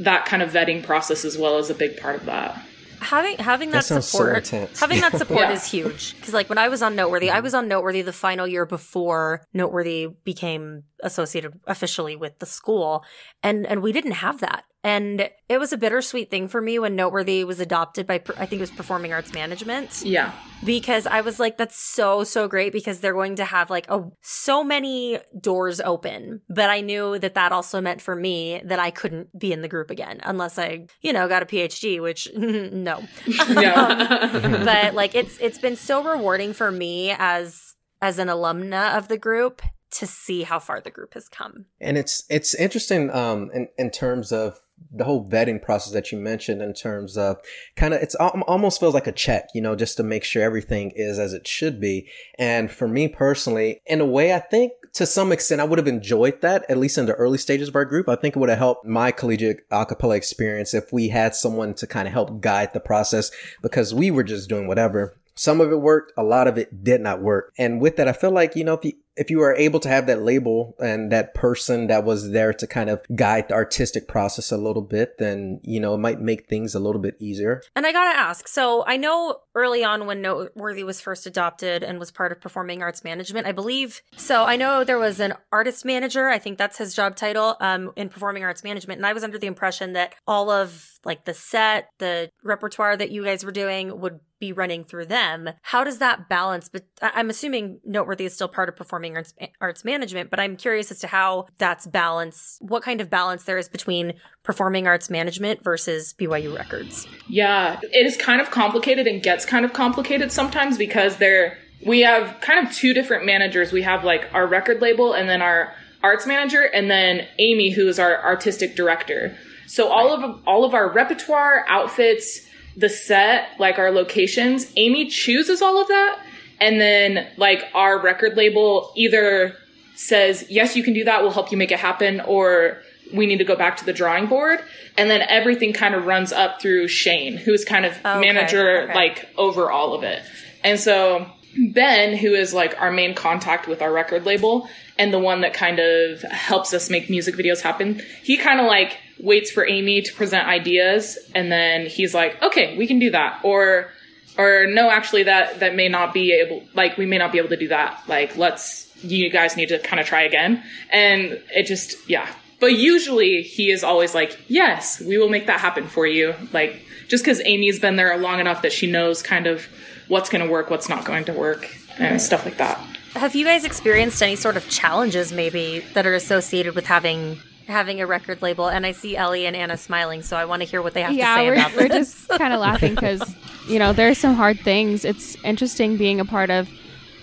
that 0.00 0.26
kind 0.26 0.42
of 0.42 0.50
vetting 0.52 0.82
process 0.82 1.24
as 1.24 1.38
well 1.38 1.58
is 1.58 1.70
a 1.70 1.74
big 1.74 1.96
part 1.98 2.16
of 2.16 2.26
that. 2.26 2.60
having 3.00 3.36
having 3.38 3.70
that, 3.70 3.78
That 3.78 3.84
sounds 3.84 4.06
so 4.06 4.18
support 4.18 4.48
having 4.78 5.00
that 5.00 5.16
support 5.22 5.40
Yeah. 5.42 5.52
is 5.52 5.64
huge 5.70 6.16
because 6.16 6.34
like 6.34 6.48
when 6.48 6.58
i 6.58 6.68
was 6.68 6.82
on 6.82 6.96
noteworthy 6.96 7.30
i 7.30 7.38
was 7.40 7.54
on 7.54 7.68
noteworthy 7.68 8.02
the 8.02 8.12
final 8.12 8.46
year 8.46 8.66
before 8.66 9.42
noteworthy 9.54 10.08
became 10.24 10.82
associated 11.02 11.52
officially 11.66 12.16
with 12.16 12.38
the 12.38 12.46
school 12.46 13.04
and 13.42 13.66
and 13.66 13.82
we 13.82 13.92
didn't 13.92 14.12
have 14.12 14.40
that 14.40 14.64
and 14.84 15.28
it 15.48 15.58
was 15.58 15.72
a 15.72 15.76
bittersweet 15.76 16.30
thing 16.30 16.46
for 16.48 16.60
me 16.60 16.78
when 16.78 16.94
noteworthy 16.94 17.42
was 17.44 17.58
adopted 17.60 18.06
by 18.06 18.14
i 18.36 18.46
think 18.46 18.54
it 18.54 18.60
was 18.60 18.70
performing 18.70 19.12
arts 19.12 19.32
management 19.34 20.02
Yeah. 20.04 20.32
because 20.64 21.06
I 21.06 21.20
was 21.20 21.38
like, 21.40 21.56
that's 21.58 21.76
so, 21.78 22.24
so 22.24 22.48
great 22.48 22.72
because 22.72 23.00
they're 23.00 23.12
going 23.12 23.36
to 23.36 23.44
have 23.44 23.70
like 23.70 23.86
a, 23.90 24.02
so 24.22 24.62
many 24.64 25.18
doors 25.40 25.80
open. 25.80 26.40
But 26.48 26.68
I 26.70 26.80
knew 26.80 27.18
that 27.18 27.34
that 27.34 27.52
also 27.52 27.80
meant 27.80 28.00
for 28.02 28.14
me 28.16 28.60
that 28.64 28.78
I 28.78 28.90
couldn't 28.90 29.36
be 29.38 29.52
in 29.52 29.62
the 29.62 29.68
group 29.68 29.90
again 29.90 30.20
unless 30.24 30.58
I, 30.58 30.86
you 31.00 31.12
know, 31.12 31.28
got 31.28 31.42
a 31.42 31.46
PhD, 31.46 32.00
which 32.02 32.28
no. 32.36 33.02
Yeah. 33.48 34.30
Um, 34.38 34.64
but 34.64 34.94
like 34.94 35.14
it's 35.14 35.38
it's 35.38 35.58
been 35.58 35.76
so 35.76 36.02
rewarding 36.02 36.52
for 36.52 36.70
me 36.70 37.14
as 37.18 37.74
as 38.02 38.18
an 38.18 38.28
alumna 38.28 38.96
of 38.96 39.08
the 39.08 39.18
group 39.18 39.62
to 39.90 40.06
see 40.06 40.42
how 40.42 40.58
far 40.58 40.80
the 40.80 40.90
group 40.90 41.14
has 41.14 41.28
come. 41.28 41.66
And 41.80 41.96
it's 41.96 42.24
it's 42.28 42.54
interesting 42.54 43.10
um 43.10 43.50
in, 43.54 43.68
in 43.78 43.90
terms 43.90 44.32
of 44.32 44.60
the 44.92 45.04
whole 45.04 45.28
vetting 45.28 45.60
process 45.60 45.92
that 45.92 46.12
you 46.12 46.18
mentioned 46.18 46.62
in 46.62 46.72
terms 46.72 47.18
of 47.18 47.36
kind 47.76 47.92
of 47.92 48.00
it's 48.00 48.14
almost 48.14 48.80
feels 48.80 48.94
like 48.94 49.06
a 49.06 49.12
check, 49.12 49.48
you 49.54 49.60
know, 49.60 49.74
just 49.74 49.96
to 49.96 50.02
make 50.02 50.24
sure 50.24 50.42
everything 50.42 50.92
is 50.94 51.18
as 51.18 51.32
it 51.32 51.46
should 51.46 51.80
be. 51.80 52.08
And 52.38 52.70
for 52.70 52.88
me 52.88 53.08
personally, 53.08 53.80
in 53.86 54.00
a 54.00 54.06
way, 54.06 54.32
I 54.32 54.38
think 54.38 54.72
to 54.94 55.04
some 55.04 55.32
extent 55.32 55.60
I 55.60 55.64
would 55.64 55.78
have 55.78 55.88
enjoyed 55.88 56.40
that 56.40 56.64
at 56.70 56.78
least 56.78 56.96
in 56.96 57.06
the 57.06 57.14
early 57.14 57.38
stages 57.38 57.68
of 57.68 57.76
our 57.76 57.84
group. 57.84 58.08
I 58.08 58.16
think 58.16 58.36
it 58.36 58.38
would 58.38 58.48
have 58.48 58.58
helped 58.58 58.86
my 58.86 59.10
collegiate 59.10 59.60
a 59.70 59.84
cappella 59.84 60.16
experience 60.16 60.74
if 60.74 60.92
we 60.92 61.08
had 61.08 61.34
someone 61.34 61.74
to 61.74 61.86
kind 61.86 62.06
of 62.06 62.14
help 62.14 62.40
guide 62.40 62.72
the 62.72 62.80
process 62.80 63.30
because 63.62 63.92
we 63.92 64.10
were 64.10 64.24
just 64.24 64.48
doing 64.48 64.66
whatever. 64.66 65.17
Some 65.38 65.60
of 65.60 65.70
it 65.70 65.80
worked, 65.80 66.12
a 66.16 66.24
lot 66.24 66.48
of 66.48 66.58
it 66.58 66.82
did 66.82 67.00
not 67.00 67.22
work. 67.22 67.52
And 67.56 67.80
with 67.80 67.94
that, 67.96 68.08
I 68.08 68.12
feel 68.12 68.32
like, 68.32 68.56
you 68.56 68.64
know, 68.64 68.74
if 68.74 68.84
you, 68.84 68.92
if 69.16 69.30
you 69.30 69.40
are 69.42 69.54
able 69.54 69.80
to 69.80 69.88
have 69.88 70.06
that 70.06 70.22
label 70.22 70.76
and 70.78 71.12
that 71.12 71.34
person 71.34 71.88
that 71.88 72.04
was 72.04 72.30
there 72.30 72.52
to 72.52 72.66
kind 72.66 72.90
of 72.90 73.00
guide 73.14 73.48
the 73.48 73.54
artistic 73.54 74.06
process 74.06 74.52
a 74.52 74.56
little 74.56 74.82
bit, 74.82 75.18
then, 75.18 75.60
you 75.62 75.80
know, 75.80 75.94
it 75.94 75.98
might 75.98 76.20
make 76.20 76.48
things 76.48 76.74
a 76.74 76.80
little 76.80 77.00
bit 77.00 77.16
easier. 77.20 77.62
And 77.74 77.86
I 77.86 77.92
gotta 77.92 78.16
ask, 78.16 78.46
so 78.48 78.84
I 78.86 78.96
know 78.96 79.40
early 79.54 79.84
on 79.84 80.06
when 80.06 80.22
Noteworthy 80.22 80.84
was 80.84 81.00
first 81.00 81.26
adopted 81.26 81.82
and 81.82 81.98
was 81.98 82.10
part 82.10 82.30
of 82.30 82.40
performing 82.40 82.82
arts 82.82 83.02
management, 83.02 83.46
I 83.46 83.52
believe. 83.52 84.02
So 84.16 84.44
I 84.44 84.56
know 84.56 84.84
there 84.84 84.98
was 84.98 85.18
an 85.20 85.34
artist 85.52 85.84
manager, 85.84 86.28
I 86.28 86.38
think 86.38 86.58
that's 86.58 86.78
his 86.78 86.94
job 86.94 87.16
title, 87.16 87.56
um, 87.60 87.92
in 87.96 88.08
performing 88.08 88.44
arts 88.44 88.62
management. 88.62 88.98
And 88.98 89.06
I 89.06 89.12
was 89.12 89.24
under 89.24 89.38
the 89.38 89.48
impression 89.48 89.94
that 89.94 90.14
all 90.26 90.50
of 90.50 90.98
like 91.04 91.24
the 91.24 91.34
set, 91.34 91.90
the 91.98 92.30
repertoire 92.44 92.96
that 92.96 93.10
you 93.10 93.24
guys 93.24 93.44
were 93.44 93.52
doing 93.52 94.00
would 94.00 94.20
be 94.40 94.52
running 94.52 94.84
through 94.84 95.06
them. 95.06 95.50
How 95.62 95.84
does 95.84 95.98
that 95.98 96.28
balance? 96.28 96.68
But 96.68 96.84
I'm 97.00 97.30
assuming 97.30 97.80
Noteworthy 97.84 98.24
is 98.24 98.34
still 98.34 98.48
part 98.48 98.68
of 98.68 98.76
performing 98.76 99.16
arts, 99.16 99.34
arts 99.60 99.84
management, 99.84 100.30
but 100.30 100.40
I'm 100.40 100.56
curious 100.56 100.90
as 100.90 100.98
to 101.00 101.06
how 101.06 101.46
that's 101.58 101.86
balanced, 101.86 102.62
what 102.62 102.82
kind 102.82 103.00
of 103.00 103.10
balance 103.10 103.44
there 103.44 103.58
is 103.58 103.68
between 103.68 104.14
performing 104.42 104.86
arts 104.86 105.10
management 105.10 105.62
versus 105.62 106.14
BYU 106.18 106.56
records. 106.56 107.06
Yeah, 107.28 107.78
it 107.82 108.06
is 108.06 108.16
kind 108.16 108.40
of 108.40 108.50
complicated 108.50 109.06
and 109.06 109.22
gets 109.22 109.44
kind 109.44 109.64
of 109.64 109.72
complicated 109.72 110.32
sometimes 110.32 110.78
because 110.78 111.16
there 111.16 111.58
we 111.86 112.00
have 112.00 112.40
kind 112.40 112.66
of 112.66 112.74
two 112.74 112.92
different 112.92 113.24
managers. 113.24 113.72
We 113.72 113.82
have 113.82 114.04
like 114.04 114.28
our 114.32 114.46
record 114.46 114.80
label 114.80 115.12
and 115.12 115.28
then 115.28 115.42
our 115.42 115.72
arts 116.02 116.26
manager 116.26 116.62
and 116.62 116.90
then 116.90 117.26
Amy 117.38 117.70
who 117.70 117.88
is 117.88 117.98
our 117.98 118.22
artistic 118.24 118.76
director. 118.76 119.36
So 119.66 119.88
all 119.88 120.12
of 120.12 120.42
all 120.46 120.64
of 120.64 120.74
our 120.74 120.90
repertoire, 120.90 121.64
outfits, 121.68 122.47
the 122.78 122.88
set, 122.88 123.48
like 123.58 123.78
our 123.78 123.90
locations, 123.90 124.72
Amy 124.76 125.06
chooses 125.08 125.60
all 125.62 125.80
of 125.80 125.88
that 125.88 126.18
and 126.60 126.80
then 126.80 127.26
like 127.36 127.64
our 127.74 128.00
record 128.00 128.36
label 128.36 128.92
either 128.96 129.56
says, 129.94 130.46
"Yes, 130.48 130.76
you 130.76 130.82
can 130.82 130.94
do 130.94 131.04
that. 131.04 131.22
We'll 131.22 131.32
help 131.32 131.50
you 131.50 131.58
make 131.58 131.72
it 131.72 131.78
happen," 131.78 132.20
or 132.20 132.82
we 133.12 133.26
need 133.26 133.38
to 133.38 133.44
go 133.44 133.56
back 133.56 133.76
to 133.78 133.84
the 133.84 133.92
drawing 133.92 134.26
board. 134.26 134.60
And 134.96 135.08
then 135.10 135.22
everything 135.28 135.72
kind 135.72 135.94
of 135.94 136.06
runs 136.06 136.32
up 136.32 136.60
through 136.60 136.88
Shane, 136.88 137.36
who's 137.36 137.64
kind 137.64 137.86
of 137.86 137.96
oh, 138.04 138.18
Okay, 138.18 138.26
manager, 138.26 138.82
okay. 138.82 138.94
like 138.94 139.28
over 139.36 139.70
all 139.70 139.94
of 139.94 140.02
it. 140.02 140.22
And 140.64 140.78
so 140.78 141.26
Ben, 141.58 142.16
who 142.16 142.34
is 142.34 142.54
like 142.54 142.80
our 142.80 142.90
main 142.90 143.14
contact 143.14 143.66
with 143.66 143.82
our 143.82 143.92
record 143.92 144.24
label 144.24 144.68
and 144.96 145.12
the 145.12 145.18
one 145.18 145.40
that 145.40 145.54
kind 145.54 145.78
of 145.78 146.22
helps 146.22 146.72
us 146.72 146.90
make 146.90 147.10
music 147.10 147.34
videos 147.34 147.60
happen, 147.60 148.00
he 148.22 148.36
kind 148.36 148.60
of 148.60 148.66
like 148.66 148.98
waits 149.18 149.50
for 149.50 149.66
Amy 149.66 150.02
to 150.02 150.12
present 150.14 150.46
ideas 150.46 151.18
and 151.34 151.50
then 151.50 151.86
he's 151.86 152.14
like, 152.14 152.40
okay, 152.42 152.76
we 152.76 152.86
can 152.86 152.98
do 152.98 153.10
that. 153.10 153.40
Or, 153.42 153.90
or 154.36 154.66
no, 154.68 154.90
actually 154.90 155.24
that, 155.24 155.60
that 155.60 155.74
may 155.74 155.88
not 155.88 156.14
be 156.14 156.32
able, 156.32 156.62
like 156.74 156.96
we 156.96 157.06
may 157.06 157.18
not 157.18 157.32
be 157.32 157.38
able 157.38 157.48
to 157.48 157.56
do 157.56 157.68
that. 157.68 158.02
Like 158.06 158.36
let's, 158.36 158.86
you 159.02 159.30
guys 159.30 159.56
need 159.56 159.68
to 159.68 159.78
kind 159.78 160.00
of 160.00 160.06
try 160.06 160.22
again. 160.22 160.62
And 160.90 161.42
it 161.54 161.66
just, 161.66 162.08
yeah. 162.08 162.28
But 162.60 162.76
usually 162.76 163.42
he 163.42 163.70
is 163.70 163.84
always 163.84 164.14
like, 164.14 164.38
yes, 164.48 165.00
we 165.00 165.18
will 165.18 165.28
make 165.28 165.46
that 165.46 165.60
happen 165.60 165.86
for 165.86 166.06
you. 166.06 166.34
Like, 166.52 166.82
just 167.06 167.24
because 167.24 167.40
Amy's 167.44 167.78
been 167.78 167.96
there 167.96 168.16
long 168.18 168.40
enough 168.40 168.62
that 168.62 168.72
she 168.72 168.90
knows 168.90 169.22
kind 169.22 169.46
of 169.46 169.66
what's 170.08 170.28
going 170.28 170.44
to 170.44 170.50
work, 170.50 170.70
what's 170.70 170.88
not 170.88 171.04
going 171.04 171.24
to 171.26 171.32
work, 171.32 171.68
and 171.98 172.20
stuff 172.20 172.44
like 172.44 172.56
that. 172.58 172.78
Have 173.14 173.34
you 173.34 173.44
guys 173.44 173.64
experienced 173.64 174.22
any 174.22 174.36
sort 174.36 174.56
of 174.56 174.68
challenges 174.68 175.32
maybe 175.32 175.80
that 175.94 176.06
are 176.06 176.14
associated 176.14 176.74
with 176.74 176.86
having 176.86 177.38
having 177.66 178.00
a 178.00 178.06
record 178.06 178.42
label? 178.42 178.68
And 178.68 178.86
I 178.86 178.92
see 178.92 179.16
Ellie 179.16 179.46
and 179.46 179.56
Anna 179.56 179.76
smiling, 179.76 180.22
so 180.22 180.36
I 180.36 180.44
want 180.44 180.62
to 180.62 180.68
hear 180.68 180.82
what 180.82 180.94
they 180.94 181.02
have 181.02 181.12
yeah, 181.12 181.36
to 181.36 181.40
say 181.40 181.46
we're, 181.46 181.54
about 181.54 181.76
we're 181.76 181.88
this. 181.88 182.26
just 182.26 182.38
kind 182.38 182.52
of 182.52 182.60
laughing 182.60 182.94
because 182.94 183.22
you 183.66 183.78
know 183.78 183.92
there 183.92 184.08
are 184.08 184.14
some 184.14 184.34
hard 184.34 184.60
things. 184.60 185.04
It's 185.04 185.36
interesting 185.42 185.96
being 185.96 186.20
a 186.20 186.24
part 186.24 186.50
of 186.50 186.68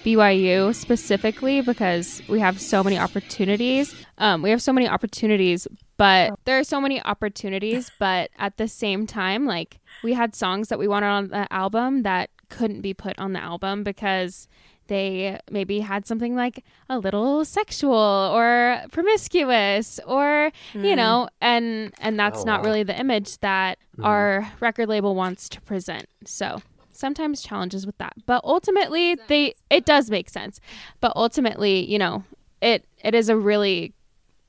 BYU 0.04 0.74
specifically 0.76 1.62
because 1.62 2.21
we 2.28 2.39
have 2.39 2.62
so 2.62 2.84
many 2.84 2.98
opportunities. 2.98 3.95
Um, 4.19 4.41
we 4.41 4.52
have 4.52 4.62
so 4.62 4.71
many 4.71 4.88
opportunities, 4.88 5.67
but 5.98 6.38
there 6.45 6.60
are 6.60 6.63
so 6.63 6.80
many 6.80 7.02
opportunities. 7.02 7.91
But 8.00 8.30
at 8.38 8.58
the 8.58 8.67
same 8.67 9.08
time, 9.08 9.45
like 9.45 9.80
we 10.04 10.13
had 10.13 10.36
songs 10.36 10.67
that 10.69 10.78
we 10.78 10.88
wanted 10.88 11.08
on 11.08 11.28
the 11.30 11.52
album 11.52 12.04
that 12.04 12.30
couldn't 12.49 12.81
be 12.81 12.93
put 12.93 13.17
on 13.19 13.34
the 13.34 13.41
album 13.41 13.84
because 13.84 14.47
they 14.88 15.39
maybe 15.49 15.79
had 15.79 16.05
something 16.05 16.36
like 16.36 16.63
a 16.89 16.99
little 16.99 17.43
sexual 17.43 17.93
or 17.93 18.81
promiscuous 18.91 19.99
or 20.05 20.51
you 20.73 20.91
hmm. 20.91 20.95
know 20.95 21.27
and 21.41 21.93
and 21.99 22.19
that's 22.19 22.41
Oh, 22.41 22.45
not 22.45 22.62
wow. 22.62 22.67
really 22.67 22.84
the 22.84 22.97
image 22.99 23.39
that 23.39 23.79
mm-hmm. 23.93 24.05
our 24.05 24.51
record 24.60 24.88
label 24.89 25.15
wants 25.15 25.49
to 25.49 25.62
present. 25.62 26.08
So 26.25 26.62
sometimes 26.91 27.41
challenges 27.41 27.86
with 27.86 27.97
that. 27.97 28.13
But 28.25 28.43
ultimately 28.43 29.17
they 29.27 29.55
it 29.69 29.86
does 29.86 30.10
make 30.12 30.29
sense. 30.29 30.60
But 31.01 31.13
ultimately 31.15 31.89
you 31.89 31.97
know 31.97 32.23
it 32.62 32.86
it 33.03 33.15
is 33.15 33.29
a 33.29 33.36
really 33.36 33.93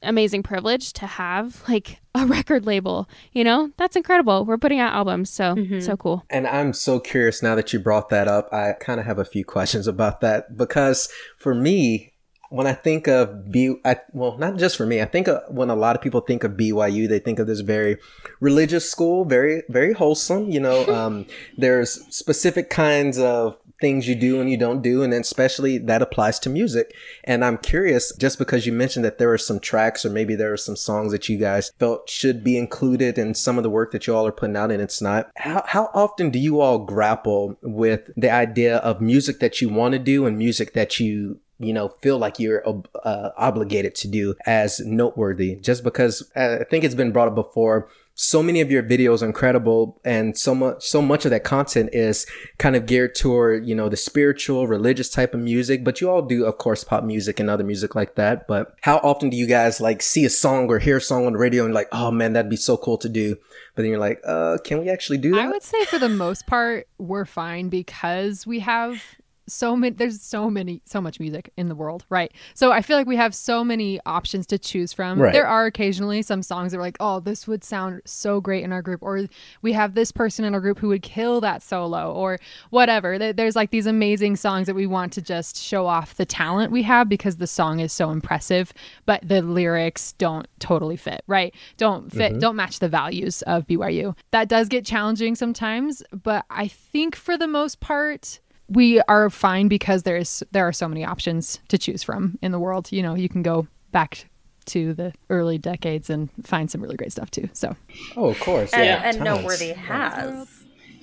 amazing 0.06 0.42
privilege 0.42 0.92
to 0.94 1.06
have 1.06 1.62
like 1.68 2.00
a 2.14 2.24
record 2.26 2.64
label. 2.66 3.08
You 3.32 3.44
know, 3.44 3.70
that's 3.76 3.96
incredible. 3.96 4.44
We're 4.44 4.58
putting 4.58 4.80
out 4.80 4.92
albums, 4.94 5.30
so 5.30 5.54
Mm-hmm. 5.54 5.80
so 5.80 5.96
cool. 5.96 6.24
And 6.30 6.46
I'm 6.46 6.72
so 6.72 7.00
curious 7.00 7.42
now 7.42 7.54
that 7.54 7.72
you 7.72 7.78
brought 7.78 8.08
that 8.10 8.28
up. 8.28 8.52
I 8.52 8.72
kind 8.72 9.00
of 9.00 9.06
have 9.06 9.18
a 9.18 9.24
few 9.24 9.44
questions 9.44 9.86
about 9.86 10.20
that 10.20 10.56
because 10.56 11.08
for 11.38 11.54
me, 11.54 12.12
when 12.48 12.66
I 12.68 12.74
think 12.74 13.08
of 13.08 13.50
B, 13.50 13.74
I, 13.84 13.96
well, 14.12 14.38
not 14.38 14.56
just 14.56 14.76
for 14.76 14.86
me, 14.86 15.02
I 15.02 15.04
think 15.04 15.26
of, 15.26 15.42
when 15.48 15.68
a 15.68 15.74
lot 15.74 15.96
of 15.96 16.02
people 16.02 16.20
think 16.20 16.44
of 16.44 16.52
BYU, 16.52 17.08
they 17.08 17.18
think 17.18 17.40
of 17.40 17.48
this 17.48 17.58
very 17.60 17.98
religious 18.38 18.88
school, 18.88 19.24
very, 19.24 19.62
very 19.68 19.92
wholesome. 19.92 20.48
You 20.50 20.60
know, 20.60 20.86
um, 20.94 21.26
there's 21.56 21.92
specific 22.14 22.70
kinds 22.70 23.18
of 23.18 23.56
things 23.80 24.08
you 24.08 24.14
do 24.14 24.40
and 24.40 24.50
you 24.50 24.56
don't 24.56 24.82
do. 24.82 25.02
And 25.02 25.12
then 25.12 25.20
especially 25.20 25.78
that 25.78 26.02
applies 26.02 26.38
to 26.40 26.50
music. 26.50 26.94
And 27.24 27.44
I'm 27.44 27.58
curious, 27.58 28.14
just 28.16 28.38
because 28.38 28.66
you 28.66 28.72
mentioned 28.72 29.04
that 29.04 29.18
there 29.18 29.32
are 29.32 29.38
some 29.38 29.60
tracks 29.60 30.04
or 30.04 30.10
maybe 30.10 30.34
there 30.34 30.52
are 30.52 30.58
some 30.58 30.76
songs 30.76 31.12
that 31.12 31.28
you 31.28 31.38
guys 31.38 31.72
felt 31.78 32.08
should 32.08 32.42
be 32.42 32.58
included 32.58 33.18
in 33.18 33.34
some 33.34 33.56
of 33.56 33.62
the 33.62 33.70
work 33.70 33.92
that 33.92 34.06
you 34.06 34.14
all 34.14 34.26
are 34.26 34.32
putting 34.32 34.56
out 34.56 34.70
and 34.70 34.82
it's 34.82 35.02
not. 35.02 35.30
How, 35.36 35.64
how 35.66 35.90
often 35.94 36.30
do 36.30 36.38
you 36.38 36.60
all 36.60 36.78
grapple 36.78 37.56
with 37.62 38.10
the 38.16 38.30
idea 38.30 38.78
of 38.78 39.00
music 39.00 39.40
that 39.40 39.60
you 39.60 39.68
want 39.68 39.92
to 39.92 39.98
do 39.98 40.26
and 40.26 40.38
music 40.38 40.72
that 40.74 41.00
you 41.00 41.40
you 41.58 41.72
know, 41.72 41.88
feel 41.88 42.18
like 42.18 42.38
you're 42.38 42.62
uh, 43.02 43.30
obligated 43.36 43.94
to 43.94 44.08
do 44.08 44.34
as 44.44 44.80
noteworthy 44.80 45.56
just 45.56 45.82
because 45.82 46.30
uh, 46.36 46.58
I 46.60 46.64
think 46.64 46.84
it's 46.84 46.94
been 46.94 47.12
brought 47.12 47.28
up 47.28 47.34
before. 47.34 47.88
So 48.18 48.42
many 48.42 48.62
of 48.62 48.70
your 48.70 48.82
videos 48.82 49.22
are 49.22 49.26
incredible 49.26 50.00
and 50.02 50.38
so 50.38 50.54
much, 50.54 50.82
so 50.82 51.02
much 51.02 51.26
of 51.26 51.30
that 51.32 51.44
content 51.44 51.90
is 51.92 52.26
kind 52.56 52.74
of 52.74 52.86
geared 52.86 53.14
toward, 53.14 53.66
you 53.66 53.74
know, 53.74 53.90
the 53.90 53.96
spiritual, 53.96 54.66
religious 54.66 55.10
type 55.10 55.34
of 55.34 55.40
music, 55.40 55.84
but 55.84 56.00
you 56.00 56.08
all 56.08 56.22
do, 56.22 56.46
of 56.46 56.56
course, 56.56 56.82
pop 56.82 57.04
music 57.04 57.38
and 57.38 57.50
other 57.50 57.62
music 57.62 57.94
like 57.94 58.14
that. 58.14 58.48
But 58.48 58.74
how 58.80 58.96
often 58.98 59.28
do 59.28 59.36
you 59.36 59.46
guys 59.46 59.82
like 59.82 60.00
see 60.00 60.24
a 60.24 60.30
song 60.30 60.68
or 60.68 60.78
hear 60.78 60.96
a 60.96 61.00
song 61.00 61.26
on 61.26 61.34
the 61.34 61.38
radio 61.38 61.66
and 61.66 61.74
like, 61.74 61.88
oh 61.92 62.10
man, 62.10 62.32
that'd 62.32 62.50
be 62.50 62.56
so 62.56 62.78
cool 62.78 62.96
to 62.98 63.08
do. 63.10 63.36
But 63.74 63.82
then 63.82 63.90
you're 63.90 64.00
like, 64.00 64.22
uh, 64.26 64.56
can 64.64 64.80
we 64.80 64.88
actually 64.88 65.18
do 65.18 65.32
that? 65.32 65.40
I 65.40 65.48
would 65.48 65.62
say 65.62 65.84
for 65.84 65.98
the 65.98 66.08
most 66.08 66.46
part, 66.46 66.88
we're 66.96 67.26
fine 67.26 67.68
because 67.68 68.46
we 68.46 68.60
have 68.60 69.02
so 69.48 69.76
many 69.76 69.94
there's 69.94 70.20
so 70.20 70.50
many 70.50 70.82
so 70.84 71.00
much 71.00 71.20
music 71.20 71.52
in 71.56 71.68
the 71.68 71.74
world 71.74 72.04
right? 72.08 72.32
So 72.54 72.72
i 72.72 72.82
feel 72.82 72.96
like 72.96 73.06
we 73.06 73.16
have 73.16 73.34
so 73.34 73.64
many 73.64 74.00
options 74.06 74.46
to 74.48 74.58
choose 74.58 74.92
from. 74.92 75.20
Right. 75.20 75.32
there 75.32 75.46
are 75.46 75.66
occasionally 75.66 76.22
some 76.22 76.42
songs 76.42 76.72
that 76.72 76.78
are 76.78 76.82
like 76.82 76.96
oh 77.00 77.20
this 77.20 77.46
would 77.46 77.64
sound 77.64 78.02
so 78.04 78.40
great 78.40 78.64
in 78.64 78.72
our 78.72 78.82
group 78.82 79.02
or 79.02 79.26
we 79.62 79.72
have 79.72 79.94
this 79.94 80.12
person 80.12 80.44
in 80.44 80.54
our 80.54 80.60
group 80.60 80.78
who 80.78 80.88
would 80.88 81.02
kill 81.02 81.40
that 81.40 81.62
solo 81.62 82.12
or 82.12 82.38
whatever. 82.70 83.18
There's 83.18 83.56
like 83.56 83.70
these 83.70 83.86
amazing 83.86 84.36
songs 84.36 84.66
that 84.66 84.74
we 84.74 84.86
want 84.86 85.12
to 85.14 85.22
just 85.22 85.56
show 85.56 85.86
off 85.86 86.14
the 86.14 86.26
talent 86.26 86.72
we 86.72 86.82
have 86.82 87.08
because 87.08 87.36
the 87.36 87.46
song 87.46 87.80
is 87.80 87.92
so 87.92 88.10
impressive 88.10 88.72
but 89.04 89.26
the 89.26 89.42
lyrics 89.42 90.12
don't 90.14 90.46
totally 90.58 90.96
fit 90.96 91.22
right? 91.26 91.54
Don't 91.76 92.10
fit 92.10 92.32
mm-hmm. 92.32 92.40
don't 92.40 92.56
match 92.56 92.78
the 92.78 92.88
values 92.88 93.42
of 93.42 93.66
byu 93.66 94.16
that 94.30 94.48
does 94.48 94.68
get 94.68 94.84
challenging 94.84 95.34
sometimes 95.34 96.02
but 96.12 96.44
i 96.50 96.68
think 96.68 97.14
for 97.16 97.36
the 97.36 97.46
most 97.46 97.80
part 97.80 98.40
we 98.68 99.00
are 99.02 99.30
fine 99.30 99.68
because 99.68 100.02
there's 100.02 100.42
there 100.52 100.66
are 100.66 100.72
so 100.72 100.88
many 100.88 101.04
options 101.04 101.60
to 101.68 101.78
choose 101.78 102.02
from 102.02 102.38
in 102.42 102.52
the 102.52 102.58
world. 102.58 102.90
You 102.92 103.02
know, 103.02 103.14
you 103.14 103.28
can 103.28 103.42
go 103.42 103.66
back 103.92 104.26
to 104.66 104.94
the 104.94 105.12
early 105.30 105.58
decades 105.58 106.10
and 106.10 106.28
find 106.42 106.70
some 106.70 106.80
really 106.80 106.96
great 106.96 107.12
stuff 107.12 107.30
too. 107.30 107.48
So 107.52 107.76
oh, 108.16 108.30
of 108.30 108.40
course. 108.40 108.72
And, 108.72 108.84
yeah. 108.84 109.02
and 109.04 109.18
tons. 109.18 109.24
Noteworthy 109.24 109.72
has. 109.72 110.38
Like, 110.38 110.48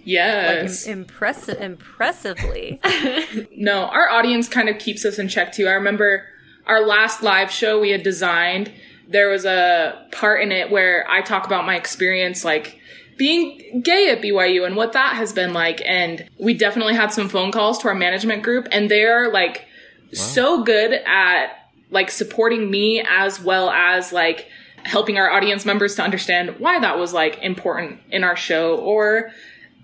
Yes. 0.05 0.85
im- 0.85 0.99
impressive, 0.99 1.61
impressively. 1.61 2.81
no, 3.55 3.85
our 3.85 4.09
audience 4.09 4.49
kind 4.49 4.67
of 4.67 4.77
keeps 4.77 5.05
us 5.05 5.17
in 5.17 5.29
check 5.29 5.53
too. 5.53 5.67
I 5.67 5.71
remember 5.71 6.25
our 6.67 6.85
last 6.85 7.23
live 7.23 7.49
show 7.49 7.79
we 7.79 7.91
had 7.91 8.03
designed, 8.03 8.71
there 9.07 9.29
was 9.29 9.45
a 9.45 10.07
part 10.11 10.41
in 10.41 10.51
it 10.51 10.71
where 10.71 11.05
I 11.09 11.21
talk 11.21 11.45
about 11.45 11.65
my 11.65 11.75
experience 11.75 12.43
like 12.43 12.79
being 13.17 13.81
gay 13.81 14.09
at 14.09 14.21
BYU 14.21 14.65
and 14.65 14.75
what 14.75 14.93
that 14.93 15.15
has 15.15 15.33
been 15.33 15.53
like. 15.53 15.81
And 15.85 16.27
we 16.39 16.53
definitely 16.53 16.93
had 16.93 17.11
some 17.11 17.29
phone 17.29 17.51
calls 17.51 17.79
to 17.79 17.87
our 17.87 17.95
management 17.95 18.43
group 18.43 18.67
and 18.71 18.89
they're 18.89 19.31
like 19.31 19.65
so 20.13 20.63
good 20.63 20.93
at 21.05 21.47
like 21.89 22.09
supporting 22.09 22.69
me 22.69 23.03
as 23.07 23.39
well 23.39 23.69
as 23.69 24.11
like 24.11 24.47
helping 24.83 25.17
our 25.17 25.29
audience 25.29 25.65
members 25.65 25.95
to 25.95 26.01
understand 26.01 26.59
why 26.59 26.79
that 26.79 26.97
was 26.97 27.13
like 27.13 27.39
important 27.41 27.99
in 28.09 28.23
our 28.23 28.35
show 28.35 28.75
or 28.77 29.31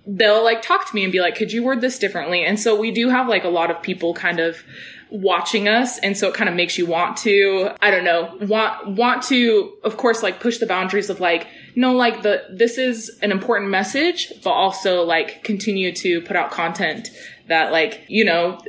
they'll 0.06 0.44
like 0.44 0.62
talk 0.62 0.90
to 0.90 0.96
me 0.96 1.04
and 1.04 1.12
be 1.12 1.22
like, 1.22 1.36
could 1.36 1.52
you 1.52 1.64
word 1.64 1.82
this 1.82 2.00
differently? 2.00 2.44
And 2.44 2.60
so 2.60 2.76
we 2.76 2.92
do 2.92 3.10
have 3.10 3.28
like 3.28 3.44
a 3.44 3.50
lot 3.50 3.70
of 3.72 3.82
people 3.82 4.14
kind 4.14 4.40
of 4.40 4.64
watching 5.12 5.68
us. 5.68 5.98
And 6.00 6.18
so 6.18 6.28
it 6.28 6.34
kind 6.34 6.50
of 6.50 6.56
makes 6.56 6.78
you 6.78 6.86
want 6.86 7.18
to, 7.18 7.72
I 7.82 7.92
don't 7.92 8.04
know, 8.04 8.38
want, 8.42 8.96
want 8.96 9.24
to, 9.24 9.74
of 9.84 9.98
course, 9.98 10.24
like 10.24 10.40
push 10.40 10.58
the 10.58 10.66
boundaries 10.66 11.10
of 11.10 11.20
like, 11.20 11.48
no, 11.80 11.94
like 11.94 12.24
the, 12.24 12.44
this 12.50 12.78
is 12.78 13.18
an 13.22 13.32
important 13.32 13.72
message, 13.72 14.34
but 14.44 14.50
also 14.50 15.04
like 15.04 15.46
continue 15.46 15.96
to 15.96 16.20
put 16.24 16.36
out 16.36 16.52
content 16.52 17.08
that 17.48 17.72
like, 17.72 18.04
you 18.10 18.26
know, 18.26 18.62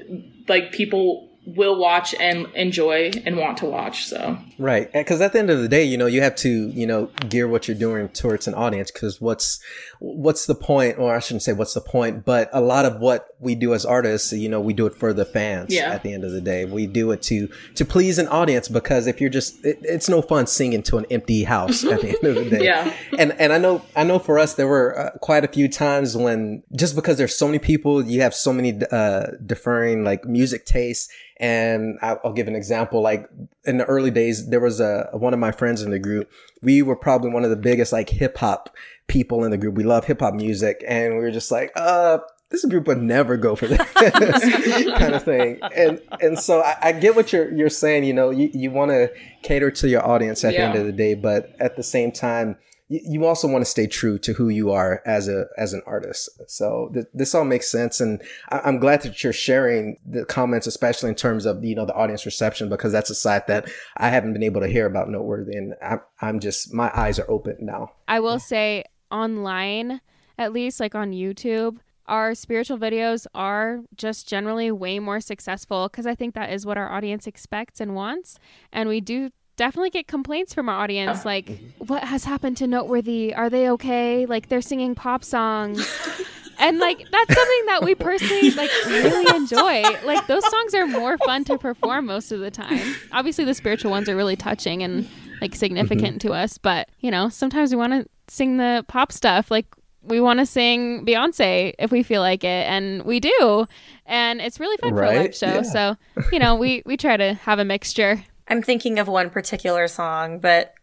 like 0.46 0.70
people 0.70 1.28
will 1.44 1.76
watch 1.76 2.14
and 2.20 2.46
enjoy 2.54 3.10
and 3.26 3.36
want 3.36 3.58
to 3.58 3.66
watch. 3.66 4.04
So 4.04 4.38
Right. 4.60 4.92
Because 4.92 5.22
at 5.22 5.32
the 5.32 5.38
end 5.38 5.48
of 5.48 5.60
the 5.62 5.68
day, 5.68 5.82
you 5.84 5.96
know, 5.96 6.04
you 6.06 6.20
have 6.20 6.36
to, 6.36 6.50
you 6.68 6.86
know, 6.86 7.06
gear 7.28 7.48
what 7.48 7.66
you're 7.66 7.76
doing 7.76 8.10
towards 8.10 8.46
an 8.46 8.52
audience. 8.54 8.90
Because 8.90 9.18
what's, 9.20 9.58
what's 10.00 10.44
the 10.44 10.54
point? 10.54 10.98
Or 10.98 11.16
I 11.16 11.18
shouldn't 11.18 11.42
say 11.42 11.54
what's 11.54 11.72
the 11.72 11.80
point, 11.80 12.26
but 12.26 12.50
a 12.52 12.60
lot 12.60 12.84
of 12.84 13.00
what 13.00 13.28
we 13.40 13.54
do 13.54 13.72
as 13.72 13.86
artists, 13.86 14.32
you 14.34 14.50
know, 14.50 14.60
we 14.60 14.74
do 14.74 14.84
it 14.86 14.94
for 14.94 15.14
the 15.14 15.24
fans 15.24 15.72
Yeah. 15.74 15.90
at 15.92 16.02
the 16.02 16.12
end 16.12 16.24
of 16.24 16.32
the 16.32 16.42
day. 16.42 16.66
We 16.66 16.86
do 16.86 17.10
it 17.12 17.22
to, 17.22 17.48
to 17.76 17.84
please 17.86 18.18
an 18.18 18.28
audience 18.28 18.68
because 18.68 19.06
if 19.06 19.18
you're 19.18 19.30
just, 19.30 19.64
it, 19.64 19.78
it's 19.82 20.10
no 20.10 20.20
fun 20.20 20.46
singing 20.46 20.82
to 20.84 20.98
an 20.98 21.06
empty 21.10 21.44
house 21.44 21.82
at 21.82 22.02
the 22.02 22.08
end 22.08 22.24
of 22.36 22.44
the 22.44 22.50
day. 22.58 22.64
Yeah. 22.64 22.94
And, 23.18 23.32
and 23.40 23.54
I 23.54 23.58
know, 23.58 23.82
I 23.96 24.04
know 24.04 24.18
for 24.18 24.38
us, 24.38 24.54
there 24.54 24.68
were 24.68 24.98
uh, 24.98 25.10
quite 25.20 25.42
a 25.42 25.48
few 25.48 25.68
times 25.68 26.14
when 26.18 26.62
just 26.76 26.94
because 26.94 27.16
there's 27.16 27.34
so 27.34 27.46
many 27.46 27.58
people, 27.58 28.04
you 28.04 28.20
have 28.20 28.34
so 28.34 28.52
many, 28.52 28.78
uh, 28.92 29.28
differing 29.46 30.04
like 30.04 30.26
music 30.26 30.66
tastes. 30.66 31.08
And 31.42 31.98
I'll, 32.02 32.20
I'll 32.22 32.32
give 32.34 32.48
an 32.48 32.54
example. 32.54 33.00
Like 33.00 33.26
in 33.64 33.78
the 33.78 33.86
early 33.86 34.10
days, 34.10 34.46
there 34.50 34.60
was 34.60 34.80
a 34.80 35.08
one 35.12 35.34
of 35.34 35.40
my 35.40 35.52
friends 35.52 35.82
in 35.82 35.90
the 35.90 35.98
group. 35.98 36.30
We 36.62 36.82
were 36.82 36.96
probably 36.96 37.30
one 37.30 37.44
of 37.44 37.50
the 37.50 37.56
biggest 37.56 37.92
like 37.92 38.08
hip 38.08 38.38
hop 38.38 38.74
people 39.06 39.44
in 39.44 39.50
the 39.50 39.58
group. 39.58 39.74
We 39.74 39.84
love 39.84 40.04
hip 40.04 40.20
hop 40.20 40.34
music, 40.34 40.84
and 40.86 41.14
we 41.14 41.20
were 41.20 41.30
just 41.30 41.50
like, 41.50 41.72
uh, 41.76 42.18
this 42.50 42.64
group 42.64 42.86
would 42.88 43.00
never 43.00 43.36
go 43.36 43.54
for 43.54 43.66
this 43.66 43.78
kind 44.98 45.14
of 45.14 45.24
thing. 45.24 45.58
And 45.74 46.00
and 46.20 46.38
so 46.38 46.62
I, 46.62 46.76
I 46.82 46.92
get 46.92 47.14
what 47.14 47.32
you're 47.32 47.52
you're 47.54 47.70
saying. 47.70 48.04
You 48.04 48.12
know, 48.12 48.30
you 48.30 48.50
you 48.52 48.70
want 48.70 48.90
to 48.90 49.12
cater 49.42 49.70
to 49.70 49.88
your 49.88 50.06
audience 50.06 50.44
at 50.44 50.52
the 50.52 50.60
end 50.60 50.76
of 50.76 50.86
the 50.86 50.92
day, 50.92 51.14
but 51.14 51.54
at 51.60 51.76
the 51.76 51.82
same 51.82 52.12
time. 52.12 52.56
You 52.92 53.24
also 53.24 53.46
want 53.46 53.64
to 53.64 53.70
stay 53.70 53.86
true 53.86 54.18
to 54.18 54.32
who 54.32 54.48
you 54.48 54.72
are 54.72 55.00
as 55.06 55.28
a 55.28 55.46
as 55.56 55.72
an 55.72 55.80
artist. 55.86 56.28
So 56.48 56.90
th- 56.92 57.06
this 57.14 57.36
all 57.36 57.44
makes 57.44 57.70
sense, 57.70 58.00
and 58.00 58.20
I- 58.48 58.62
I'm 58.64 58.78
glad 58.80 59.02
that 59.02 59.22
you're 59.22 59.32
sharing 59.32 59.96
the 60.04 60.24
comments, 60.24 60.66
especially 60.66 61.08
in 61.08 61.14
terms 61.14 61.46
of 61.46 61.64
you 61.64 61.76
know 61.76 61.86
the 61.86 61.94
audience 61.94 62.26
reception, 62.26 62.68
because 62.68 62.90
that's 62.90 63.08
a 63.08 63.14
side 63.14 63.46
that 63.46 63.70
I 63.96 64.08
haven't 64.08 64.32
been 64.32 64.42
able 64.42 64.60
to 64.60 64.66
hear 64.66 64.86
about 64.86 65.08
noteworthy, 65.08 65.56
and 65.56 65.74
I'm 65.80 66.00
I'm 66.20 66.40
just 66.40 66.74
my 66.74 66.90
eyes 66.92 67.20
are 67.20 67.30
open 67.30 67.58
now. 67.60 67.92
I 68.08 68.18
will 68.18 68.40
say 68.40 68.84
online, 69.12 70.00
at 70.36 70.52
least 70.52 70.80
like 70.80 70.96
on 70.96 71.12
YouTube, 71.12 71.78
our 72.06 72.34
spiritual 72.34 72.76
videos 72.76 73.24
are 73.36 73.82
just 73.94 74.28
generally 74.28 74.72
way 74.72 74.98
more 74.98 75.20
successful 75.20 75.88
because 75.88 76.06
I 76.06 76.16
think 76.16 76.34
that 76.34 76.52
is 76.52 76.66
what 76.66 76.76
our 76.76 76.90
audience 76.90 77.28
expects 77.28 77.80
and 77.80 77.94
wants. 77.94 78.38
And 78.72 78.88
we 78.88 79.00
do 79.00 79.30
definitely 79.60 79.90
get 79.90 80.06
complaints 80.06 80.54
from 80.54 80.70
our 80.70 80.80
audience 80.82 81.26
like, 81.26 81.44
mm-hmm. 81.44 81.84
what 81.84 82.02
has 82.04 82.24
happened 82.24 82.56
to 82.56 82.66
Noteworthy? 82.66 83.34
Are 83.34 83.50
they 83.50 83.68
okay? 83.72 84.24
Like 84.24 84.48
they're 84.48 84.62
singing 84.62 84.94
pop 84.94 85.22
songs. 85.22 85.86
And 86.62 86.78
like 86.78 86.98
that's 87.10 87.34
something 87.34 87.66
that 87.68 87.84
we 87.84 87.94
personally 87.94 88.50
like 88.50 88.70
really 88.84 89.34
enjoy. 89.34 89.82
Like 90.04 90.26
those 90.26 90.46
songs 90.50 90.74
are 90.74 90.86
more 90.86 91.16
fun 91.16 91.42
to 91.44 91.56
perform 91.56 92.04
most 92.04 92.32
of 92.32 92.40
the 92.40 92.50
time. 92.50 92.96
Obviously 93.12 93.46
the 93.46 93.54
spiritual 93.54 93.90
ones 93.90 94.10
are 94.10 94.14
really 94.14 94.36
touching 94.36 94.82
and 94.82 95.08
like 95.40 95.54
significant 95.54 96.18
mm-hmm. 96.18 96.28
to 96.28 96.34
us, 96.34 96.58
but 96.58 96.90
you 96.98 97.10
know, 97.10 97.30
sometimes 97.30 97.70
we 97.70 97.78
want 97.78 97.94
to 97.94 98.06
sing 98.28 98.58
the 98.58 98.84
pop 98.88 99.10
stuff 99.10 99.50
like 99.50 99.74
we 100.02 100.20
want 100.20 100.38
to 100.38 100.46
sing 100.46 101.04
Beyonce 101.04 101.74
if 101.78 101.90
we 101.90 102.02
feel 102.02 102.20
like 102.20 102.44
it, 102.44 102.66
and 102.66 103.02
we 103.04 103.20
do, 103.20 103.66
and 104.06 104.40
it's 104.40 104.58
really 104.58 104.76
fun 104.78 104.94
for 104.94 105.02
a 105.02 105.14
live 105.14 105.34
show. 105.34 105.46
Yeah. 105.46 105.62
So, 105.62 105.96
you 106.32 106.38
know, 106.38 106.54
we 106.54 106.82
we 106.86 106.96
try 106.96 107.16
to 107.16 107.34
have 107.34 107.58
a 107.58 107.64
mixture. 107.64 108.24
I'm 108.50 108.62
thinking 108.62 108.98
of 108.98 109.08
one 109.08 109.30
particular 109.30 109.86
song, 109.88 110.40
but 110.40 110.74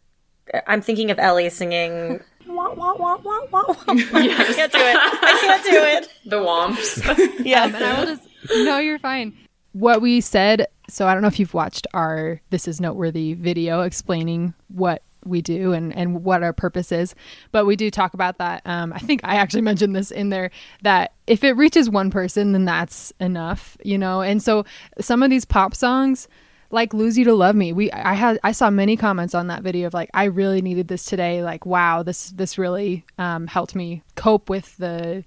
I'm 0.65 0.81
thinking 0.81 1.11
of 1.11 1.19
Ellie 1.19 1.49
singing. 1.49 2.21
Wah, 2.47 2.73
wah, 2.73 2.95
wah, 2.95 3.17
wah, 3.17 3.41
wah, 3.51 3.63
wah. 3.67 3.75
I 3.89 4.53
can't 4.55 4.71
do 4.71 4.79
it. 4.79 4.95
I 4.95 5.37
can't 5.41 5.63
do 5.65 5.83
it. 5.83 6.09
the 6.25 6.37
womps. 6.37 7.45
Yes. 7.45 7.75
and 7.75 7.83
I 7.83 7.99
will 7.99 8.05
just 8.05 8.23
no, 8.49 8.79
you're 8.79 8.99
fine. 8.99 9.37
What 9.73 10.01
we 10.01 10.21
said. 10.21 10.67
So 10.87 11.07
I 11.07 11.13
don't 11.13 11.21
know 11.21 11.27
if 11.27 11.39
you've 11.41 11.53
watched 11.53 11.87
our 11.93 12.39
"This 12.49 12.65
Is 12.69 12.79
Noteworthy" 12.79 13.33
video 13.33 13.81
explaining 13.81 14.53
what 14.69 15.03
we 15.25 15.41
do 15.41 15.73
and 15.73 15.93
and 15.93 16.23
what 16.23 16.41
our 16.41 16.53
purpose 16.53 16.93
is, 16.93 17.15
but 17.51 17.65
we 17.65 17.75
do 17.75 17.91
talk 17.91 18.13
about 18.13 18.37
that. 18.37 18.61
Um, 18.65 18.93
I 18.93 18.99
think 18.99 19.19
I 19.25 19.35
actually 19.35 19.63
mentioned 19.63 19.93
this 19.93 20.09
in 20.09 20.29
there 20.29 20.49
that 20.83 21.13
if 21.27 21.43
it 21.43 21.51
reaches 21.57 21.89
one 21.89 22.11
person, 22.11 22.53
then 22.53 22.63
that's 22.63 23.11
enough, 23.19 23.75
you 23.83 23.97
know. 23.97 24.21
And 24.21 24.41
so 24.41 24.63
some 25.01 25.21
of 25.21 25.29
these 25.29 25.43
pop 25.43 25.75
songs. 25.75 26.29
Like 26.69 26.93
lose 26.93 27.17
you 27.17 27.25
to 27.25 27.33
love 27.33 27.55
me. 27.55 27.73
We 27.73 27.91
i 27.91 28.13
had 28.13 28.39
i 28.43 28.51
saw 28.51 28.69
many 28.69 28.97
comments 28.97 29.33
on 29.33 29.47
that 29.47 29.63
video 29.63 29.87
of 29.87 29.93
like 29.93 30.09
i 30.13 30.25
really 30.25 30.61
needed 30.61 30.87
this 30.87 31.05
today. 31.05 31.43
Like 31.43 31.65
wow 31.65 32.03
this 32.03 32.31
this 32.31 32.57
really 32.57 33.05
um, 33.17 33.47
helped 33.47 33.75
me 33.75 34.03
cope 34.15 34.49
with 34.49 34.75
the 34.77 35.23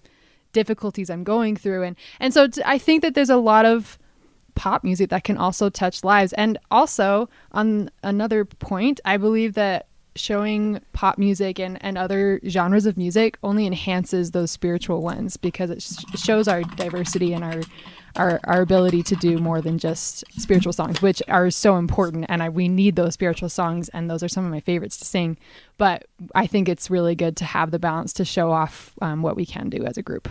difficulties 0.53 1.11
i'm 1.11 1.25
going 1.25 1.57
through. 1.57 1.83
And 1.85 1.97
and 2.19 2.35
so 2.35 2.49
t- 2.49 2.63
i 2.65 2.79
think 2.79 3.03
that 3.03 3.15
there's 3.15 3.31
a 3.31 3.37
lot 3.37 3.65
of 3.65 3.99
pop 4.55 4.85
music 4.85 5.09
that 5.11 5.25
can 5.25 5.39
also 5.39 5.71
touch 5.71 6.05
lives. 6.05 6.33
And 6.35 6.59
also 6.71 7.29
on 7.53 7.91
another 8.03 8.45
point 8.45 9.01
i 9.05 9.17
believe 9.17 9.55
that 9.55 9.87
showing 10.17 10.81
pop 10.93 11.19
music 11.19 11.59
and, 11.59 11.83
and 11.83 11.97
other 11.97 12.41
genres 12.47 12.87
of 12.87 12.97
music 12.97 13.39
only 13.43 13.67
enhances 13.67 14.33
those 14.33 14.51
spiritual 14.51 15.03
ones 15.03 15.37
because 15.37 15.71
it 15.71 15.83
sh- 15.83 16.05
shows 16.17 16.49
our 16.49 16.63
diversity 16.63 17.33
and 17.33 17.45
our 17.45 17.63
our, 18.17 18.41
our 18.45 18.61
ability 18.61 19.03
to 19.05 19.17
do 19.17 19.39
more 19.39 19.61
than 19.61 19.79
just 19.79 20.25
spiritual 20.41 20.73
songs, 20.73 21.01
which 21.01 21.23
are 21.29 21.51
so 21.51 21.77
important. 21.77 22.27
And 22.29 22.43
I, 22.43 22.49
we 22.49 22.69
need 22.69 22.97
those 22.97 23.15
spiritual 23.15 23.49
songs, 23.49 23.89
and 23.91 24.11
those 24.11 24.23
are 24.23 24.29
some 24.29 24.45
of 24.45 24.51
my 24.51 24.61
favorites 24.61 24.97
to 24.99 25.05
sing. 25.05 25.37
But 25.79 26.07
I 26.35 26.47
think 26.47 26.69
it's 26.69 26.91
really 26.91 27.15
good 27.15 27.37
to 27.37 27.45
have 27.45 27.71
the 27.71 27.79
balance 27.79 28.13
to 28.15 28.25
show 28.25 28.51
off 28.51 28.93
um, 29.01 29.23
what 29.23 29.37
we 29.37 29.47
can 29.47 29.71
do 29.71 29.85
as 29.85 29.97
a 29.97 30.03
group. 30.03 30.29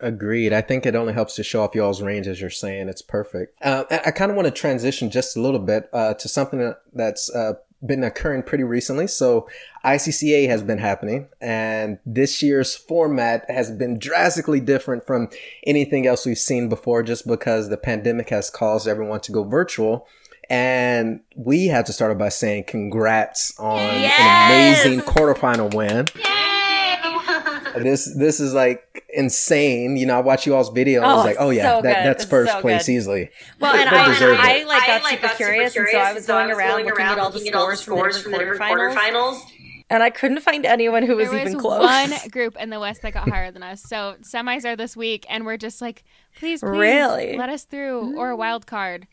Agreed. 0.00 0.52
I 0.52 0.60
think 0.60 0.86
it 0.86 0.96
only 0.96 1.12
helps 1.12 1.36
to 1.36 1.44
show 1.44 1.62
off 1.62 1.74
y'all's 1.74 2.02
range, 2.02 2.26
as 2.26 2.40
you're 2.40 2.50
saying. 2.50 2.88
It's 2.88 3.02
perfect. 3.02 3.56
Uh, 3.62 3.84
I, 3.90 4.10
kind 4.10 4.30
of 4.30 4.36
want 4.36 4.46
to 4.46 4.52
transition 4.52 5.08
just 5.08 5.36
a 5.36 5.40
little 5.40 5.60
bit 5.60 5.88
uh, 5.92 6.14
to 6.14 6.28
something 6.28 6.74
that's 6.92 7.30
uh, 7.30 7.54
been 7.84 8.02
occurring 8.02 8.42
pretty 8.42 8.64
recently. 8.64 9.06
So 9.06 9.48
ICCA 9.84 10.48
has 10.48 10.62
been 10.62 10.78
happening 10.78 11.28
and 11.40 11.98
this 12.04 12.42
year's 12.42 12.74
format 12.74 13.48
has 13.48 13.70
been 13.70 13.98
drastically 13.98 14.60
different 14.60 15.06
from 15.06 15.28
anything 15.66 16.06
else 16.06 16.26
we've 16.26 16.38
seen 16.38 16.68
before 16.68 17.02
just 17.02 17.26
because 17.26 17.68
the 17.68 17.76
pandemic 17.76 18.30
has 18.30 18.50
caused 18.50 18.88
everyone 18.88 19.20
to 19.20 19.32
go 19.32 19.44
virtual. 19.44 20.06
And 20.50 21.20
we 21.36 21.66
have 21.66 21.84
to 21.86 21.92
start 21.92 22.16
by 22.18 22.30
saying 22.30 22.64
congrats 22.64 23.58
on 23.58 23.78
Yes! 24.00 24.84
an 24.86 24.92
amazing 24.92 25.06
quarterfinal 25.06 25.74
win. 25.74 26.06
This 27.82 28.14
this 28.16 28.40
is 28.40 28.54
like 28.54 29.04
insane. 29.14 29.96
You 29.96 30.06
know, 30.06 30.16
I 30.18 30.20
watch 30.20 30.46
you 30.46 30.54
all's 30.54 30.70
video 30.70 31.00
and 31.02 31.10
I 31.10 31.14
was 31.14 31.22
Oh, 31.24 31.26
like, 31.26 31.36
oh 31.40 31.50
yeah, 31.50 31.76
so 31.76 31.82
that, 31.82 32.04
that's 32.04 32.24
first 32.24 32.52
so 32.52 32.60
place 32.60 32.86
good. 32.86 32.92
easily. 32.92 33.30
Well, 33.60 33.74
and 33.80 33.90
They 33.90 33.96
I, 33.96 34.06
deserve 34.12 34.38
I, 34.40 34.52
it. 34.56 34.66
like 34.66 34.86
got 34.86 35.02
super 35.10 35.28
curious, 35.34 35.76
and 35.76 35.88
so 35.88 35.98
I 35.98 36.12
was 36.12 36.26
going 36.26 36.50
around 36.50 36.84
looking 36.84 37.00
at 37.04 37.18
all 37.18 37.30
the 37.30 37.38
looking 37.38 37.52
at 37.52 37.54
all 37.54 37.68
the 37.70 37.76
scores 37.76 38.22
from 38.22 38.32
the 38.32 38.38
scores 38.38 38.58
different 38.58 38.58
from 38.58 38.78
quarterfinals, 38.78 39.34
quarterfinals. 39.40 39.40
and 39.90 40.02
I 40.02 40.10
couldn't 40.10 40.40
find 40.40 40.64
anyone 40.66 41.02
who 41.02 41.16
was 41.16 41.30
there 41.30 41.40
even 41.40 41.58
close. 41.58 41.82
one 41.82 42.12
group 42.30 42.56
in 42.60 42.70
the 42.70 42.80
West 42.80 43.02
that 43.02 43.12
got 43.14 43.28
higher 43.28 43.50
than 43.50 43.62
us. 43.62 43.82
So 43.82 44.16
semis 44.22 44.64
are 44.64 44.76
this 44.76 44.96
week, 44.96 45.26
and 45.28 45.44
we're 45.46 45.56
just 45.56 45.80
like, 45.80 46.04
please, 46.38 46.60
please, 46.60 46.68
Really? 46.70 47.36
let 47.36 47.48
us 47.48 47.64
through 47.64 48.16
or 48.18 48.30
a 48.30 48.34
mm. 48.34 48.38
wild 48.38 48.66
card. 48.66 49.06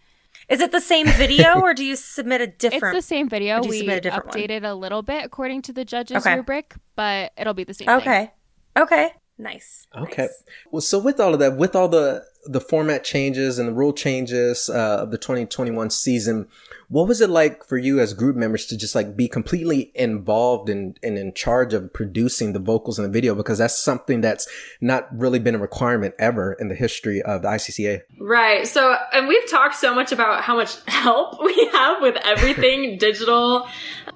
Is 0.49 0.59
it 0.61 0.72
the 0.72 0.82
same 0.82 1.07
video, 1.07 1.59
or 1.61 1.74
do 1.74 1.84
you 1.84 1.95
submit 1.95 2.41
a 2.41 2.45
different? 2.47 2.95
It's 2.95 3.05
the 3.07 3.16
same 3.16 3.30
video. 3.30 3.57
Or 3.57 3.61
do 3.61 3.68
you 3.68 3.72
We 3.72 3.78
submit 3.80 3.97
a 3.97 4.01
different 4.01 4.28
one? 4.28 4.36
updated 4.36 4.63
a 4.70 4.74
little 4.76 5.01
bit 5.01 5.24
according 5.26 5.61
to 5.63 5.74
the 5.74 5.86
judges' 5.86 6.18
Okay. 6.18 6.36
rubric, 6.36 6.76
but 6.95 7.32
it'll 7.38 7.53
be 7.55 7.63
the 7.63 7.74
same. 7.74 7.88
thing. 7.88 8.30
Okay, 8.78 9.05
okay, 9.05 9.13
nice. 9.38 9.88
Okay. 9.95 10.23
nice. 10.23 10.43
Well, 10.71 10.82
so 10.82 10.99
with 10.99 11.19
all 11.19 11.34
of 11.34 11.39
that, 11.39 11.57
with 11.57 11.76
all 11.76 11.88
the 11.88 12.26
the 12.45 12.61
format 12.61 13.03
changes 13.03 13.57
and 13.57 13.67
the 13.67 13.73
rule 13.73 13.93
changes 13.93 14.69
uh, 14.69 14.99
of 15.01 15.11
the 15.11 15.17
2021 15.17 15.89
season, 15.89 16.47
what 16.88 17.07
was 17.07 17.21
it 17.21 17.29
like 17.29 17.63
for 17.63 17.77
you 17.77 17.99
as 17.99 18.13
group 18.13 18.36
members 18.36 18.65
to 18.67 18.77
just 18.77 18.95
like 18.95 19.15
be 19.15 19.27
completely 19.27 19.91
involved 19.95 20.69
and 20.69 20.99
in, 21.01 21.17
in 21.17 21.33
charge 21.33 21.73
of 21.73 21.91
producing 21.93 22.53
the 22.53 22.59
vocals 22.59 22.99
in 22.99 23.03
the 23.03 23.11
video? 23.11 23.36
Because 23.36 23.57
that's 23.57 23.77
something 23.77 24.21
that's 24.21 24.47
not 24.81 25.07
really 25.17 25.39
been 25.39 25.55
a 25.55 25.59
requirement 25.59 26.15
ever 26.19 26.53
in 26.53 26.67
the 26.67 26.75
history 26.75 27.21
of 27.21 27.41
the 27.41 27.47
ICCA. 27.47 28.01
Right. 28.19 28.67
So, 28.67 28.95
and 29.13 29.27
we've 29.27 29.49
talked 29.49 29.75
so 29.75 29.95
much 29.95 30.11
about 30.11 30.43
how 30.43 30.55
much 30.55 30.77
help 30.88 31.41
we 31.43 31.69
have 31.71 32.01
with 32.01 32.17
everything 32.23 32.97
digital. 32.99 33.67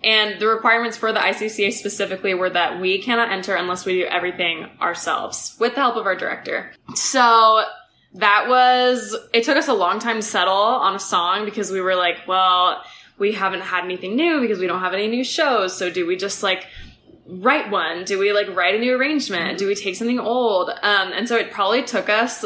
And 0.04 0.40
the 0.40 0.48
requirements 0.48 0.98
for 0.98 1.12
the 1.12 1.20
ICCA 1.20 1.74
specifically 1.74 2.34
were 2.34 2.50
that 2.50 2.80
we 2.80 3.02
cannot 3.02 3.32
enter 3.32 3.56
unless 3.56 3.86
we 3.86 3.94
do 3.94 4.06
everything 4.06 4.70
ourselves 4.82 5.56
with 5.60 5.76
the 5.76 5.82
help 5.82 5.96
of 5.96 6.06
our 6.06 6.16
director. 6.16 6.72
So, 6.96 7.64
that 8.14 8.48
was, 8.48 9.16
it 9.34 9.44
took 9.44 9.58
us 9.58 9.68
a 9.68 9.74
long 9.74 10.00
time 10.00 10.18
to 10.18 10.22
settle 10.22 10.54
on 10.54 10.96
a 10.96 11.00
song 11.00 11.46
because 11.46 11.72
we 11.72 11.82
were 11.82 11.96
like, 11.96 12.28
well, 12.28 12.84
we 13.18 13.34
haven't 13.34 13.62
had 13.62 13.84
anything 13.84 14.16
new 14.16 14.42
because 14.42 14.60
we 14.60 14.68
don't 14.68 14.80
have 14.80 14.94
any 14.94 15.08
new 15.08 15.24
shows. 15.24 15.76
So, 15.76 15.90
do 15.90 16.06
we 16.08 16.16
just 16.16 16.42
like, 16.42 16.66
write 17.30 17.70
one? 17.70 18.04
Do 18.06 18.18
we 18.18 18.34
like 18.34 18.48
write 18.56 18.76
a 18.76 18.80
new 18.80 18.96
arrangement? 18.96 19.60
Do 19.60 19.68
we 19.68 19.76
take 19.76 19.96
something 19.96 20.20
old? 20.20 20.70
Um, 20.70 21.12
and 21.14 21.28
so 21.28 21.36
it 21.36 21.52
probably 21.52 21.84
took 21.84 22.10
us, 22.10 22.44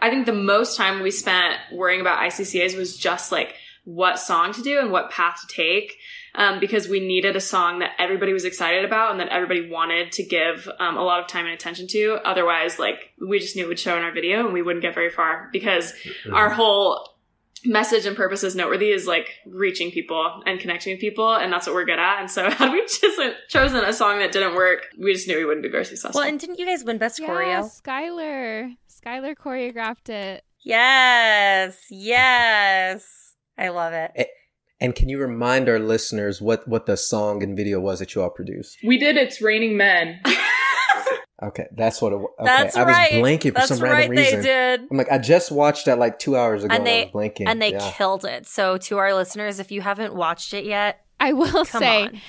I 0.00 0.10
think 0.10 0.26
the 0.26 0.32
most 0.32 0.76
time 0.76 1.02
we 1.02 1.10
spent 1.10 1.56
worrying 1.72 2.00
about 2.00 2.18
ICCAs 2.20 2.76
was 2.76 2.96
just 2.96 3.32
like 3.32 3.56
what 3.84 4.18
song 4.18 4.52
to 4.52 4.62
do 4.62 4.78
and 4.78 4.92
what 4.92 5.10
path 5.10 5.40
to 5.40 5.54
take. 5.54 5.98
Um, 6.34 6.60
because 6.60 6.88
we 6.88 7.00
needed 7.00 7.34
a 7.34 7.40
song 7.40 7.80
that 7.80 7.90
everybody 7.98 8.32
was 8.32 8.44
excited 8.44 8.84
about 8.84 9.10
and 9.10 9.18
that 9.20 9.28
everybody 9.30 9.68
wanted 9.68 10.12
to 10.12 10.22
give 10.22 10.68
um, 10.78 10.96
a 10.96 11.02
lot 11.02 11.20
of 11.20 11.26
time 11.26 11.44
and 11.44 11.54
attention 11.54 11.88
to. 11.88 12.18
Otherwise, 12.24 12.78
like 12.78 13.12
we 13.20 13.40
just 13.40 13.56
knew 13.56 13.64
it 13.64 13.68
would 13.68 13.80
show 13.80 13.96
in 13.96 14.04
our 14.04 14.12
video 14.12 14.44
and 14.44 14.52
we 14.52 14.62
wouldn't 14.62 14.82
get 14.82 14.94
very 14.94 15.10
far 15.10 15.48
because 15.52 15.92
our 16.32 16.50
whole 16.50 17.16
message 17.64 18.06
and 18.06 18.16
purpose 18.16 18.42
is 18.42 18.54
noteworthy 18.54 18.90
is 18.90 19.06
like 19.06 19.34
reaching 19.46 19.90
people 19.90 20.42
and 20.46 20.60
connecting 20.60 20.94
with 20.94 21.00
people 21.00 21.34
and 21.34 21.52
that's 21.52 21.66
what 21.66 21.74
we're 21.74 21.84
good 21.84 21.98
at 21.98 22.18
and 22.20 22.30
so 22.30 22.48
had 22.58 22.72
we 22.72 22.80
just 22.86 23.20
chosen 23.48 23.84
a 23.84 23.92
song 23.92 24.18
that 24.18 24.32
didn't 24.32 24.54
work 24.54 24.86
we 24.98 25.12
just 25.12 25.28
knew 25.28 25.36
we 25.36 25.44
wouldn't 25.44 25.62
be 25.62 25.68
very 25.68 25.84
successful 25.84 26.20
Well, 26.20 26.28
and 26.28 26.40
didn't 26.40 26.58
you 26.58 26.64
guys 26.64 26.84
win 26.84 26.96
best 26.96 27.18
Yeah, 27.18 27.28
choreo? 27.28 27.82
Skylar. 27.82 28.76
Skylar 28.88 29.34
choreographed 29.34 30.08
it. 30.08 30.42
Yes, 30.60 31.86
yes. 31.90 33.34
I 33.58 33.68
love 33.68 33.92
it. 33.92 34.12
And 34.80 34.94
can 34.94 35.08
you 35.08 35.18
remind 35.18 35.68
our 35.68 35.78
listeners 35.78 36.40
what 36.40 36.66
what 36.66 36.86
the 36.86 36.96
song 36.96 37.42
and 37.42 37.56
video 37.56 37.80
was 37.80 37.98
that 37.98 38.14
you 38.14 38.22
all 38.22 38.30
produced? 38.30 38.78
We 38.84 38.98
did 38.98 39.16
It's 39.16 39.40
Raining 39.42 39.76
Men. 39.76 40.20
Okay, 41.42 41.66
that's 41.74 42.02
what 42.02 42.12
it 42.12 42.16
was. 42.16 42.28
Okay, 42.38 42.44
That's 42.48 42.76
I 42.76 42.84
was 42.84 42.94
right. 42.94 43.12
blanking 43.12 43.44
for 43.48 43.50
That's 43.52 43.68
some 43.68 43.78
right. 43.78 43.92
random 44.10 44.14
They 44.16 44.22
reason. 44.24 44.42
did. 44.42 44.80
I'm 44.90 44.98
like, 44.98 45.10
I 45.10 45.16
just 45.16 45.50
watched 45.50 45.86
that 45.86 45.98
like 45.98 46.18
two 46.18 46.36
hours 46.36 46.64
ago, 46.64 46.74
And 46.74 46.86
and, 46.86 46.88
I 46.88 46.92
they- 46.92 47.10
was 47.14 47.30
blanking. 47.30 47.48
And 47.48 47.62
they 47.62 47.72
yeah. 47.72 47.90
killed 47.92 48.26
it. 48.26 48.46
So, 48.46 48.76
to 48.76 48.98
our 48.98 49.14
listeners, 49.14 49.58
if 49.58 49.72
you 49.72 49.80
haven't 49.80 50.14
watched 50.14 50.52
it 50.52 50.66
yet, 50.66 51.02
I 51.18 51.32
will 51.32 51.64
come 51.64 51.80
say 51.80 52.02
on. 52.02 52.20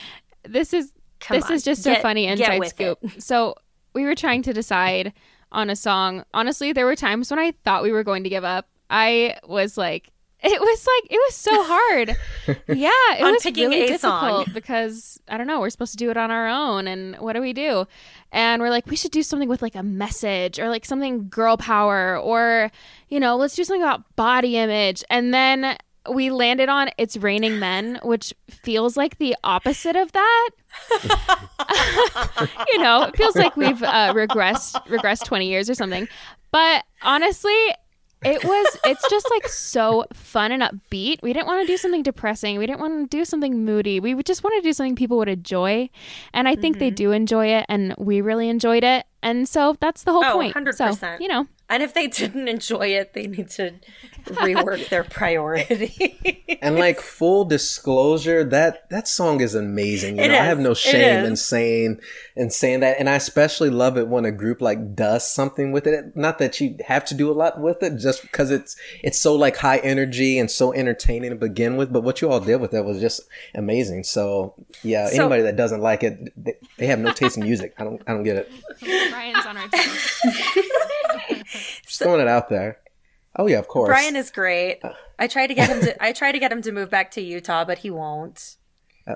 this 0.47 0.73
is 0.73 0.93
Come 1.19 1.35
this 1.35 1.45
on. 1.47 1.51
is 1.51 1.63
just 1.63 1.83
Get- 1.83 1.97
a 1.97 2.01
funny 2.01 2.25
get 2.25 2.39
inside 2.39 2.67
scoop. 2.69 2.99
it. 3.03 3.21
So 3.21 3.55
we 3.93 4.05
were 4.05 4.15
trying 4.15 4.43
to 4.43 4.53
decide 4.53 5.11
on 5.51 5.69
a 5.69 5.75
song. 5.75 6.23
Honestly, 6.33 6.71
there 6.71 6.85
were 6.85 6.95
times 6.95 7.29
when 7.29 7.39
I 7.39 7.51
thought 7.65 7.83
we 7.83 7.91
were 7.91 8.05
going 8.05 8.23
to 8.23 8.29
give 8.29 8.45
up. 8.45 8.69
I 8.89 9.35
was 9.45 9.77
like, 9.77 10.09
it 10.43 10.59
was 10.59 10.87
like 10.87 11.11
it 11.11 11.17
was 11.17 11.35
so 11.35 11.63
hard. 11.63 12.17
yeah, 12.67 12.89
it 13.17 13.23
On 13.23 13.33
was 13.33 13.43
picking 13.43 13.69
really 13.69 13.83
a 13.83 13.87
difficult 13.87 14.45
song. 14.45 14.53
because 14.53 15.19
I 15.27 15.37
don't 15.37 15.47
know. 15.47 15.59
We're 15.59 15.69
supposed 15.69 15.91
to 15.91 15.97
do 15.97 16.09
it 16.09 16.17
on 16.17 16.31
our 16.31 16.47
own, 16.47 16.87
and 16.87 17.15
what 17.17 17.33
do 17.33 17.41
we 17.41 17.53
do? 17.53 17.85
And 18.31 18.61
we're 18.61 18.69
like, 18.69 18.87
we 18.87 18.95
should 18.95 19.11
do 19.11 19.23
something 19.23 19.49
with 19.49 19.61
like 19.61 19.75
a 19.75 19.83
message 19.83 20.59
or 20.59 20.69
like 20.69 20.85
something 20.85 21.29
girl 21.29 21.57
power, 21.57 22.17
or 22.17 22.71
you 23.09 23.19
know, 23.19 23.35
let's 23.35 23.55
do 23.55 23.63
something 23.63 23.83
about 23.83 24.15
body 24.15 24.57
image. 24.57 25.03
And 25.09 25.33
then 25.33 25.77
we 26.11 26.31
landed 26.31 26.69
on 26.69 26.89
"It's 26.97 27.17
Raining 27.17 27.59
Men," 27.59 27.99
which 28.03 28.33
feels 28.49 28.97
like 28.97 29.19
the 29.19 29.35
opposite 29.43 29.95
of 29.95 30.11
that. 30.13 30.49
you 32.71 32.81
know, 32.81 33.03
it 33.03 33.15
feels 33.17 33.35
like 33.35 33.55
we've 33.55 33.83
uh, 33.83 34.13
regressed 34.13 34.83
regressed 34.87 35.25
20 35.25 35.47
years 35.47 35.69
or 35.69 35.75
something. 35.75 36.07
But 36.51 36.83
honestly, 37.01 37.55
it 38.23 38.43
was 38.43 38.77
it's 38.85 39.03
just 39.09 39.29
like 39.31 39.47
so 39.47 40.05
fun 40.13 40.51
and 40.51 40.61
upbeat. 40.63 41.21
We 41.23 41.33
didn't 41.33 41.47
want 41.47 41.65
to 41.65 41.71
do 41.71 41.77
something 41.77 42.03
depressing. 42.03 42.57
We 42.57 42.65
didn't 42.67 42.79
want 42.79 43.09
to 43.09 43.17
do 43.17 43.25
something 43.25 43.65
moody. 43.65 43.99
We 43.99 44.21
just 44.23 44.43
want 44.43 44.55
to 44.61 44.67
do 44.67 44.73
something 44.73 44.95
people 44.95 45.17
would 45.17 45.29
enjoy. 45.29 45.89
And 46.33 46.47
I 46.47 46.55
think 46.55 46.77
they 46.79 46.89
Mm-hmm. 46.89 46.95
do 46.95 47.11
enjoy 47.11 47.47
it 47.47 47.65
and 47.69 47.95
we 47.97 48.21
really 48.21 48.49
enjoyed 48.49 48.83
it. 48.83 49.05
And 49.23 49.47
so 49.47 49.75
that's 49.79 50.03
the 50.03 50.11
whole 50.11 50.23
Oh, 50.25 50.33
point. 50.33 50.55
100%. 50.55 50.97
So, 50.97 51.17
you 51.19 51.27
know, 51.27 51.47
And 51.71 51.81
if 51.81 51.93
they 51.93 52.07
didn't 52.07 52.49
enjoy 52.49 52.87
it, 52.87 53.13
they 53.13 53.27
need 53.27 53.49
to 53.51 53.71
rework 54.25 54.89
their 54.89 55.05
priority. 55.05 56.19
And 56.61 56.75
like 56.75 56.99
full 56.99 57.45
disclosure, 57.45 58.43
that 58.43 58.89
that 58.89 59.07
song 59.07 59.39
is 59.39 59.55
amazing. 59.55 60.17
You 60.17 60.25
It 60.25 60.27
know, 60.27 60.33
I 60.39 60.43
have 60.43 60.59
no 60.59 60.73
shame 60.73 61.25
in 61.25 61.35
saying 61.37 61.99
in 62.35 62.49
saying 62.49 62.81
that, 62.81 62.97
and 62.99 63.09
I 63.09 63.15
especially 63.15 63.69
love 63.69 63.97
it 63.97 64.09
when 64.09 64.25
a 64.25 64.31
group 64.31 64.61
like 64.61 64.95
does 64.95 65.25
something 65.31 65.71
with 65.71 65.87
it. 65.87 66.15
Not 66.15 66.39
that 66.39 66.59
you 66.59 66.75
have 66.85 67.05
to 67.05 67.15
do 67.15 67.31
a 67.31 67.33
lot 67.33 67.59
with 67.61 67.81
it, 67.81 67.97
just 67.97 68.21
because 68.21 68.51
it's 68.51 68.75
it's 69.01 69.17
so 69.17 69.33
like 69.35 69.55
high 69.55 69.77
energy 69.77 70.37
and 70.37 70.51
so 70.51 70.73
entertaining 70.73 71.29
to 71.31 71.35
begin 71.37 71.77
with. 71.77 71.91
But 71.93 72.03
what 72.03 72.21
you 72.21 72.29
all 72.29 72.41
did 72.41 72.57
with 72.57 72.73
it 72.73 72.83
was 72.83 72.99
just 72.99 73.21
amazing. 73.55 74.03
So 74.03 74.55
yeah, 74.83 75.07
So- 75.07 75.21
anybody 75.21 75.43
that 75.43 75.55
doesn't 75.55 75.81
like 75.81 76.03
it, 76.03 76.33
they, 76.35 76.55
they 76.77 76.87
have 76.87 76.99
no 76.99 77.13
taste 77.13 77.37
in 77.37 77.43
music. 77.43 77.73
I 77.77 77.85
don't 77.85 78.01
I 78.05 78.13
don't 78.13 78.23
get 78.23 78.35
it. 78.35 78.51
Brian's 79.09 79.45
on 79.45 79.55
our 79.57 79.67
team. 79.69 79.89
Just 81.85 81.99
throwing 81.99 82.21
it 82.21 82.27
out 82.27 82.49
there. 82.49 82.79
Oh 83.35 83.47
yeah, 83.47 83.59
of 83.59 83.67
course. 83.67 83.87
Brian 83.87 84.15
is 84.15 84.29
great. 84.29 84.79
Uh, 84.83 84.93
I 85.17 85.27
tried 85.27 85.47
to 85.47 85.53
get 85.53 85.69
him 85.69 85.81
to 85.81 86.03
I 86.03 86.11
tried 86.11 86.33
to 86.33 86.39
get 86.39 86.51
him 86.51 86.61
to 86.63 86.71
move 86.71 86.89
back 86.89 87.11
to 87.11 87.21
Utah, 87.21 87.65
but 87.65 87.79
he 87.79 87.89
won't. 87.89 88.57
Uh, 89.07 89.15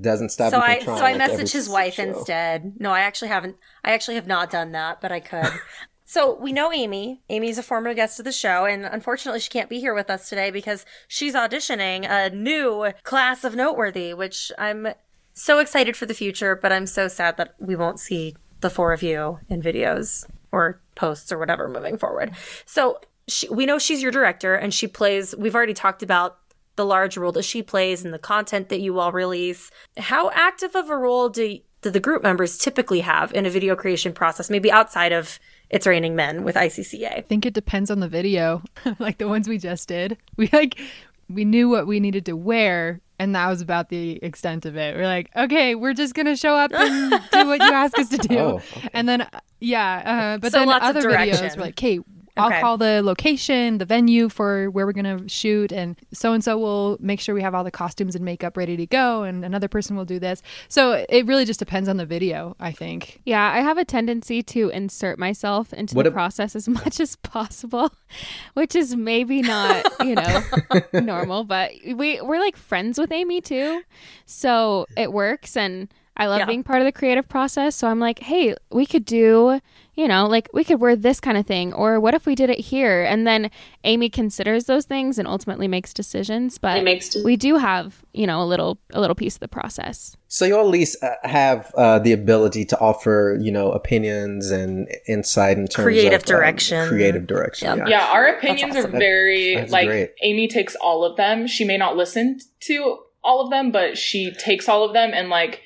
doesn't 0.00 0.30
stop. 0.30 0.50
so 0.50 0.58
I 0.58 0.80
so 0.80 0.92
I 0.92 1.12
like, 1.12 1.20
every 1.20 1.44
messaged 1.44 1.52
his 1.52 1.68
wife 1.68 1.94
show. 1.94 2.04
instead. 2.04 2.74
No, 2.78 2.92
I 2.92 3.00
actually 3.00 3.28
haven't 3.28 3.56
I 3.84 3.92
actually 3.92 4.14
have 4.16 4.26
not 4.26 4.50
done 4.50 4.72
that, 4.72 5.00
but 5.00 5.12
I 5.12 5.20
could. 5.20 5.48
So 6.08 6.36
we 6.36 6.52
know 6.52 6.72
Amy. 6.72 7.20
Amy's 7.28 7.58
a 7.58 7.64
former 7.64 7.92
guest 7.92 8.20
of 8.20 8.24
the 8.24 8.30
show, 8.30 8.64
and 8.64 8.84
unfortunately, 8.84 9.40
she 9.40 9.50
can't 9.50 9.68
be 9.68 9.80
here 9.80 9.92
with 9.92 10.08
us 10.08 10.28
today 10.28 10.52
because 10.52 10.86
she's 11.08 11.34
auditioning 11.34 12.06
a 12.08 12.30
new 12.30 12.92
class 13.02 13.42
of 13.42 13.56
Noteworthy, 13.56 14.14
which 14.14 14.52
I'm 14.56 14.86
so 15.34 15.58
excited 15.58 15.96
for 15.96 16.06
the 16.06 16.14
future, 16.14 16.54
but 16.54 16.70
I'm 16.70 16.86
so 16.86 17.08
sad 17.08 17.36
that 17.38 17.56
we 17.58 17.74
won't 17.74 17.98
see 17.98 18.36
the 18.60 18.70
four 18.70 18.92
of 18.92 19.02
you 19.02 19.40
in 19.48 19.60
videos 19.60 20.24
or 20.52 20.80
posts 20.96 21.30
or 21.30 21.38
whatever 21.38 21.68
moving 21.68 21.96
forward. 21.96 22.32
So 22.64 22.98
she, 23.28 23.48
we 23.48 23.66
know 23.66 23.78
she's 23.78 24.02
your 24.02 24.12
director, 24.12 24.54
and 24.54 24.74
she 24.74 24.86
plays. 24.86 25.34
We've 25.36 25.54
already 25.54 25.74
talked 25.74 26.02
about 26.02 26.38
the 26.76 26.84
large 26.84 27.16
role 27.16 27.32
that 27.32 27.44
she 27.44 27.62
plays 27.62 28.04
and 28.04 28.12
the 28.12 28.18
content 28.18 28.68
that 28.68 28.80
you 28.80 28.98
all 28.98 29.12
release. 29.12 29.70
How 29.96 30.30
active 30.30 30.74
of 30.74 30.90
a 30.90 30.96
role 30.96 31.28
do 31.28 31.58
do 31.82 31.90
the 31.90 32.00
group 32.00 32.22
members 32.22 32.58
typically 32.58 33.00
have 33.00 33.32
in 33.32 33.46
a 33.46 33.50
video 33.50 33.76
creation 33.76 34.12
process? 34.12 34.50
Maybe 34.50 34.70
outside 34.70 35.12
of 35.12 35.38
it's 35.68 35.86
Raining 35.86 36.14
Men 36.14 36.44
with 36.44 36.54
ICCA. 36.54 37.18
I 37.18 37.20
think 37.22 37.44
it 37.44 37.54
depends 37.54 37.90
on 37.90 38.00
the 38.00 38.08
video. 38.08 38.62
like 38.98 39.18
the 39.18 39.28
ones 39.28 39.48
we 39.48 39.58
just 39.58 39.88
did. 39.88 40.16
We 40.36 40.48
like 40.52 40.78
we 41.28 41.44
knew 41.44 41.68
what 41.68 41.86
we 41.86 41.98
needed 41.98 42.26
to 42.26 42.36
wear 42.36 43.00
and 43.18 43.34
that 43.34 43.48
was 43.48 43.60
about 43.60 43.88
the 43.88 44.22
extent 44.22 44.66
of 44.66 44.76
it. 44.76 44.96
We're 44.96 45.06
like, 45.06 45.30
okay, 45.36 45.74
we're 45.74 45.94
just 45.94 46.14
gonna 46.14 46.36
show 46.36 46.54
up 46.54 46.72
and 46.72 47.10
do 47.32 47.46
what 47.46 47.60
you 47.60 47.70
ask 47.72 47.98
us 47.98 48.08
to 48.10 48.18
do, 48.18 48.38
Oh, 48.38 48.56
okay. 48.56 48.88
and 48.92 49.08
then 49.08 49.22
uh, 49.22 49.28
yeah, 49.60 50.34
uh, 50.34 50.38
but 50.38 50.52
So 50.52 50.58
then 50.58 50.68
lots 50.68 50.84
other 50.84 51.00
direction. 51.02 51.44
videos 51.46 51.56
were 51.56 51.62
like, 51.62 51.74
okay, 51.74 52.00
I'll 52.36 52.48
Okay. 52.48 52.60
call 52.60 52.76
the 52.76 53.02
location, 53.02 53.78
the 53.78 53.84
venue 53.84 54.28
for 54.28 54.70
where 54.70 54.84
we're 54.86 54.92
gonna 54.92 55.28
shoot, 55.28 55.72
and 55.72 55.96
so 56.12 56.32
and 56.32 56.42
so 56.44 56.58
will 56.58 56.96
make 57.00 57.20
sure 57.20 57.34
we 57.34 57.42
have 57.42 57.54
all 57.54 57.64
the 57.64 57.70
costumes 57.70 58.14
and 58.14 58.24
makeup 58.24 58.56
ready 58.56 58.76
to 58.76 58.86
go, 58.86 59.22
and 59.22 59.44
another 59.44 59.68
person 59.68 59.96
will 59.96 60.04
do 60.04 60.18
this. 60.18 60.42
So 60.68 61.04
it 61.08 61.26
really 61.26 61.44
just 61.44 61.58
depends 61.58 61.88
on 61.88 61.96
the 61.96 62.06
video, 62.06 62.54
I 62.60 62.72
think. 62.72 63.20
Yeah, 63.24 63.50
I 63.52 63.60
have 63.60 63.78
a 63.78 63.84
tendency 63.84 64.42
to 64.42 64.68
insert 64.70 65.18
myself 65.18 65.72
into 65.72 65.94
What 65.94 66.02
the 66.04 66.10
ab- 66.10 66.14
process 66.14 66.54
as 66.54 66.68
much 66.80 67.00
as 67.00 67.16
possible, 67.16 67.92
which 68.54 68.74
is 68.76 68.94
maybe 68.96 69.42
not, 69.42 69.86
you 70.04 70.14
know, 70.14 70.42
normal, 70.92 71.44
but 71.44 71.72
we 71.94 72.20
we're 72.20 72.40
like 72.40 72.56
friends 72.56 72.98
with 72.98 73.12
Amy 73.12 73.40
too. 73.40 73.82
So 74.26 74.86
it 74.96 75.12
works 75.12 75.56
and 75.56 75.88
I 76.16 76.26
love 76.26 76.38
Yeah. 76.40 76.46
being 76.46 76.62
part 76.62 76.80
of 76.80 76.86
the 76.86 76.92
creative 76.92 77.28
process. 77.28 77.76
So 77.76 77.88
I'm 77.88 78.00
like, 78.00 78.20
hey, 78.20 78.54
we 78.70 78.86
could 78.86 79.04
do, 79.04 79.60
you 79.94 80.08
know, 80.08 80.26
like 80.26 80.48
we 80.54 80.64
could 80.64 80.80
wear 80.80 80.96
this 80.96 81.20
kind 81.20 81.36
of 81.36 81.46
thing, 81.46 81.74
or 81.74 82.00
what 82.00 82.14
if 82.14 82.24
we 82.24 82.34
did 82.34 82.48
it 82.48 82.58
here? 82.58 83.02
And 83.04 83.26
then 83.26 83.50
Amy 83.84 84.08
considers 84.08 84.64
those 84.64 84.86
things 84.86 85.18
and 85.18 85.28
ultimately 85.28 85.68
makes 85.68 85.92
decisions. 85.92 86.56
But 86.56 86.82
makes 86.84 87.10
de- 87.10 87.22
we 87.22 87.36
do 87.36 87.56
have, 87.58 88.02
you 88.14 88.26
know, 88.26 88.42
a 88.42 88.46
little 88.46 88.78
a 88.94 89.00
little 89.00 89.14
piece 89.14 89.34
of 89.34 89.40
the 89.40 89.48
process. 89.48 90.16
So 90.28 90.44
you 90.44 90.56
all 90.56 90.64
at 90.64 90.70
least 90.70 91.02
uh, 91.02 91.10
have 91.24 91.72
uh, 91.76 91.98
the 91.98 92.12
ability 92.12 92.64
to 92.66 92.78
offer, 92.80 93.38
you 93.40 93.52
know, 93.52 93.70
opinions 93.72 94.50
and 94.50 94.88
insight 95.06 95.58
in 95.58 95.66
terms 95.68 95.84
Creative 95.84 96.14
of 96.22 96.22
um, 96.22 96.26
direction. 96.26 96.88
creative 96.88 97.26
direction. 97.26 97.68
Yeah. 97.78 97.84
Yeah. 97.88 97.98
Yeah, 98.06 98.06
our 98.12 98.26
opinions 98.26 98.74
awesome. 98.76 98.94
are 98.94 98.98
very 98.98 99.54
That's 99.56 99.70
like 99.72 99.86
great. 99.86 100.10
Amy 100.22 100.48
takes 100.48 100.74
all 100.76 101.04
of 101.04 101.16
them. 101.16 101.46
She 101.46 101.64
may 101.64 101.76
not 101.76 101.96
listen 101.96 102.38
to 102.60 102.98
all 103.22 103.40
of 103.44 103.50
them, 103.50 103.70
but 103.70 103.98
she 103.98 104.30
takes 104.32 104.68
all 104.68 104.84
of 104.84 104.92
them 104.94 105.10
and 105.12 105.28
like 105.28 105.60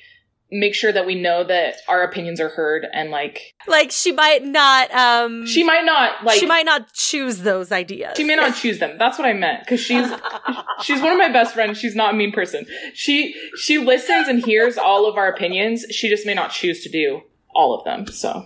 make 0.51 0.75
sure 0.75 0.91
that 0.91 1.05
we 1.05 1.15
know 1.15 1.43
that 1.43 1.75
our 1.87 2.03
opinions 2.03 2.39
are 2.41 2.49
heard 2.49 2.85
and 2.93 3.09
like 3.09 3.53
Like 3.67 3.91
she 3.91 4.11
might 4.11 4.43
not. 4.43 4.91
Um, 4.93 5.45
she 5.47 5.63
might 5.63 5.85
not 5.85 6.23
like 6.23 6.39
she 6.39 6.45
might 6.45 6.65
not 6.65 6.91
choose 6.93 7.39
those 7.39 7.71
ideas. 7.71 8.13
she 8.17 8.23
may 8.23 8.35
not 8.35 8.55
choose 8.55 8.79
them. 8.79 8.97
That's 8.97 9.17
what 9.17 9.27
I 9.27 9.33
meant 9.33 9.61
because 9.61 9.79
she's 9.79 10.07
she's 10.83 11.01
one 11.01 11.13
of 11.13 11.17
my 11.17 11.31
best 11.31 11.53
friends. 11.53 11.77
She's 11.77 11.95
not 11.95 12.13
a 12.13 12.17
mean 12.17 12.31
person. 12.31 12.65
She 12.93 13.33
she 13.55 13.77
listens 13.77 14.27
and 14.27 14.43
hears 14.43 14.77
all 14.77 15.07
of 15.07 15.15
our 15.17 15.29
opinions. 15.29 15.85
She 15.91 16.09
just 16.09 16.25
may 16.25 16.33
not 16.33 16.51
choose 16.51 16.83
to 16.83 16.89
do 16.89 17.21
all 17.55 17.73
of 17.77 17.83
them. 17.85 18.07
So 18.07 18.45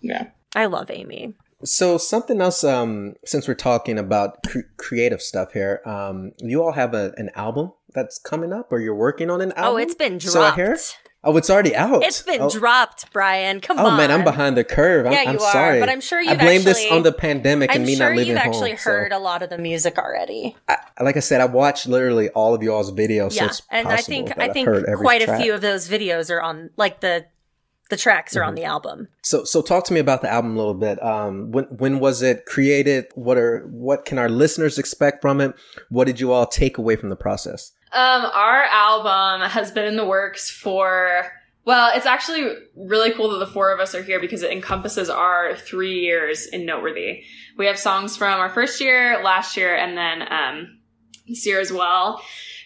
yeah. 0.00 0.28
I 0.54 0.66
love 0.66 0.90
Amy. 0.90 1.34
So 1.62 1.98
something 1.98 2.40
else, 2.40 2.64
um, 2.64 3.14
since 3.24 3.46
we're 3.46 3.54
talking 3.54 3.98
about 3.98 4.42
cr- 4.44 4.60
creative 4.78 5.20
stuff 5.20 5.52
here, 5.52 5.82
um, 5.84 6.32
you 6.38 6.62
all 6.62 6.72
have 6.72 6.94
a, 6.94 7.12
an 7.18 7.30
album 7.34 7.72
that's 7.94 8.18
coming 8.18 8.50
up, 8.52 8.72
or 8.72 8.80
you're 8.80 8.94
working 8.94 9.28
on 9.30 9.42
an 9.42 9.52
album. 9.52 9.74
Oh, 9.74 9.76
it's 9.76 9.94
been 9.94 10.18
So 10.20 10.40
I 10.40 10.54
dropped. 10.54 10.56
hear- 10.56 10.78
Oh, 11.22 11.36
it's 11.36 11.50
already 11.50 11.76
out. 11.76 12.02
It's 12.02 12.22
been 12.22 12.40
oh. 12.40 12.48
dropped, 12.48 13.12
Brian. 13.12 13.60
Come 13.60 13.78
Oh 13.78 13.86
on. 13.86 13.92
Oh 13.92 13.96
man, 13.98 14.10
I'm 14.10 14.24
behind 14.24 14.56
the 14.56 14.64
curve. 14.64 15.04
I'm, 15.06 15.12
Yeah, 15.12 15.24
I'm 15.26 15.34
you 15.34 15.40
are, 15.40 15.52
sorry, 15.52 15.78
but 15.80 15.90
I'm 15.90 16.00
sure 16.00 16.18
I 16.18 16.22
you've 16.22 16.38
blame 16.38 16.62
this 16.62 16.86
on 16.90 17.02
the 17.02 17.12
pandemic 17.12 17.70
and 17.70 17.82
I'm 17.82 17.86
me 17.86 17.96
sure 17.96 18.08
not 18.08 18.16
living 18.16 18.32
you've 18.32 18.38
home. 18.38 18.52
actually 18.54 18.76
so- 18.78 18.90
heard 18.90 19.12
a 19.12 19.18
lot 19.18 19.42
of 19.42 19.50
the 19.50 19.58
music 19.58 19.98
already. 19.98 20.56
I, 20.66 20.78
like 21.02 21.16
I 21.18 21.20
said, 21.20 21.40
I 21.42 21.44
watched 21.44 21.86
literally 21.86 22.30
all 22.30 22.54
of 22.54 22.62
y'all's 22.62 22.90
videos. 22.90 23.32
so 23.32 23.44
yeah, 23.44 23.50
and 23.70 23.88
I 23.88 23.98
think 23.98 24.32
I 24.38 24.48
think 24.48 24.68
quite 24.96 25.20
a 25.28 25.36
few 25.36 25.52
of 25.52 25.60
those 25.60 25.88
videos 25.90 26.30
are 26.30 26.40
on 26.40 26.70
like 26.78 27.00
the 27.00 27.26
the 27.90 27.96
tracks 27.96 28.36
are 28.36 28.44
on 28.44 28.50
Mm-hmm. 28.54 28.62
the 28.62 28.64
album. 28.64 29.08
So, 29.22 29.42
so 29.42 29.62
talk 29.62 29.84
to 29.86 29.92
me 29.92 29.98
about 29.98 30.22
the 30.22 30.30
album 30.30 30.54
a 30.54 30.56
little 30.58 30.74
bit. 30.74 31.02
Um, 31.02 31.50
when 31.50 31.64
when 31.64 31.98
was 32.00 32.22
it 32.22 32.46
created? 32.46 33.06
What 33.14 33.36
are 33.36 33.66
what 33.68 34.04
can 34.04 34.16
our 34.16 34.28
listeners 34.28 34.78
expect 34.78 35.20
from 35.20 35.40
it? 35.40 35.54
What 35.88 36.06
did 36.06 36.18
you 36.20 36.30
all 36.32 36.46
take 36.46 36.78
away 36.78 36.94
from 36.96 37.08
the 37.10 37.16
process? 37.16 37.72
Um, 37.92 38.24
our 38.24 38.62
album 38.64 39.48
has 39.48 39.72
been 39.72 39.86
in 39.86 39.96
the 39.96 40.06
works 40.06 40.50
for 40.50 41.30
well, 41.64 41.92
it's 41.94 42.06
actually 42.06 42.52
really 42.74 43.12
cool 43.12 43.30
that 43.30 43.38
the 43.38 43.46
four 43.46 43.72
of 43.72 43.80
us 43.80 43.94
are 43.94 44.02
here 44.02 44.18
because 44.18 44.42
it 44.42 44.50
encompasses 44.50 45.10
our 45.10 45.54
three 45.56 46.00
years 46.00 46.46
in 46.46 46.64
Noteworthy. 46.64 47.22
We 47.58 47.66
have 47.66 47.78
songs 47.78 48.16
from 48.16 48.40
our 48.40 48.48
first 48.48 48.80
year, 48.80 49.22
last 49.22 49.56
year, 49.56 49.76
and 49.76 49.96
then 49.96 50.32
um, 50.32 50.80
this 51.28 51.46
year 51.46 51.60
as 51.60 51.70
well. 51.70 52.22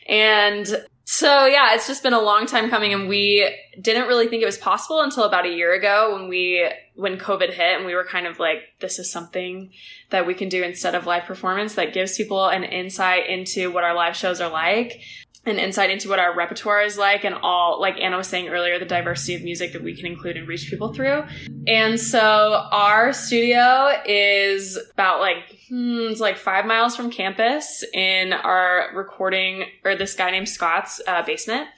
And 0.09 0.66
so 1.05 1.47
yeah, 1.47 1.75
it's 1.75 1.87
just 1.87 2.03
been 2.03 2.13
a 2.15 2.21
long 2.21 2.47
time 2.47 2.71
coming, 2.71 2.95
and 2.95 3.09
we 3.09 3.49
didn't 3.81 4.09
really 4.09 4.27
think 4.27 4.43
it 4.43 4.47
was 4.47 4.59
possible 4.59 5.03
until 5.03 5.25
about 5.25 5.47
a 5.47 5.51
year 5.51 5.75
ago 5.75 6.15
when 6.15 6.29
we 6.29 6.69
when 6.95 7.19
COVID 7.19 7.53
hit, 7.53 7.77
and 7.77 7.85
we 7.85 7.95
were 7.95 8.05
kind 8.05 8.27
of 8.27 8.39
like, 8.39 8.59
this 8.81 8.99
is 8.99 9.11
something 9.11 9.71
that 10.11 10.27
we 10.27 10.35
can 10.35 10.49
do 10.49 10.63
instead 10.63 10.95
of 10.95 11.07
live 11.07 11.25
performance 11.25 11.75
that 11.75 11.93
gives 11.93 12.17
people 12.17 12.47
an 12.47 12.65
insight 12.65 13.29
into 13.29 13.71
what 13.71 13.85
our 13.85 13.95
live 13.95 14.17
shows 14.17 14.41
are 14.41 14.51
like 14.51 15.01
an 15.47 15.59
insight 15.59 15.90
into 15.90 16.09
what 16.09 16.18
our 16.18 16.34
repertoire 16.34 16.82
is 16.82 16.97
like 16.97 17.24
and 17.24 17.34
all 17.42 17.80
like 17.80 17.97
anna 18.01 18.16
was 18.16 18.26
saying 18.26 18.49
earlier 18.49 18.78
the 18.78 18.84
diversity 18.84 19.34
of 19.34 19.42
music 19.42 19.72
that 19.72 19.82
we 19.82 19.95
can 19.95 20.07
include 20.07 20.36
and 20.36 20.49
reach 20.49 20.68
people 20.70 20.92
through 20.92 21.22
and 21.66 22.01
so 22.01 22.66
our 22.72 23.12
studio 23.12 23.90
is 24.07 24.78
about 24.92 25.20
like 25.20 25.36
hmm, 25.68 26.09
it's 26.11 26.20
like 26.20 26.36
five 26.38 26.64
miles 26.66 26.97
from 26.97 27.11
campus 27.11 27.84
in 27.92 28.32
our 28.32 28.90
recording 28.95 29.64
or 29.84 29.95
this 29.97 30.14
guy 30.14 30.30
named 30.30 30.49
scott's 30.49 31.01
uh, 31.07 31.22
basement 31.22 31.68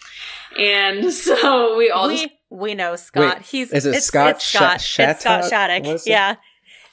and 0.59 1.13
so 1.13 1.77
we 1.77 1.91
all 1.91 2.09
just 2.09 2.25
we 2.25 2.33
we 2.49 2.75
know 2.75 2.95
Scott. 2.95 3.39
Wait, 3.39 3.47
He's 3.47 3.73
is 3.73 3.87
it 3.87 3.97
it's, 3.97 4.07
Scott 4.07 4.37
It's 4.37 4.45
Scott. 4.45 4.81
Sha- 4.81 5.11
it's 5.11 5.21
Scott 5.21 5.45
Shattuck? 5.45 5.51
Shattuck. 5.51 5.85
What 5.87 5.95
is 5.97 6.07
it? 6.07 6.11
Yeah. 6.11 6.37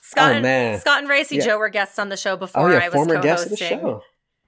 Scott 0.02 0.32
Oh, 0.32 0.34
and, 0.34 0.42
man. 0.44 0.80
Scott 0.82 1.00
and 1.02 1.08
Racy 1.10 1.36
Yeah. 1.38 1.46
Joe 1.46 1.58
were 1.60 1.70
guests 1.70 2.00
on 2.00 2.10
the 2.10 2.18
show 2.18 2.34
Oh 2.34 2.38
before 2.38 2.72
yeah, 2.72 2.80
I 2.80 2.90
was 2.90 2.94
former 2.96 3.22
co-hosting. 3.22 4.00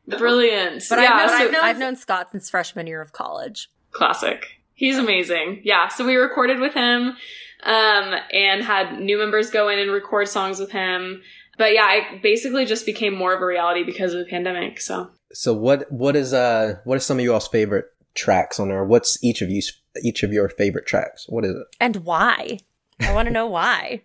Guest 0.05 0.07
of 0.07 0.11
the 0.11 0.17
show. 0.17 0.19
brilliant 0.19 0.83
But 0.89 0.99
yeah 0.99 1.13
I've, 1.13 1.17
known, 1.17 1.29
so- 1.29 1.35
I've, 1.45 1.51
known, 1.51 1.63
I've 1.63 1.79
known 1.79 1.95
Scott 1.95 2.31
since 2.31 2.49
freshman 2.49 2.87
year 2.87 3.01
of 3.01 3.11
college. 3.13 3.69
Classic. 3.91 4.45
He's 4.73 4.97
amazing. 4.97 5.61
Yeah. 5.63 5.87
So 5.87 6.05
we 6.05 6.15
recorded 6.15 6.59
with 6.59 6.73
him, 6.73 7.15
um, 7.63 8.15
and 8.33 8.61
had 8.63 8.99
new 8.99 9.17
members 9.17 9.49
go 9.49 9.69
in 9.69 9.79
and 9.79 9.89
record 9.91 10.27
songs 10.27 10.59
with 10.59 10.71
him. 10.71 11.21
But 11.57 11.73
yeah, 11.73 11.89
it 11.93 12.21
basically 12.21 12.65
just 12.65 12.85
became 12.85 13.15
more 13.15 13.33
of 13.33 13.41
a 13.41 13.45
reality 13.45 13.83
because 13.83 14.13
of 14.13 14.19
the 14.19 14.29
pandemic. 14.29 14.81
So 14.81 15.09
So 15.31 15.53
what 15.53 15.89
what 15.91 16.15
is 16.17 16.33
uh 16.33 16.75
what 16.83 16.95
are 16.97 16.99
some 16.99 17.17
of 17.19 17.23
you 17.23 17.33
all's 17.33 17.47
favorite 17.47 17.85
tracks 18.15 18.59
on 18.59 18.67
there? 18.67 18.83
What's 18.83 19.23
each 19.23 19.41
of 19.41 19.49
you 19.49 19.61
each 20.03 20.23
of 20.23 20.33
your 20.33 20.49
favorite 20.49 20.85
tracks? 20.85 21.25
What 21.29 21.45
is 21.45 21.51
it? 21.51 21.67
And 21.79 21.97
why? 21.97 22.57
I 22.99 23.13
want 23.13 23.27
to 23.27 23.33
know 23.33 23.47
why. 23.47 24.01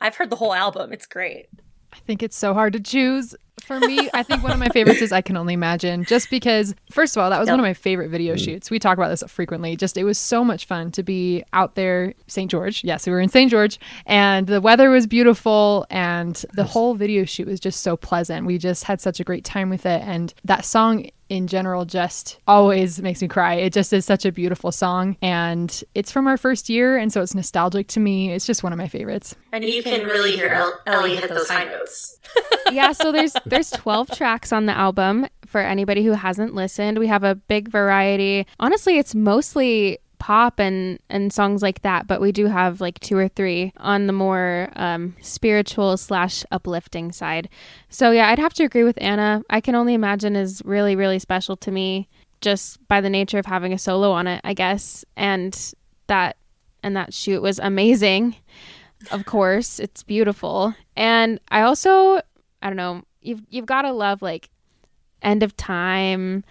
I've 0.00 0.14
heard 0.16 0.30
the 0.30 0.36
whole 0.36 0.54
album. 0.54 0.92
It's 0.92 1.06
great. 1.06 1.48
I 1.92 1.98
think 2.06 2.22
it's 2.22 2.36
so 2.36 2.54
hard 2.54 2.72
to 2.74 2.80
choose. 2.80 3.34
For 3.60 3.78
me, 3.78 4.08
I 4.14 4.22
think 4.22 4.42
one 4.42 4.52
of 4.52 4.58
my 4.58 4.68
favorites 4.68 5.02
is 5.02 5.12
I 5.12 5.20
Can 5.20 5.36
Only 5.36 5.54
Imagine, 5.54 6.04
just 6.04 6.30
because, 6.30 6.74
first 6.90 7.16
of 7.16 7.22
all, 7.22 7.30
that 7.30 7.38
was 7.38 7.48
Yep. 7.48 7.52
one 7.52 7.60
of 7.60 7.64
my 7.64 7.74
favorite 7.74 8.08
video 8.08 8.34
mm-hmm. 8.34 8.44
shoots. 8.44 8.70
We 8.70 8.78
talk 8.78 8.96
about 8.98 9.08
this 9.08 9.22
frequently. 9.28 9.76
Just, 9.76 9.96
it 9.96 10.04
was 10.04 10.18
so 10.18 10.42
much 10.44 10.64
fun 10.64 10.90
to 10.92 11.02
be 11.02 11.44
out 11.52 11.74
there, 11.74 12.14
St. 12.26 12.50
George. 12.50 12.82
Yes, 12.82 13.06
we 13.06 13.12
were 13.12 13.20
in 13.20 13.28
St. 13.28 13.50
George, 13.50 13.78
and 14.06 14.46
the 14.46 14.60
weather 14.60 14.90
was 14.90 15.06
beautiful, 15.06 15.86
and 15.90 16.44
the 16.54 16.64
whole 16.64 16.94
video 16.94 17.24
shoot 17.24 17.46
was 17.46 17.60
just 17.60 17.80
so 17.82 17.96
pleasant. 17.96 18.46
We 18.46 18.58
just 18.58 18.84
had 18.84 19.00
such 19.00 19.20
a 19.20 19.24
great 19.24 19.44
time 19.44 19.70
with 19.70 19.86
it. 19.86 20.02
And 20.02 20.32
that 20.44 20.64
song 20.64 21.08
in 21.28 21.46
general 21.46 21.86
just 21.86 22.38
always 22.46 23.00
makes 23.00 23.22
me 23.22 23.28
cry. 23.28 23.54
It 23.54 23.72
just 23.72 23.90
is 23.94 24.04
such 24.04 24.26
a 24.26 24.32
beautiful 24.32 24.70
song, 24.70 25.16
and 25.22 25.82
it's 25.94 26.12
from 26.12 26.26
our 26.26 26.36
first 26.36 26.68
year, 26.68 26.98
and 26.98 27.10
so 27.10 27.22
it's 27.22 27.34
nostalgic 27.34 27.88
to 27.88 28.00
me. 28.00 28.32
It's 28.32 28.44
just 28.44 28.62
one 28.62 28.72
of 28.72 28.78
my 28.78 28.88
favorites. 28.88 29.34
And 29.50 29.64
you, 29.64 29.82
can, 29.82 30.04
really 30.04 30.32
hear 30.36 30.48
El- 30.48 30.78
Ellie 30.86 31.16
hit 31.16 31.30
those 31.30 31.48
high 31.48 31.64
notes. 31.64 32.18
yeah, 32.70 32.92
so 32.92 33.12
there's 33.12 33.34
there's 33.46 33.70
12 33.70 34.10
tracks 34.10 34.52
on 34.52 34.66
the 34.66 34.76
album 34.76 35.26
for 35.46 35.60
anybody 35.60 36.04
who 36.04 36.12
hasn't 36.12 36.54
listened. 36.54 36.98
We 36.98 37.06
have 37.08 37.24
a 37.24 37.34
big 37.34 37.68
variety. 37.68 38.46
Honestly, 38.58 38.98
it's 38.98 39.14
mostly 39.14 39.98
pop 40.18 40.60
and 40.60 41.00
and 41.10 41.32
songs 41.32 41.62
like 41.62 41.82
that, 41.82 42.06
but 42.06 42.20
we 42.20 42.30
do 42.30 42.46
have 42.46 42.80
like 42.80 43.00
two 43.00 43.16
or 43.16 43.26
three 43.26 43.72
on 43.78 44.06
the 44.06 44.12
more 44.12 44.68
um, 44.76 45.16
spiritual 45.20 45.96
slash 45.96 46.44
uplifting 46.52 47.10
side. 47.10 47.48
So 47.88 48.12
yeah, 48.12 48.28
I'd 48.28 48.38
have 48.38 48.54
to 48.54 48.64
agree 48.64 48.84
with 48.84 48.96
Anna. 49.02 49.42
I 49.50 49.60
can 49.60 49.74
only 49.74 49.94
imagine 49.94 50.36
is 50.36 50.62
really 50.64 50.94
really 50.94 51.18
special 51.18 51.56
to 51.56 51.72
me 51.72 52.08
just 52.40 52.86
by 52.88 53.00
the 53.00 53.10
nature 53.10 53.38
of 53.38 53.46
having 53.46 53.72
a 53.72 53.78
solo 53.78 54.12
on 54.12 54.26
it, 54.28 54.40
I 54.44 54.54
guess, 54.54 55.04
and 55.16 55.74
that 56.06 56.36
and 56.82 56.96
that 56.96 57.12
shoot 57.12 57.42
was 57.42 57.58
amazing. 57.58 58.36
of 59.10 59.24
course. 59.24 59.80
It's 59.80 60.02
beautiful. 60.02 60.74
And 60.96 61.40
I 61.48 61.62
also, 61.62 62.20
I 62.62 62.68
don't 62.68 62.76
know, 62.76 63.02
you've 63.22 63.42
you've 63.48 63.66
got 63.66 63.82
to 63.82 63.92
love 63.92 64.22
like 64.22 64.50
End 65.22 65.42
of 65.42 65.56
Time, 65.56 66.44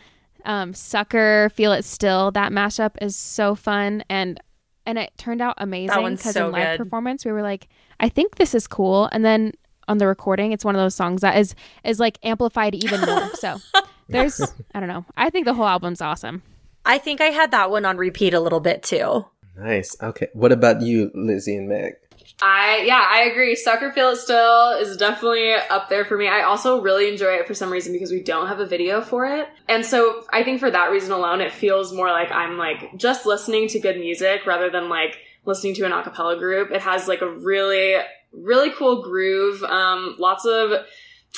um, 0.46 0.74
Sucker, 0.74 1.50
Feel 1.54 1.72
It 1.74 1.84
Still. 1.84 2.32
That 2.32 2.52
mashup 2.52 2.92
is 3.02 3.16
so 3.16 3.56
fun 3.56 4.04
and 4.10 4.40
and 4.86 4.98
it 4.98 5.12
turned 5.18 5.42
out 5.42 5.56
amazing 5.58 6.02
one's 6.02 6.20
because 6.20 6.34
so 6.34 6.48
in 6.48 6.54
live 6.54 6.78
good. 6.78 6.84
performance 6.84 7.24
we 7.26 7.32
were 7.32 7.44
like, 7.44 7.68
I 8.00 8.10
think 8.10 8.36
this 8.36 8.56
is 8.56 8.68
cool, 8.68 9.10
and 9.12 9.24
then 9.24 9.54
on 9.88 9.98
the 9.98 10.08
recording, 10.08 10.52
it's 10.52 10.66
one 10.66 10.76
of 10.76 10.82
those 10.82 10.96
songs 10.96 11.22
that 11.22 11.38
is 11.38 11.56
is 11.84 12.00
like 12.00 12.18
amplified 12.24 12.76
even 12.76 13.02
more. 13.02 13.30
So 13.36 13.58
there's, 14.10 14.42
I 14.74 14.80
don't 14.80 14.90
know, 14.90 15.06
I 15.16 15.30
think 15.30 15.46
the 15.46 15.54
whole 15.54 15.68
album's 15.68 16.02
awesome. 16.02 16.42
I 16.86 16.98
think 16.98 17.22
I 17.22 17.26
had 17.26 17.52
that 17.52 17.70
one 17.70 17.86
on 17.86 17.98
repeat 17.98 18.34
a 18.34 18.40
little 18.40 18.60
bit 18.60 18.82
too. 18.84 19.26
Nice. 19.56 19.96
Okay. 20.02 20.30
What 20.34 20.52
about 20.52 20.82
you, 20.82 21.12
Lizzie 21.14 21.56
and 21.58 21.70
Meg? 21.70 21.94
I 22.42 22.84
yeah, 22.86 23.06
I 23.08 23.24
agree. 23.24 23.56
Sucker 23.56 23.92
Feel 23.92 24.10
It 24.10 24.16
Still 24.18 24.72
is 24.72 24.98
definitely 24.98 25.54
up 25.54 25.90
there 25.90 26.04
for 26.04 26.18
me. 26.18 26.28
I 26.28 26.42
also 26.42 26.82
really 26.82 27.08
enjoy 27.08 27.34
it 27.34 27.48
for 27.48 27.54
some 27.54 27.70
reason 27.70 27.94
because 27.94 28.12
we 28.12 28.24
don't 28.24 28.48
have 28.48 28.60
a 28.60 28.66
video 28.66 29.02
for 29.02 29.26
it. 29.26 29.48
And 29.70 29.86
so 29.86 30.24
I 30.34 30.44
think 30.44 30.60
for 30.60 30.72
that 30.72 30.90
reason 30.90 31.12
alone 31.12 31.42
it 31.42 31.52
feels 31.52 31.94
more 31.94 32.10
like 32.10 32.32
I'm 32.32 32.58
like 32.58 32.98
just 32.98 33.26
listening 33.26 33.68
to 33.70 33.80
good 33.80 33.98
music 33.98 34.46
rather 34.48 34.72
than 34.72 34.90
like 34.90 35.20
listening 35.46 35.76
to 35.76 35.86
an 35.86 35.92
a 35.92 36.02
cappella 36.02 36.38
group. 36.38 36.72
It 36.72 36.82
has 36.82 37.08
like 37.08 37.22
a 37.22 37.30
really 37.30 37.96
really 38.34 38.72
cool 38.72 39.04
groove. 39.04 39.64
Um 39.64 40.16
lots 40.18 40.46
of 40.46 40.72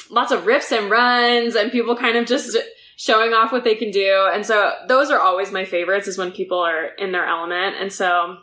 lots 0.09 0.31
of 0.31 0.45
rips 0.45 0.71
and 0.71 0.89
runs 0.89 1.55
and 1.55 1.71
people 1.71 1.97
kind 1.97 2.15
of 2.15 2.25
just 2.25 2.57
showing 2.95 3.33
off 3.33 3.51
what 3.51 3.65
they 3.65 3.75
can 3.75 3.91
do. 3.91 4.29
And 4.33 4.45
so 4.45 4.71
those 4.87 5.11
are 5.11 5.19
always 5.19 5.51
my 5.51 5.65
favorites 5.65 6.07
is 6.07 6.17
when 6.17 6.31
people 6.31 6.59
are 6.59 6.85
in 6.97 7.11
their 7.11 7.25
element. 7.25 7.75
And 7.77 7.91
so 7.91 8.37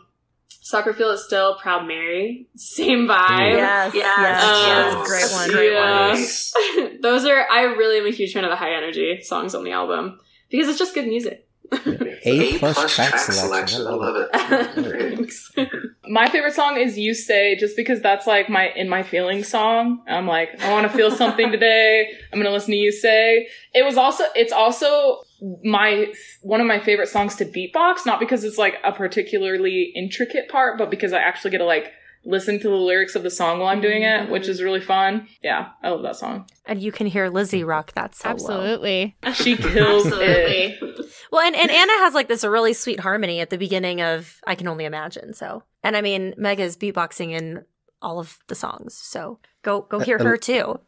Sucker 0.61 0.93
Feel 0.93 1.11
It 1.11 1.17
Still, 1.19 1.55
Proud 1.55 1.87
Mary, 1.87 2.47
same 2.55 3.07
vibe. 3.07 3.53
Yes, 3.57 3.93
yes, 3.95 4.43
Um, 4.43 4.67
yes, 4.67 5.07
great 5.07 5.31
one, 5.31 5.49
great 5.51 5.73
yeah. 5.73 6.09
one. 6.85 7.01
Those 7.01 7.25
are, 7.25 7.45
I 7.51 7.63
really 7.63 7.99
am 7.99 8.05
a 8.05 8.11
huge 8.11 8.33
fan 8.33 8.43
of 8.43 8.49
the 8.49 8.55
high 8.55 8.73
energy 8.73 9.21
songs 9.21 9.55
on 9.55 9.63
the 9.63 9.71
album 9.71 10.19
because 10.49 10.67
it's 10.67 10.79
just 10.79 10.93
good 10.93 11.07
music. 11.07 11.47
A 12.25 12.57
plus 12.59 12.93
track 12.93 13.17
selection. 13.17 13.87
I 13.87 13.91
love 13.91 14.15
it. 14.17 14.29
Thanks. 15.15 15.51
My 16.09 16.27
favorite 16.27 16.53
song 16.53 16.75
is 16.75 16.97
"You 16.97 17.13
Say," 17.13 17.55
just 17.55 17.77
because 17.77 18.01
that's 18.01 18.27
like 18.27 18.49
my 18.49 18.71
in 18.75 18.89
my 18.89 19.03
feeling 19.03 19.41
song. 19.45 20.03
I'm 20.05 20.27
like, 20.27 20.61
I 20.61 20.73
want 20.73 20.91
to 20.91 20.95
feel 20.97 21.09
something 21.11 21.49
today. 21.49 22.11
I'm 22.33 22.39
gonna 22.39 22.51
listen 22.51 22.71
to 22.71 22.77
"You 22.77 22.91
Say." 22.91 23.47
It 23.73 23.85
was 23.85 23.95
also, 23.95 24.25
it's 24.35 24.51
also 24.51 25.21
my 25.63 26.13
one 26.41 26.61
of 26.61 26.67
my 26.67 26.79
favorite 26.79 27.09
songs 27.09 27.35
to 27.37 27.45
beatbox, 27.45 28.05
not 28.05 28.19
because 28.19 28.43
it's 28.43 28.57
like 28.57 28.75
a 28.83 28.91
particularly 28.91 29.91
intricate 29.95 30.49
part, 30.49 30.77
but 30.77 30.89
because 30.89 31.13
I 31.13 31.19
actually 31.19 31.51
get 31.51 31.59
to 31.59 31.65
like 31.65 31.91
listen 32.23 32.59
to 32.59 32.69
the 32.69 32.75
lyrics 32.75 33.15
of 33.15 33.23
the 33.23 33.31
song 33.31 33.59
while 33.59 33.69
I'm 33.69 33.81
doing 33.81 34.03
it, 34.03 34.29
which 34.29 34.47
is 34.47 34.57
mm-hmm. 34.57 34.65
really 34.65 34.81
fun. 34.81 35.27
Yeah, 35.41 35.69
I 35.81 35.89
love 35.89 36.03
that 36.03 36.15
song. 36.15 36.45
And 36.65 36.81
you 36.81 36.91
can 36.91 37.07
hear 37.07 37.29
Lizzie 37.29 37.63
mm. 37.63 37.67
rock 37.67 37.93
that 37.93 38.13
solo. 38.13 38.33
Absolutely. 38.33 39.17
She 39.33 39.57
kills 39.57 40.05
it. 40.07 40.79
Well, 41.31 41.41
and, 41.41 41.55
and 41.55 41.71
Anna 41.71 41.93
has 41.93 42.13
like 42.13 42.27
this 42.27 42.43
really 42.43 42.73
sweet 42.73 42.99
harmony 42.99 43.39
at 43.39 43.49
the 43.49 43.57
beginning 43.57 44.01
of 44.01 44.39
I 44.45 44.55
Can 44.55 44.67
Only 44.67 44.85
Imagine. 44.85 45.33
So, 45.33 45.63
and 45.83 45.97
I 45.97 46.01
mean, 46.01 46.35
Mega's 46.37 46.77
beatboxing 46.77 47.31
in 47.31 47.65
all 48.01 48.19
of 48.19 48.37
the 48.47 48.55
songs. 48.55 48.95
So 48.95 49.39
go 49.63 49.81
go 49.81 49.99
hear 49.99 50.19
her 50.19 50.37
too. 50.37 50.79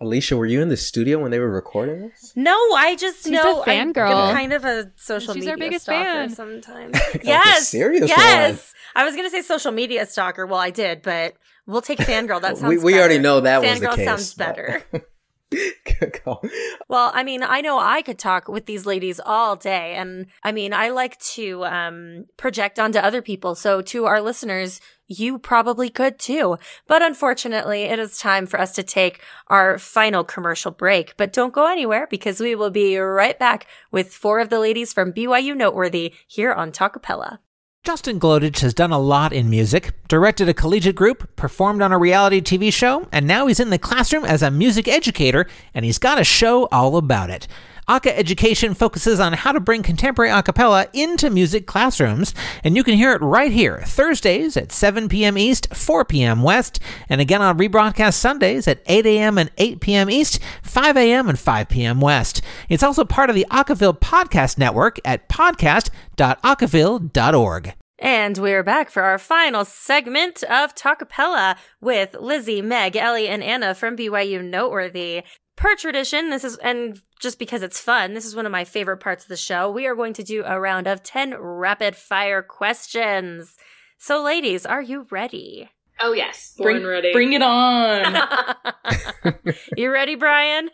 Alicia, 0.00 0.36
were 0.36 0.46
you 0.46 0.62
in 0.62 0.68
the 0.70 0.76
studio 0.76 1.18
when 1.18 1.30
they 1.30 1.38
were 1.38 1.50
recording 1.50 2.08
this? 2.08 2.32
No, 2.34 2.52
I 2.74 2.96
just 2.98 3.24
She's 3.24 3.32
know 3.32 3.62
a 3.62 3.66
fangirl. 3.66 4.14
I'm 4.14 4.34
kind 4.34 4.52
of 4.52 4.64
a 4.64 4.90
social 4.96 5.34
She's 5.34 5.42
media 5.42 5.50
our 5.52 5.56
biggest 5.58 5.84
stalker 5.84 6.04
fan. 6.04 6.30
sometimes. 6.30 6.94
Like 7.12 7.22
a 7.24 7.26
yes, 7.26 7.68
serious 7.68 8.08
yes. 8.08 8.72
I 8.94 9.04
was 9.04 9.14
gonna 9.14 9.30
say 9.30 9.42
social 9.42 9.72
media 9.72 10.06
stalker. 10.06 10.46
Well, 10.46 10.58
I 10.58 10.70
did, 10.70 11.02
but 11.02 11.34
we'll 11.66 11.82
take 11.82 11.98
fangirl. 11.98 12.40
That 12.40 12.56
sounds. 12.58 12.68
we 12.70 12.78
we 12.78 12.92
better. 12.92 13.00
already 13.02 13.18
know 13.18 13.40
that 13.40 13.60
was 13.60 13.78
the 13.80 13.86
Fangirl 13.86 13.96
case. 13.96 14.04
sounds 14.06 14.34
but- 14.34 14.46
better. 14.56 14.84
Good 15.50 16.22
call. 16.24 16.42
Well, 16.88 17.10
I 17.12 17.24
mean, 17.24 17.42
I 17.42 17.60
know 17.60 17.76
I 17.80 18.02
could 18.02 18.20
talk 18.20 18.46
with 18.46 18.66
these 18.66 18.86
ladies 18.86 19.18
all 19.18 19.56
day. 19.56 19.94
And 19.96 20.26
I 20.44 20.52
mean, 20.52 20.72
I 20.72 20.90
like 20.90 21.18
to 21.34 21.64
um, 21.64 22.26
project 22.36 22.78
onto 22.78 23.00
other 23.00 23.20
people. 23.20 23.56
So, 23.56 23.82
to 23.82 24.04
our 24.04 24.20
listeners, 24.20 24.80
you 25.10 25.38
probably 25.38 25.90
could 25.90 26.18
too. 26.18 26.56
But 26.86 27.02
unfortunately, 27.02 27.82
it 27.82 27.98
is 27.98 28.16
time 28.16 28.46
for 28.46 28.60
us 28.60 28.72
to 28.76 28.82
take 28.82 29.20
our 29.48 29.76
final 29.76 30.22
commercial 30.24 30.70
break. 30.70 31.16
But 31.16 31.32
don't 31.32 31.52
go 31.52 31.66
anywhere 31.66 32.06
because 32.08 32.40
we 32.40 32.54
will 32.54 32.70
be 32.70 32.96
right 32.96 33.38
back 33.38 33.66
with 33.90 34.14
four 34.14 34.38
of 34.38 34.48
the 34.48 34.60
ladies 34.60 34.92
from 34.92 35.12
BYU 35.12 35.56
Noteworthy 35.56 36.14
here 36.28 36.52
on 36.52 36.70
Talkapella. 36.70 37.38
Justin 37.82 38.20
Glodich 38.20 38.60
has 38.60 38.74
done 38.74 38.92
a 38.92 38.98
lot 38.98 39.32
in 39.32 39.48
music, 39.48 39.94
directed 40.06 40.50
a 40.50 40.54
collegiate 40.54 40.94
group, 40.94 41.34
performed 41.34 41.80
on 41.80 41.92
a 41.92 41.98
reality 41.98 42.42
TV 42.42 42.70
show, 42.70 43.08
and 43.10 43.26
now 43.26 43.46
he's 43.46 43.58
in 43.58 43.70
the 43.70 43.78
classroom 43.78 44.22
as 44.22 44.42
a 44.42 44.50
music 44.50 44.86
educator, 44.86 45.46
and 45.72 45.82
he's 45.84 45.98
got 45.98 46.20
a 46.20 46.24
show 46.24 46.66
all 46.66 46.98
about 46.98 47.30
it. 47.30 47.48
Aka 47.90 48.16
Education 48.16 48.72
focuses 48.74 49.18
on 49.18 49.32
how 49.32 49.50
to 49.50 49.58
bring 49.58 49.82
contemporary 49.82 50.30
a 50.30 50.44
cappella 50.44 50.86
into 50.92 51.28
music 51.28 51.66
classrooms, 51.66 52.32
and 52.62 52.76
you 52.76 52.84
can 52.84 52.94
hear 52.94 53.12
it 53.12 53.20
right 53.20 53.50
here, 53.50 53.82
Thursdays 53.84 54.56
at 54.56 54.70
7 54.70 55.08
p.m. 55.08 55.36
East, 55.36 55.74
4 55.74 56.04
p.m. 56.04 56.44
West, 56.44 56.78
and 57.08 57.20
again 57.20 57.42
on 57.42 57.58
rebroadcast 57.58 58.14
Sundays 58.14 58.68
at 58.68 58.80
8 58.86 59.06
a.m. 59.06 59.38
and 59.38 59.50
8 59.58 59.80
p.m. 59.80 60.08
East, 60.08 60.38
5 60.62 60.96
a.m. 60.96 61.28
and 61.28 61.36
5 61.36 61.68
p.m. 61.68 62.00
West. 62.00 62.42
It's 62.68 62.84
also 62.84 63.04
part 63.04 63.28
of 63.28 63.34
the 63.34 63.46
Acaville 63.50 63.98
Podcast 63.98 64.56
Network 64.56 65.00
at 65.04 65.28
podcast.acaville.org. 65.28 67.74
And 68.02 68.38
we're 68.38 68.62
back 68.62 68.88
for 68.88 69.02
our 69.02 69.18
final 69.18 69.66
segment 69.66 70.42
of 70.44 70.74
Talkapella 70.74 71.56
with 71.82 72.16
Lizzie, 72.18 72.62
Meg, 72.62 72.96
Ellie, 72.96 73.28
and 73.28 73.42
Anna 73.42 73.74
from 73.74 73.94
BYU 73.94 74.42
Noteworthy. 74.42 75.22
Per 75.60 75.76
tradition, 75.76 76.30
this 76.30 76.42
is, 76.42 76.56
and 76.56 77.02
just 77.18 77.38
because 77.38 77.62
it's 77.62 77.78
fun, 77.78 78.14
this 78.14 78.24
is 78.24 78.34
one 78.34 78.46
of 78.46 78.52
my 78.52 78.64
favorite 78.64 78.96
parts 78.96 79.24
of 79.24 79.28
the 79.28 79.36
show. 79.36 79.70
We 79.70 79.86
are 79.86 79.94
going 79.94 80.14
to 80.14 80.22
do 80.22 80.42
a 80.46 80.58
round 80.58 80.86
of 80.86 81.02
10 81.02 81.36
rapid 81.36 81.94
fire 81.96 82.40
questions. 82.42 83.56
So, 83.98 84.22
ladies, 84.24 84.64
are 84.64 84.80
you 84.80 85.06
ready? 85.10 85.68
Oh 86.00 86.12
yes, 86.14 86.54
Bring, 86.56 86.78
born 86.78 86.88
ready. 86.88 87.12
bring 87.12 87.34
it 87.34 87.42
on. 87.42 88.16
you 89.76 89.92
ready, 89.92 90.14
Brian? 90.14 90.70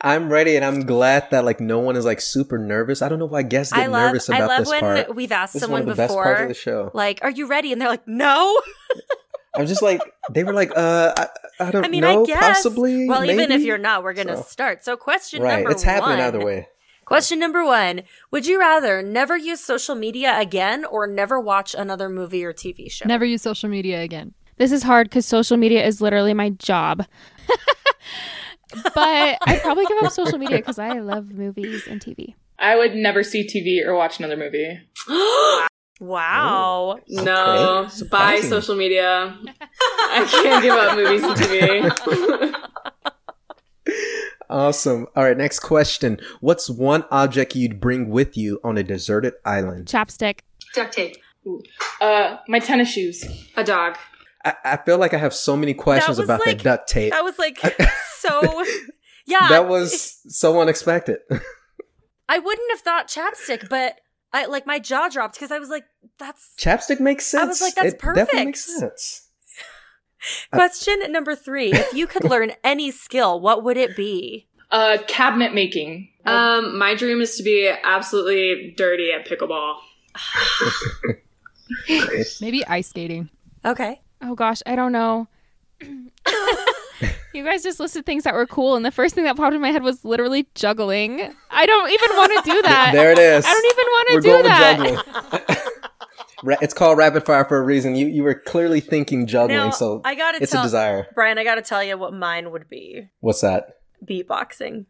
I'm 0.00 0.30
ready, 0.30 0.56
and 0.56 0.64
I'm 0.64 0.86
glad 0.86 1.30
that 1.30 1.44
like 1.44 1.60
no 1.60 1.80
one 1.80 1.94
is 1.96 2.06
like 2.06 2.22
super 2.22 2.56
nervous. 2.56 3.02
I 3.02 3.10
don't 3.10 3.18
know 3.18 3.26
why 3.26 3.42
guests 3.42 3.74
get 3.74 3.82
I 3.82 3.86
love, 3.88 4.12
nervous 4.12 4.30
I 4.30 4.36
about 4.38 4.48
love 4.48 4.58
this 4.60 4.70
when 4.70 4.80
part. 4.80 5.14
we've 5.14 5.32
asked 5.32 5.52
This 5.52 5.64
is 5.64 5.68
one 5.68 5.80
someone 5.80 5.90
of 5.90 5.96
the 5.98 6.02
best 6.02 6.14
parts 6.14 6.28
of 6.28 6.34
before, 6.36 6.48
the 6.48 6.54
show. 6.54 6.90
like, 6.94 7.18
are 7.22 7.30
you 7.30 7.46
ready? 7.46 7.72
And 7.72 7.80
they're 7.82 7.90
like, 7.90 8.08
no. 8.08 8.58
I'm 9.56 9.66
just 9.66 9.82
like 9.82 10.00
they 10.32 10.42
were 10.44 10.52
like, 10.52 10.70
uh, 10.76 11.12
I, 11.16 11.28
I 11.60 11.70
don't 11.70 11.84
I 11.84 11.88
mean, 11.88 12.00
know, 12.00 12.22
I 12.22 12.26
guess. 12.26 12.40
possibly. 12.40 13.08
well, 13.08 13.24
even 13.24 13.52
if 13.52 13.62
you're 13.62 13.78
not, 13.78 14.02
we're 14.02 14.14
going 14.14 14.26
to 14.28 14.36
So- 14.38 14.42
start. 14.42 14.84
So, 14.84 14.96
question 14.96 15.42
right, 15.42 15.56
number 15.56 15.70
it's 15.70 15.82
happening 15.82 16.18
one. 16.18 16.26
either 16.26 16.44
way. 16.44 16.68
Question 17.04 17.38
number 17.38 17.64
one 17.64 18.02
Would 18.30 18.46
you 18.46 18.58
rather 18.58 19.02
never 19.02 19.36
use 19.36 19.60
social 19.60 19.94
media 19.94 20.38
again 20.40 20.84
or 20.84 21.06
never 21.06 21.38
watch 21.38 21.74
another 21.74 22.08
movie 22.08 22.44
or 22.44 22.52
TV 22.52 22.90
show? 22.90 23.06
Never 23.06 23.24
use 23.24 23.42
social 23.42 23.68
media 23.68 24.00
again. 24.02 24.32
This 24.56 24.72
is 24.72 24.82
hard 24.82 25.08
because 25.08 25.26
social 25.26 25.56
media 25.56 25.84
is 25.84 26.00
literally 26.00 26.32
my 26.34 26.50
job. 26.50 27.04
but 28.94 29.38
I'd 29.46 29.60
probably 29.62 29.84
give 29.86 30.02
up 30.02 30.12
social 30.12 30.38
media 30.38 30.56
because 30.58 30.78
I 30.78 30.98
love 31.00 31.30
movies 31.30 31.86
and 31.86 32.00
TV. 32.00 32.34
I 32.58 32.76
would 32.76 32.94
never 32.94 33.22
see 33.22 33.46
TV 33.46 33.86
or 33.86 33.94
watch 33.94 34.18
another 34.18 34.36
movie. 34.36 34.80
Wow. 36.00 36.98
no, 37.08 37.22
Okay, 37.22 37.84
buy 37.84 37.88
surprising. 37.88 38.50
social 38.50 38.74
media. 38.76 39.36
I 39.70 40.26
can't 40.30 40.62
give 40.62 40.74
up 40.74 40.96
movies 40.96 41.22
and 41.22 41.36
TV. 41.36 42.54
Awesome. 44.50 45.06
All 45.16 45.24
right, 45.24 45.36
next 45.36 45.60
question. 45.60 46.18
What's 46.40 46.68
one 46.70 47.04
object 47.10 47.56
you'd 47.56 47.80
bring 47.80 48.10
with 48.10 48.36
you 48.36 48.60
on 48.62 48.76
a 48.78 48.82
deserted 48.82 49.32
island? 49.44 49.86
Chapstick. 49.86 50.40
Duct 50.74 50.92
tape. 50.92 51.16
Uh, 52.00 52.36
my 52.46 52.58
tennis 52.58 52.88
shoes. 52.90 53.24
A 53.56 53.64
dog. 53.64 53.96
I, 54.44 54.54
I 54.64 54.76
feel 54.76 54.98
like 54.98 55.14
I 55.14 55.18
have 55.18 55.34
so 55.34 55.56
many 55.56 55.74
questions 55.74 56.18
about 56.18 56.40
like- 56.40 56.58
that 56.58 56.62
duct 56.62 56.88
tape. 56.88 57.12
That 57.12 57.24
was 57.24 57.38
like 57.38 57.58
so. 58.18 58.64
Yeah. 59.26 59.48
that 59.48 59.66
was 59.66 60.20
so 60.28 60.60
unexpected. 60.60 61.18
I 62.28 62.38
wouldn't 62.38 62.70
have 62.72 62.80
thought 62.80 63.08
chapstick, 63.08 63.68
but 63.70 63.98
I 64.34 64.46
like 64.46 64.66
my 64.66 64.78
jaw 64.80 65.08
dropped 65.08 65.36
because 65.36 65.52
I 65.52 65.58
was 65.58 65.68
like, 65.70 65.84
that's. 66.18 66.52
Chapstick 66.58 67.00
makes 67.00 67.24
sense. 67.24 67.42
I 67.42 67.46
was 67.46 67.60
like, 67.62 67.74
that's 67.76 67.94
it 67.94 67.98
Definitely 68.00 68.24
perfect. 68.24 68.44
makes 68.46 68.78
sense. 68.78 69.28
Question 70.52 71.12
number 71.12 71.34
three 71.36 71.72
If 71.72 71.94
you 71.94 72.06
could 72.06 72.24
learn 72.30 72.52
any 72.64 72.90
skill, 72.90 73.40
what 73.40 73.62
would 73.62 73.76
it 73.76 73.94
be? 73.96 74.48
Uh, 74.70 74.98
cabinet 75.06 75.54
making. 75.54 76.08
Um, 76.26 76.78
my 76.78 76.94
dream 76.94 77.20
is 77.20 77.36
to 77.36 77.42
be 77.42 77.70
absolutely 77.84 78.74
dirty 78.76 79.12
at 79.12 79.28
pickleball. 79.28 79.76
Maybe 82.40 82.64
ice 82.66 82.88
skating. 82.88 83.30
Okay. 83.64 84.00
Oh 84.22 84.34
gosh, 84.34 84.62
I 84.66 84.74
don't 84.74 84.90
know. 84.92 85.28
You 87.32 87.44
guys 87.44 87.62
just 87.62 87.80
listed 87.80 88.06
things 88.06 88.24
that 88.24 88.34
were 88.34 88.46
cool, 88.46 88.76
and 88.76 88.84
the 88.84 88.90
first 88.90 89.14
thing 89.14 89.24
that 89.24 89.36
popped 89.36 89.54
in 89.54 89.60
my 89.60 89.70
head 89.70 89.82
was 89.82 90.04
literally 90.04 90.46
juggling. 90.54 91.32
I 91.50 91.66
don't 91.66 91.90
even 91.90 92.16
want 92.16 92.44
to 92.44 92.50
do 92.50 92.62
that. 92.62 92.90
there 92.92 93.12
it 93.12 93.18
is. 93.18 93.44
I 93.46 93.52
don't 93.52 93.64
even 93.66 93.86
want 93.86 94.08
to 94.08 94.14
We're 94.14 94.20
do 94.20 94.28
going 94.28 94.44
that. 94.44 95.46
with. 95.48 95.68
Ra- 96.42 96.56
it's 96.60 96.74
called 96.74 96.98
rapid 96.98 97.24
fire 97.24 97.44
for 97.46 97.56
a 97.58 97.62
reason. 97.62 97.94
You 97.96 98.06
you 98.06 98.22
were 98.22 98.34
clearly 98.34 98.80
thinking 98.80 99.26
juggling, 99.26 99.56
Now, 99.56 99.70
so 99.70 100.02
I 100.04 100.14
gotta 100.14 100.42
it's 100.42 100.52
tell 100.52 100.60
a 100.60 100.64
desire. 100.64 101.06
Brian. 101.14 101.38
I 101.38 101.44
gotta 101.44 101.62
tell 101.62 101.82
you 101.82 101.96
what 101.96 102.12
mine 102.12 102.50
would 102.50 102.68
be: 102.68 103.08
What's 103.20 103.40
that? 103.40 103.78
beatboxing. 104.04 104.84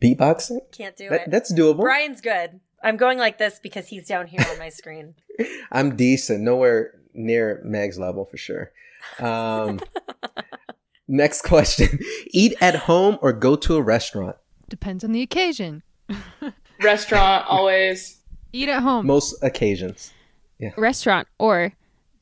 Beatboxing? 0.00 0.60
Can't 0.72 0.96
do 0.96 1.10
That, 1.10 1.20
it. 1.26 1.30
that's 1.30 1.52
doable. 1.52 1.80
Brian's 1.80 2.22
good. 2.22 2.60
I'm 2.82 2.96
going 2.96 3.18
like 3.18 3.36
this 3.36 3.60
because 3.62 3.88
he's 3.88 4.06
down 4.06 4.26
here 4.28 4.40
on 4.50 4.58
my 4.58 4.70
screen. 4.70 5.14
I'm 5.72 5.96
decent. 5.96 6.40
Nowhere 6.40 6.94
near 7.12 7.60
Meg's 7.62 7.98
level 7.98 8.24
for 8.24 8.38
sure. 8.38 8.72
Um, 9.18 9.80
next 11.10 11.42
question: 11.42 11.98
Eat 12.30 12.54
at 12.60 12.74
home 12.76 13.18
or 13.20 13.32
go 13.32 13.56
to 13.56 13.76
a 13.76 13.82
restaurant? 13.82 14.36
Depends 14.68 15.04
on 15.04 15.12
the 15.12 15.22
occasion. 15.22 15.82
Restaurant 16.82 17.44
always. 17.46 18.18
Eat 18.52 18.68
at 18.68 18.82
home. 18.82 19.06
Most 19.06 19.34
occasions. 19.42 20.12
Yeah. 20.58 20.70
Restaurant 20.76 21.28
or 21.38 21.72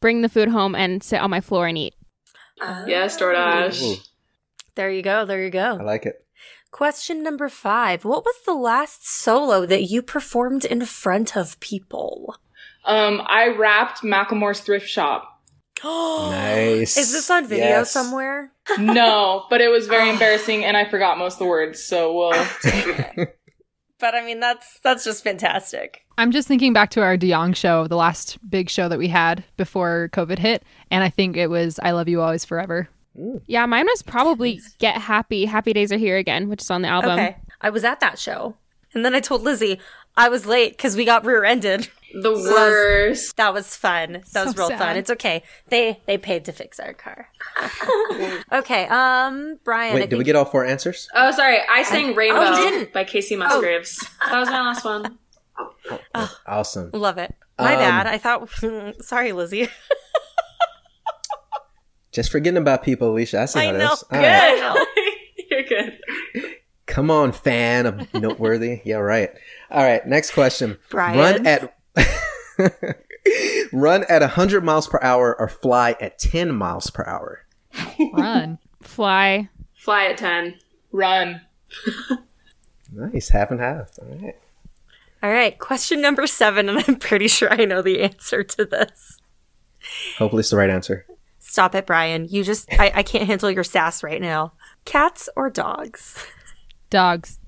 bring 0.01 0.23
the 0.23 0.29
food 0.29 0.49
home 0.49 0.75
and 0.75 1.03
sit 1.03 1.21
on 1.21 1.31
my 1.31 1.41
floor 1.41 1.67
and 1.67 1.79
eat. 1.79 1.95
Yes, 2.87 3.17
DoorDash. 3.19 3.83
Ooh, 3.83 3.97
There 4.75 4.91
you 4.91 5.03
go. 5.03 5.25
There 5.25 5.43
you 5.43 5.51
go. 5.51 5.77
I 5.79 5.83
like 5.83 6.07
it. 6.07 6.25
Question 6.71 7.23
number 7.23 7.49
five. 7.49 8.05
What 8.05 8.25
was 8.25 8.35
the 8.45 8.55
last 8.55 9.09
solo 9.09 9.65
that 9.65 9.85
you 9.85 10.03
performed 10.03 10.65
in 10.65 10.85
front 10.85 11.37
of 11.37 11.59
people? 11.61 12.37
Um, 12.85 13.23
I 13.27 13.49
rapped 13.49 14.03
Macklemore's 14.03 14.61
thrift 14.61 14.89
shop. 14.89 15.38
Oh, 15.85 16.29
nice. 16.33 16.97
Is 16.99 17.13
this 17.13 17.31
on 17.31 17.47
video 17.47 17.67
Yes. 17.67 17.91
somewhere? 17.91 18.53
No, 18.79 19.47
but 19.49 19.61
it 19.63 19.69
was 19.69 19.87
very 19.87 20.11
embarrassing, 20.11 20.65
and 20.65 20.77
I 20.77 20.85
forgot 20.89 21.17
most 21.19 21.35
of 21.35 21.39
the 21.41 21.47
words. 21.47 21.83
So 21.83 22.13
we'll. 22.15 22.47
But 24.01 24.15
I 24.15 24.25
mean, 24.25 24.39
that's 24.39 24.79
that's 24.85 25.03
just 25.05 25.25
fantastic. 25.25 26.05
I'm 26.19 26.31
just 26.31 26.47
thinking 26.47 26.73
back 26.73 26.91
to 26.91 27.03
our 27.03 27.17
De 27.17 27.31
Jong 27.31 27.53
show, 27.53 27.89
the 27.89 27.97
last 27.97 28.39
big 28.49 28.71
show 28.71 28.89
that 28.89 28.99
we 28.99 29.09
had 29.09 29.43
before 29.57 30.09
COVID 30.13 30.39
hit, 30.39 30.63
and 30.91 31.03
I 31.03 31.11
think 31.11 31.37
it 31.37 31.49
was 31.51 31.81
"I 31.83 31.91
Love 31.91 32.09
You 32.09 32.21
Always 32.23 32.45
Forever." 32.45 32.89
Yeah, 33.47 33.67
mine 33.67 33.87
was 33.87 34.03
probably 34.03 34.61
Get 34.79 34.97
Happy. 34.99 35.47
Happy 35.47 35.73
Days 35.73 35.91
Are 35.91 35.97
Here 35.99 36.17
again, 36.17 36.49
which 36.49 36.61
is 36.63 36.71
on 36.71 36.83
the 36.83 36.89
album. 36.89 37.11
Okay, 37.19 37.37
I 37.61 37.71
was 37.71 37.83
at 37.83 37.99
that 37.99 38.21
show, 38.21 38.55
and 38.95 39.05
then 39.05 39.17
I 39.17 39.21
told 39.21 39.43
Lizzie 39.43 39.81
I 40.17 40.29
was 40.29 40.47
late 40.47 40.77
because 40.77 40.95
we 40.95 41.05
got 41.05 41.25
rear-ended. 41.25 41.89
The 42.15 42.33
worst. 42.33 43.37
That 43.37 43.53
was 43.53 43.77
fun. 43.77 44.23
That 44.33 44.47
was 44.47 44.57
real 44.57 44.69
sad. 44.69 44.79
fun. 44.79 44.97
It's 44.97 45.11
okay. 45.11 45.43
They 45.69 46.01
they 46.07 46.17
paid 46.19 46.45
to 46.47 46.53
fix 46.53 46.81
our 46.81 46.95
car. 46.95 47.29
okay, 48.53 48.87
um, 48.89 49.59
Brian. 49.65 49.93
I 49.93 49.95
Wait, 49.95 50.01
think 50.01 50.11
did 50.11 50.19
we 50.19 50.25
get 50.25 50.35
all 50.37 50.45
four 50.47 50.65
answers? 50.65 51.09
Oh, 51.15 51.31
sorry. 51.33 51.59
I 51.71 51.83
sang 51.83 52.15
Rainbow 52.15 52.41
Oh, 52.43 52.87
by 52.95 53.05
Kacey 53.05 53.37
Musgraves. 53.37 53.99
That 54.27 54.39
was 54.41 54.49
my 54.49 54.61
last 54.61 54.85
one. 54.85 55.19
Awesome. 56.47 56.91
love 56.93 57.19
it. 57.19 57.35
My 57.59 57.75
Um, 57.75 57.81
bad. 57.81 58.07
I 58.07 58.17
thought. 58.19 58.49
Sorry, 59.03 59.33
Lizzie. 59.33 59.69
Just 62.13 62.31
forgetting 62.31 62.57
about 62.59 62.83
people, 62.83 63.11
Alicia. 63.13 63.41
I 63.43 63.45
see 63.45 63.61
I 63.61 63.67
how 63.67 63.73
know. 63.73 63.79
this. 63.91 64.03
Good. 64.11 64.17
right. 64.19 64.87
You're 65.51 65.63
good. 65.65 65.99
Come 66.87 67.11
on, 67.11 67.33
fan 67.33 67.85
of 67.87 68.15
noteworthy. 68.15 68.81
yeah, 68.85 68.97
right. 68.97 69.31
All 69.71 69.83
right. 69.83 70.05
Next 70.07 70.31
question. 70.33 70.79
Brian. 70.91 71.19
Run 71.19 71.47
at 71.47 71.77
run 73.73 74.05
at 74.09 74.23
hundred 74.23 74.65
miles 74.65 74.87
per 74.87 74.99
hour 75.03 75.39
or 75.39 75.49
fly 75.49 75.97
at 76.01 76.19
ten 76.19 76.55
miles 76.55 76.91
per 76.91 77.05
hour. 77.07 77.45
Run. 78.13 78.59
Fly. 78.83 79.49
Fly 79.75 80.07
at 80.07 80.19
10. 80.19 80.55
Run. 80.93 81.41
Nice, 82.93 83.29
half 83.29 83.51
and 83.51 83.61
half. 83.61 83.91
All 84.01 84.09
right. 84.09 84.37
All 85.23 85.31
right, 85.31 85.59
question 85.59 86.01
number 86.01 86.27
seven, 86.27 86.69
and 86.69 86.79
I'm 86.87 86.97
pretty 86.97 87.29
sure 87.29 87.53
I 87.53 87.65
know 87.65 87.83
the 87.83 88.03
answer 88.03 88.43
to 88.45 88.65
this. 88.65 89.21
Hopefully, 90.17 90.41
it's 90.41 90.51
the 90.51 90.57
right 90.57 90.71
answer. 90.71 91.05
Stop 91.39 91.75
it, 91.75 91.87
Brian. 91.87 92.27
You 92.29 92.45
just, 92.45 92.73
I, 92.79 92.93
I 92.95 93.03
can't 93.03 93.27
handle 93.27 93.51
your 93.51 93.65
sass 93.65 94.03
right 94.03 94.21
now. 94.21 94.53
Cats 94.85 95.29
or 95.35 95.51
dogs? 95.51 96.25
Dogs. 96.91 97.39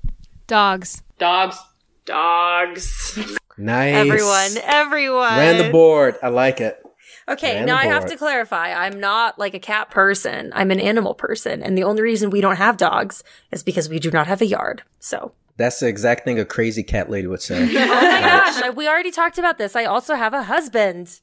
Dogs. 0.47 1.03
Dogs. 1.17 1.57
Dogs. 2.05 3.37
Nice. 3.57 3.95
Everyone, 3.95 4.63
everyone. 4.63 5.37
ran 5.37 5.57
the 5.57 5.71
board. 5.71 6.15
I 6.21 6.29
like 6.29 6.61
it. 6.61 6.83
Okay, 7.27 7.55
Ran 7.55 7.65
now 7.65 7.77
I 7.77 7.85
have 7.85 8.05
to 8.07 8.17
clarify. 8.17 8.73
I'm 8.73 8.99
not 8.99 9.37
like 9.37 9.53
a 9.53 9.59
cat 9.59 9.89
person. 9.91 10.51
I'm 10.55 10.71
an 10.71 10.79
animal 10.79 11.13
person. 11.13 11.61
And 11.61 11.77
the 11.77 11.83
only 11.83 12.01
reason 12.01 12.29
we 12.29 12.41
don't 12.41 12.57
have 12.57 12.77
dogs 12.77 13.23
is 13.51 13.63
because 13.63 13.87
we 13.87 13.99
do 13.99 14.11
not 14.11 14.27
have 14.27 14.41
a 14.41 14.45
yard. 14.45 14.83
So, 14.99 15.31
That's 15.57 15.79
the 15.79 15.87
exact 15.87 16.23
thing 16.25 16.39
a 16.39 16.45
crazy 16.45 16.83
cat 16.83 17.09
lady 17.09 17.27
would 17.27 17.41
say. 17.41 17.61
oh 17.63 18.01
my 18.01 18.21
gosh, 18.61 18.75
we 18.75 18.87
already 18.87 19.11
talked 19.11 19.37
about 19.37 19.57
this. 19.57 19.75
I 19.75 19.85
also 19.85 20.15
have 20.15 20.33
a 20.33 20.43
husband. 20.43 21.19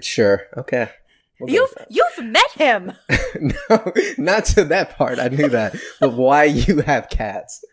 sure. 0.00 0.42
Okay. 0.56 0.90
We'll 1.40 1.52
You've 1.52 1.74
you've 1.90 2.24
met 2.26 2.50
him. 2.52 2.92
no, 3.40 3.92
not 4.18 4.44
to 4.46 4.64
that 4.66 4.96
part. 4.96 5.18
I 5.18 5.28
knew 5.28 5.48
that. 5.48 5.74
but 6.00 6.12
why 6.14 6.44
you 6.44 6.80
have 6.82 7.08
cats? 7.08 7.64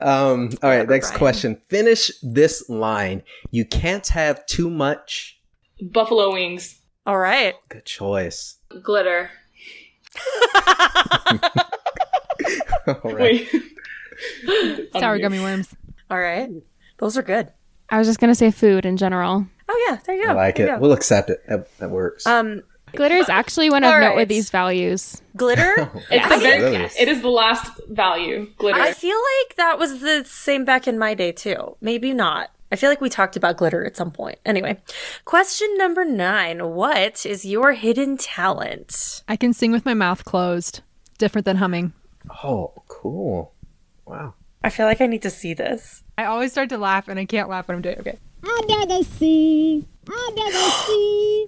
Um, 0.00 0.50
all 0.62 0.70
right, 0.70 0.78
Whatever, 0.78 0.92
next 0.92 1.08
Brian. 1.10 1.18
question. 1.18 1.56
Finish 1.68 2.10
this 2.22 2.68
line. 2.70 3.22
You 3.50 3.66
can't 3.66 4.06
have 4.08 4.46
too 4.46 4.70
much. 4.70 5.38
Buffalo 5.82 6.32
wings. 6.32 6.80
All 7.06 7.18
right. 7.18 7.54
Good 7.68 7.84
choice. 7.84 8.56
Glitter. 8.82 9.30
All 12.86 12.96
right. 13.12 13.46
Wait. 13.46 13.48
Sour 14.98 15.14
Um, 15.16 15.20
gummy 15.20 15.40
worms. 15.40 15.74
All 16.10 16.18
right. 16.20 16.50
Those 16.98 17.16
are 17.18 17.22
good. 17.22 17.52
I 17.90 17.98
was 17.98 18.06
just 18.06 18.18
gonna 18.18 18.34
say 18.34 18.50
food 18.50 18.86
in 18.86 18.96
general. 18.96 19.46
Oh 19.68 19.86
yeah, 19.88 19.98
there 20.06 20.14
you 20.16 20.24
go. 20.24 20.30
I 20.30 20.34
like 20.34 20.56
There 20.56 20.74
it. 20.74 20.80
We'll 20.80 20.92
accept 20.92 21.30
it. 21.30 21.42
That, 21.48 21.68
that 21.78 21.90
works. 21.90 22.26
Um, 22.26 22.62
Glitter 22.96 23.16
is 23.16 23.28
actually 23.28 23.70
one 23.70 23.84
of 23.84 23.92
All 23.92 23.98
right. 23.98 24.08
Noteworthy's 24.08 24.50
values. 24.50 25.22
glitter. 25.36 25.90
It's 26.10 26.24
I 26.26 26.36
a 26.36 26.38
very, 26.40 26.62
Really? 26.62 26.84
it 26.98 27.08
is 27.08 27.20
the 27.22 27.28
last 27.30 27.80
value. 27.88 28.50
Glitter. 28.58 28.80
I 28.80 28.92
feel 28.92 29.16
like 29.16 29.56
that 29.56 29.78
was 29.78 30.00
the 30.00 30.24
same 30.24 30.64
back 30.64 30.86
in 30.88 30.98
my 30.98 31.14
day 31.14 31.32
too. 31.32 31.76
Maybe 31.80 32.12
not. 32.12 32.50
I 32.72 32.76
feel 32.76 32.88
like 32.90 33.00
we 33.00 33.08
talked 33.08 33.36
about 33.36 33.56
glitter 33.56 33.84
at 33.84 33.96
some 33.96 34.10
point. 34.10 34.38
Anyway, 34.44 34.78
question 35.24 35.68
number 35.76 36.04
nine. 36.04 36.70
What 36.74 37.24
is 37.24 37.44
your 37.44 37.72
hidden 37.72 38.16
talent? 38.16 39.22
I 39.28 39.36
can 39.36 39.52
sing 39.52 39.70
with 39.70 39.84
my 39.84 39.94
mouth 39.94 40.24
closed. 40.24 40.80
Different 41.18 41.44
than 41.44 41.58
humming. 41.58 41.92
oh, 42.42 42.72
cool. 42.88 43.52
Wow. 44.06 44.34
I 44.64 44.70
feel 44.70 44.86
like 44.86 45.00
I 45.00 45.06
need 45.06 45.22
to 45.22 45.30
see 45.30 45.54
this. 45.54 46.02
I 46.18 46.24
always 46.24 46.50
start 46.50 46.68
to 46.70 46.78
laugh 46.78 47.06
and 47.06 47.18
I 47.20 47.26
can't 47.26 47.48
laugh 47.48 47.68
when 47.68 47.76
I'm 47.76 47.82
doing 47.82 47.96
it. 47.96 48.00
Okay. 48.00 48.18
Under 48.42 48.86
the 48.86 49.04
sea, 49.04 49.86
under 50.08 50.50
the 50.50 50.70
sea. 50.86 51.46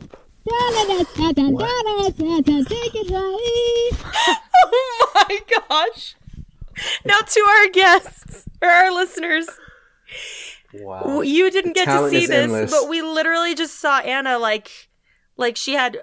Oh 4.68 5.28
my 5.28 5.38
gosh. 5.68 6.14
Now 7.04 7.18
to 7.20 7.40
our 7.40 7.68
guests 7.70 8.44
or 8.60 8.68
our 8.68 8.92
listeners. 8.92 9.48
Wow. 10.74 11.20
You 11.20 11.50
didn't 11.50 11.74
get 11.74 11.86
to 11.86 12.10
see 12.10 12.26
this, 12.26 12.30
endless. 12.30 12.70
but 12.70 12.88
we 12.88 13.02
literally 13.02 13.54
just 13.54 13.78
saw 13.78 13.98
Anna 14.00 14.38
like 14.38 14.88
like 15.36 15.56
she 15.56 15.74
had 15.74 15.98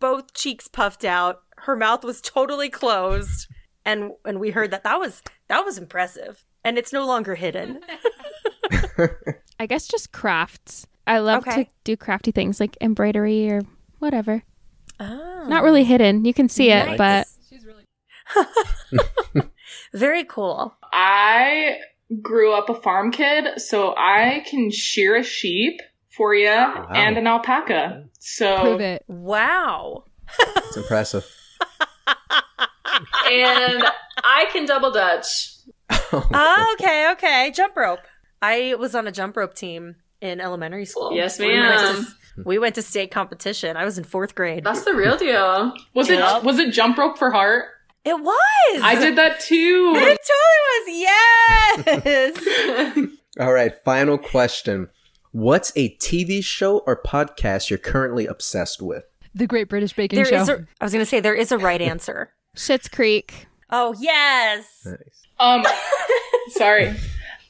both 0.00 0.34
cheeks 0.34 0.68
puffed 0.68 1.04
out. 1.04 1.42
Her 1.58 1.76
mouth 1.76 2.04
was 2.04 2.20
totally 2.20 2.68
closed. 2.68 3.48
And 3.84 4.12
and 4.24 4.40
we 4.40 4.50
heard 4.50 4.70
that 4.70 4.84
that 4.84 4.98
was 4.98 5.22
that 5.48 5.64
was 5.64 5.78
impressive. 5.78 6.44
And 6.64 6.78
it's 6.78 6.92
no 6.92 7.06
longer 7.06 7.34
hidden. 7.34 7.80
I 9.58 9.66
guess 9.66 9.86
just 9.86 10.12
crafts. 10.12 10.86
I 11.06 11.18
love 11.18 11.46
Okay. 11.46 11.64
to 11.64 11.70
do 11.84 11.96
crafty 11.96 12.30
things 12.32 12.60
like 12.60 12.76
embroidery 12.80 13.50
or 13.50 13.62
whatever. 13.98 14.42
Oh. 15.00 15.44
Not 15.48 15.62
really 15.62 15.84
hidden. 15.84 16.24
You 16.24 16.32
can 16.34 16.48
see 16.48 16.70
it, 16.70 16.96
but 16.96 17.26
Very 19.92 20.24
cool. 20.24 20.74
I 20.92 21.76
grew 22.22 22.52
up 22.52 22.68
a 22.68 22.74
farm 22.74 23.10
kid, 23.12 23.60
so 23.60 23.94
I 23.96 24.44
can 24.48 24.70
shear 24.70 25.16
a 25.16 25.22
sheep 25.22 25.80
for 26.10 26.34
you 26.34 26.48
and 26.48 27.16
an 27.18 27.26
alpaca. 27.26 28.04
So 28.20 28.60
Prove 28.60 28.80
it. 28.80 29.04
Wow. 29.08 30.04
It's 30.38 30.76
impressive. 30.76 31.24
And 33.26 33.82
I 34.22 34.46
can 34.52 34.66
double 34.66 34.92
dutch. 34.92 35.50
Oh, 36.12 36.76
okay, 36.78 37.10
okay. 37.12 37.50
Jump 37.52 37.74
rope. 37.76 38.00
I 38.40 38.76
was 38.78 38.94
on 38.94 39.08
a 39.08 39.12
jump 39.12 39.36
rope 39.36 39.54
team 39.54 39.96
in 40.24 40.40
elementary 40.40 40.86
school. 40.86 41.12
Yes, 41.12 41.38
We 41.38 41.46
went 41.48 41.78
to- 41.78 41.92
ma'am. 42.02 42.06
We 42.44 42.58
went 42.58 42.74
to 42.74 42.82
state 42.82 43.12
competition. 43.12 43.76
I 43.76 43.84
was 43.84 43.96
in 43.96 44.02
fourth 44.02 44.34
grade. 44.34 44.64
That's 44.64 44.82
the 44.84 44.92
real 44.94 45.16
deal. 45.16 45.72
was 45.94 46.10
Yeah. 46.10 46.38
it 46.38 46.42
was 46.44 46.58
it 46.58 46.72
jump 46.72 46.98
rope 46.98 47.16
for 47.16 47.30
heart? 47.30 47.66
It 48.04 48.18
was. 48.20 48.82
I 48.82 48.96
did 48.96 49.16
that 49.16 49.38
too. 49.40 49.92
It 49.96 50.18
totally 50.26 51.06
was. 51.86 51.86
Yes. 51.86 53.08
All 53.40 53.52
right, 53.52 53.72
final 53.84 54.18
question. 54.18 54.88
What's 55.32 55.72
a 55.76 55.94
TV 55.96 56.42
show 56.44 56.78
or 56.86 57.00
podcast 57.00 57.70
you're 57.70 57.78
currently 57.78 58.26
obsessed 58.26 58.82
with? 58.82 59.04
The 59.34 59.46
Great 59.46 59.68
British 59.68 59.92
Baking 59.94 60.16
there 60.16 60.26
Show. 60.26 60.42
is 60.42 60.48
a. 60.48 60.66
I 60.80 60.84
was 60.84 60.92
gonna 60.92 61.06
say 61.06 61.20
there 61.20 61.34
is 61.34 61.50
a 61.52 61.58
right 61.58 61.80
answer. 61.80 62.32
Schitt's 62.56 62.88
Creek. 62.88 63.46
Oh 63.70 63.94
yes. 63.98 64.66
Nice. 64.84 65.22
Um, 65.40 65.64
sorry. 66.50 66.94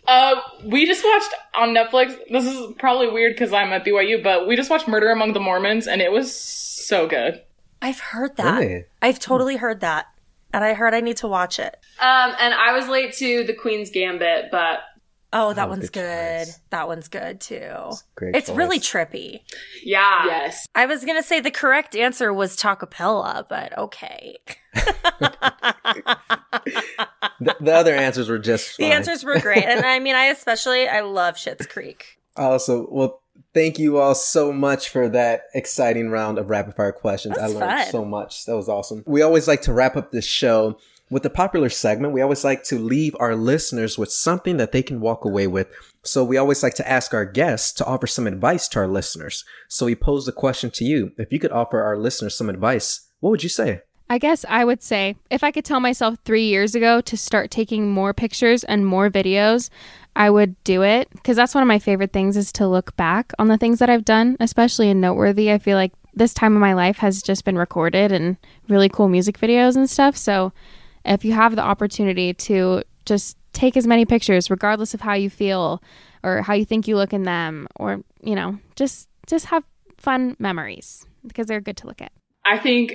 Uh, 0.07 0.35
we 0.65 0.87
just 0.87 1.05
watched 1.05 1.35
on 1.55 1.71
Netflix. 1.71 2.17
This 2.31 2.45
is 2.47 2.75
probably 2.79 3.09
weird 3.09 3.33
because 3.35 3.53
I'm 3.53 3.73
at 3.73 3.85
BYU, 3.85 4.23
but 4.23 4.47
we 4.47 4.57
just 4.57 4.71
watched 4.71 4.87
Murder 4.89 5.11
Among 5.11 5.33
the 5.33 5.41
Mormons, 5.41 5.87
and 5.87 6.01
it 6.03 6.13
was 6.13 6.35
so 6.35 7.07
good. 7.07 7.43
I've 7.81 8.01
heard 8.01 8.37
that. 8.37 8.59
Really? 8.61 8.85
I've 9.03 9.19
totally 9.19 9.57
heard 9.57 9.81
that. 9.81 10.07
And 10.53 10.63
I 10.63 10.75
heard 10.75 10.95
I 10.95 11.01
need 11.01 11.17
to 11.19 11.27
watch 11.29 11.59
it. 11.59 11.77
Um, 12.01 12.33
and 12.41 12.55
I 12.55 12.73
was 12.77 12.87
late 12.89 13.13
to 13.15 13.45
the 13.45 13.55
Queen's 13.55 13.91
Gambit, 13.91 14.47
but 14.53 14.81
Oh, 15.37 15.53
that 15.53 15.67
Oh, 15.67 15.71
one's 15.71 15.91
good 15.91 16.03
good. 16.05 16.47
choice. 16.47 16.61
That 16.71 16.87
one's 16.87 17.09
good 17.09 17.41
too. 17.41 17.91
Great 18.15 18.37
It's 18.37 18.49
really 18.51 18.79
trippy. 18.79 19.41
yeah. 19.83 20.27
Yes. 20.27 20.69
I 20.77 20.87
was 20.87 21.05
gonna 21.05 21.25
say 21.25 21.41
the 21.41 21.51
correct 21.51 21.97
answer 21.97 22.33
was 22.33 22.57
Talkapella, 22.57 23.49
but 23.49 23.77
okay. 23.77 24.37
The, 27.41 27.57
the 27.61 27.75
other 27.75 27.95
answers 27.95 28.29
were 28.29 28.39
just 28.39 28.77
the 28.79 28.87
answers 28.87 29.25
were 29.25 29.39
great, 29.39 29.65
and 29.65 29.85
I 29.85 29.99
mean, 29.99 30.15
I 30.15 30.27
especially 30.27 30.89
I 30.89 31.01
love 31.01 31.35
Schitt's 31.35 31.67
Creek. 31.67 32.19
Also, 32.37 32.87
well, 32.91 33.21
thank 33.53 33.79
you 33.79 33.99
all 33.99 34.15
so 34.15 34.53
much 34.53 34.89
for 34.89 35.09
that 35.09 35.43
exciting 35.55 36.11
round 36.11 36.39
of 36.39 36.49
rapid 36.49 36.75
fire 36.75 36.93
questions. 36.93 37.37
I 37.37 37.47
learned 37.47 37.59
fun. 37.59 37.87
so 37.91 38.05
much. 38.05 38.47
That 38.47 38.57
was 38.57 38.69
awesome. 38.69 39.03
We 39.07 39.23
always 39.23 39.47
like 39.49 39.63
to 39.63 39.73
wrap 39.73 39.97
up 39.97 40.11
this 40.11 40.25
show 40.25 40.79
with 41.11 41.25
a 41.27 41.31
popular 41.31 41.69
segment. 41.69 42.15
We 42.15 42.23
always 42.23 42.45
like 42.45 42.65
to 42.65 42.79
leave 42.79 43.15
our 43.21 43.37
listeners 43.37 43.99
with 43.99 44.11
something 44.11 44.57
that 44.57 44.73
they 44.73 44.83
can 44.83 45.01
walk 45.01 45.25
away 45.25 45.47
with. 45.47 45.69
So 46.03 46.25
we 46.25 46.37
always 46.37 46.63
like 46.63 46.75
to 46.75 46.89
ask 46.89 47.13
our 47.15 47.27
guests 47.27 47.73
to 47.75 47.85
offer 47.85 48.07
some 48.07 48.27
advice 48.27 48.69
to 48.69 48.81
our 48.81 48.89
listeners. 48.89 49.45
So 49.69 49.87
we 49.87 49.95
pose 49.95 50.27
the 50.27 50.33
question 50.33 50.71
to 50.73 50.85
you. 50.85 51.13
If 51.19 51.33
you 51.33 51.39
could 51.39 51.53
offer 51.53 51.83
our 51.83 51.97
listeners 51.97 52.37
some 52.37 52.49
advice, 52.49 53.09
what 53.21 53.31
would 53.31 53.43
you 53.43 53.49
say? 53.49 53.83
I 54.09 54.19
guess 54.19 54.45
I 54.49 54.65
would 54.65 54.83
say 54.83 55.17
if 55.31 55.43
I 55.43 55.51
could 55.51 55.65
tell 55.65 55.81
myself 55.81 56.17
three 56.25 56.45
years 56.45 56.75
ago 56.75 57.01
to 57.01 57.17
start 57.17 57.51
taking 57.51 57.91
more 57.91 58.13
pictures 58.13 58.63
and 58.65 58.87
more 58.87 59.11
videos, 59.11 59.71
I 60.15 60.31
would 60.31 60.63
do 60.63 60.83
it 60.83 61.09
because 61.11 61.37
that's 61.37 61.55
one 61.55 61.63
of 61.63 61.69
my 61.69 61.79
favorite 61.79 62.13
things 62.13 62.37
is 62.37 62.53
to 62.53 62.69
look 62.69 62.95
back 62.97 63.33
on 63.39 63.49
the 63.49 63.59
things 63.59 63.79
that 63.79 63.91
I've 63.91 64.05
done, 64.05 64.37
especially 64.41 64.91
in 64.91 65.01
Noteworthy. 65.01 65.51
I 65.51 65.59
feel 65.59 65.77
like 65.77 65.93
this 66.13 66.35
time 66.35 66.55
of 66.55 66.61
my 66.61 66.75
life 66.75 66.99
has 66.99 67.23
just 67.23 67.45
been 67.45 67.59
recorded 67.59 68.13
and 68.13 68.37
really 68.69 68.89
cool 68.89 69.09
music 69.09 69.39
videos 69.39 69.75
and 69.75 69.89
stuff. 69.91 70.17
So 70.17 70.53
if 71.05 71.25
you 71.25 71.33
have 71.33 71.57
the 71.57 71.63
opportunity 71.63 72.35
to 72.35 72.83
just 73.07 73.37
take 73.53 73.77
as 73.77 73.87
many 73.87 74.05
pictures, 74.05 74.51
regardless 74.51 74.95
of 74.95 75.01
how 75.01 75.15
you 75.15 75.31
feel 75.31 75.83
or 76.23 76.43
how 76.43 76.55
you 76.55 76.65
think 76.65 76.87
you 76.87 76.97
look 76.97 77.13
in 77.13 77.25
them, 77.25 77.67
or, 77.77 78.03
you 78.23 78.35
know, 78.35 78.59
just 78.77 79.09
just 79.27 79.47
have 79.47 79.65
fun 79.99 80.37
memories 80.39 81.07
because 81.27 81.47
they're 81.47 81.61
good 81.61 81.77
to 81.79 81.87
look 81.87 82.01
at. 82.01 82.13
I 82.45 82.59
think, 82.59 82.93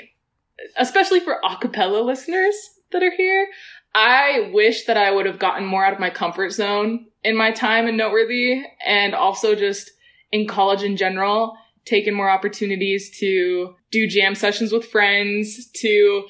especially 0.78 1.20
for 1.20 1.40
acapella 1.44 2.04
listeners 2.04 2.56
that 2.92 3.04
are 3.04 3.16
here, 3.16 3.48
I 3.94 4.52
wish 4.54 4.86
that 4.86 4.98
I 4.98 5.12
would 5.12 5.26
have 5.26 5.40
gotten 5.40 5.66
more 5.66 5.84
out 5.84 5.94
of 5.94 6.00
my 6.00 6.10
comfort 6.10 6.52
zone 6.52 7.08
in 7.24 7.36
my 7.36 7.52
time 7.52 7.88
in 7.88 7.98
Noteworthy 7.98 8.64
and 8.86 9.14
also 9.14 9.56
just 9.56 9.92
in 10.32 10.48
college 10.48 10.84
in 10.84 10.96
general, 10.96 11.58
taken 11.86 12.14
more 12.14 12.30
opportunities 12.30 13.18
to 13.20 13.76
do 13.92 14.08
jam 14.08 14.36
sessions 14.36 14.72
with 14.72 14.86
friends, 14.86 15.70
to 15.78 16.26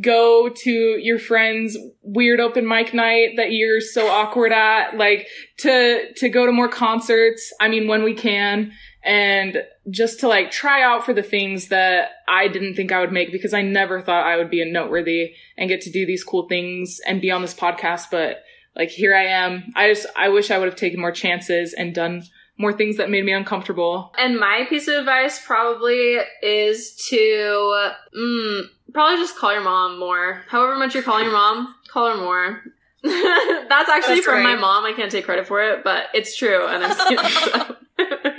go 0.00 0.48
to 0.48 0.70
your 0.70 1.18
friend's 1.18 1.76
weird 2.02 2.38
open 2.38 2.68
mic 2.68 2.94
night 2.94 3.30
that 3.36 3.50
you're 3.50 3.80
so 3.80 4.06
awkward 4.06 4.52
at, 4.52 4.96
like 4.96 5.26
to, 5.58 6.12
to 6.14 6.28
go 6.28 6.46
to 6.46 6.52
more 6.52 6.68
concerts. 6.68 7.52
I 7.60 7.66
mean, 7.66 7.88
when 7.88 8.04
we 8.04 8.14
can 8.14 8.72
and 9.04 9.64
just 9.90 10.20
to 10.20 10.28
like 10.28 10.50
try 10.50 10.82
out 10.82 11.04
for 11.04 11.12
the 11.12 11.22
things 11.22 11.68
that 11.68 12.10
I 12.28 12.48
didn't 12.48 12.74
think 12.74 12.92
I 12.92 13.00
would 13.00 13.12
make 13.12 13.32
because 13.32 13.54
I 13.54 13.62
never 13.62 14.00
thought 14.00 14.26
I 14.26 14.36
would 14.36 14.50
be 14.50 14.62
a 14.62 14.70
noteworthy 14.70 15.34
and 15.56 15.68
get 15.68 15.80
to 15.82 15.90
do 15.90 16.06
these 16.06 16.24
cool 16.24 16.48
things 16.48 17.00
and 17.06 17.20
be 17.20 17.30
on 17.30 17.42
this 17.42 17.54
podcast. 17.54 18.06
But 18.10 18.44
like 18.76 18.90
here 18.90 19.14
I 19.14 19.24
am. 19.24 19.72
I 19.74 19.92
just, 19.92 20.06
I 20.16 20.28
wish 20.28 20.50
I 20.50 20.58
would 20.58 20.68
have 20.68 20.76
taken 20.76 21.00
more 21.00 21.12
chances 21.12 21.72
and 21.72 21.94
done 21.94 22.22
more 22.58 22.72
things 22.72 22.96
that 22.98 23.10
made 23.10 23.24
me 23.24 23.32
uncomfortable. 23.32 24.12
And 24.18 24.38
my 24.38 24.66
piece 24.68 24.86
of 24.86 24.94
advice 24.94 25.44
probably 25.44 26.18
is 26.42 26.94
to 27.08 27.90
mm, 28.16 28.62
probably 28.92 29.16
just 29.16 29.36
call 29.36 29.52
your 29.52 29.62
mom 29.62 29.98
more. 29.98 30.42
However 30.48 30.76
much 30.78 30.94
you're 30.94 31.02
calling 31.02 31.24
your 31.24 31.32
mom, 31.32 31.74
call 31.88 32.10
her 32.10 32.16
more. 32.16 32.62
That's 33.02 33.88
actually 33.90 34.16
That's 34.16 34.26
from 34.26 34.44
my 34.44 34.54
mom. 34.54 34.84
I 34.84 34.92
can't 34.92 35.10
take 35.10 35.24
credit 35.24 35.48
for 35.48 35.60
it, 35.60 35.82
but 35.82 36.04
it's 36.14 36.36
true, 36.36 36.66
and 36.66 36.84
I'm 36.84 36.96
saying 36.96 37.18
so. 37.98 38.36